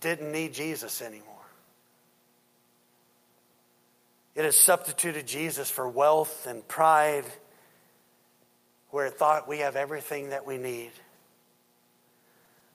didn't 0.00 0.32
need 0.32 0.54
Jesus 0.54 1.02
anymore. 1.02 1.34
It 4.34 4.44
has 4.44 4.56
substituted 4.56 5.26
Jesus 5.26 5.70
for 5.70 5.88
wealth 5.88 6.46
and 6.46 6.66
pride 6.66 7.24
where 8.90 9.06
it 9.06 9.14
thought 9.14 9.48
we 9.48 9.58
have 9.58 9.76
everything 9.76 10.30
that 10.30 10.46
we 10.46 10.58
need. 10.58 10.90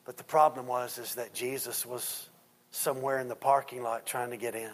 But 0.06 0.18
the 0.18 0.24
problem 0.24 0.68
was 0.68 0.98
is 0.98 1.16
that 1.16 1.34
Jesus 1.34 1.86
was 1.86 2.30
somewhere 2.72 3.20
in 3.20 3.28
the 3.28 3.36
parking 3.36 3.84
lot 3.84 4.06
trying 4.06 4.32
to 4.32 4.38
get 4.38 4.56
in. 4.56 4.72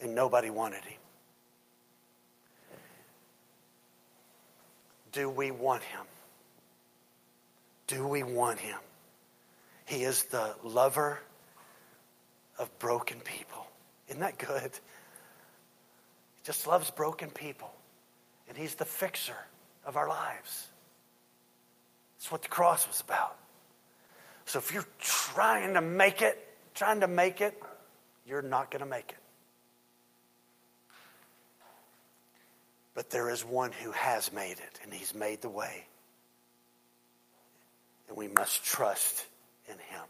And 0.00 0.14
nobody 0.14 0.50
wanted 0.50 0.84
him. 0.84 0.98
Do 5.12 5.30
we 5.30 5.50
want 5.50 5.82
him? 5.82 6.00
Do 7.86 8.06
we 8.06 8.22
want 8.22 8.58
him? 8.58 8.78
He 9.86 10.02
is 10.02 10.24
the 10.24 10.54
lover 10.64 11.20
of 12.58 12.76
broken 12.78 13.20
people. 13.20 13.66
Isn't 14.08 14.20
that 14.20 14.38
good? 14.38 14.72
He 14.72 16.42
just 16.44 16.66
loves 16.66 16.90
broken 16.90 17.30
people. 17.30 17.72
And 18.48 18.56
he's 18.56 18.74
the 18.74 18.84
fixer 18.84 19.36
of 19.84 19.96
our 19.96 20.08
lives. 20.08 20.68
That's 22.16 22.32
what 22.32 22.42
the 22.42 22.48
cross 22.48 22.86
was 22.88 23.00
about. 23.00 23.36
So 24.54 24.60
if 24.60 24.72
you're 24.72 24.86
trying 25.00 25.74
to 25.74 25.80
make 25.80 26.22
it, 26.22 26.38
trying 26.76 27.00
to 27.00 27.08
make 27.08 27.40
it, 27.40 27.60
you're 28.24 28.40
not 28.40 28.70
going 28.70 28.84
to 28.84 28.88
make 28.88 29.10
it. 29.10 29.18
But 32.94 33.10
there 33.10 33.30
is 33.30 33.44
one 33.44 33.72
who 33.72 33.90
has 33.90 34.32
made 34.32 34.52
it, 34.52 34.78
and 34.84 34.94
he's 34.94 35.12
made 35.12 35.42
the 35.42 35.48
way. 35.48 35.88
And 38.06 38.16
we 38.16 38.28
must 38.28 38.64
trust 38.64 39.26
in 39.66 39.74
him. 39.74 40.04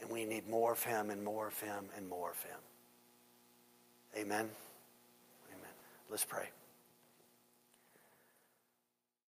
And 0.00 0.08
we 0.08 0.24
need 0.24 0.48
more 0.48 0.72
of 0.72 0.82
him 0.82 1.10
and 1.10 1.22
more 1.22 1.48
of 1.48 1.60
him 1.60 1.84
and 1.98 2.08
more 2.08 2.30
of 2.30 2.42
him. 2.44 2.60
Amen. 4.16 4.48
Amen. 5.52 5.70
Let's 6.08 6.24
pray. 6.24 6.48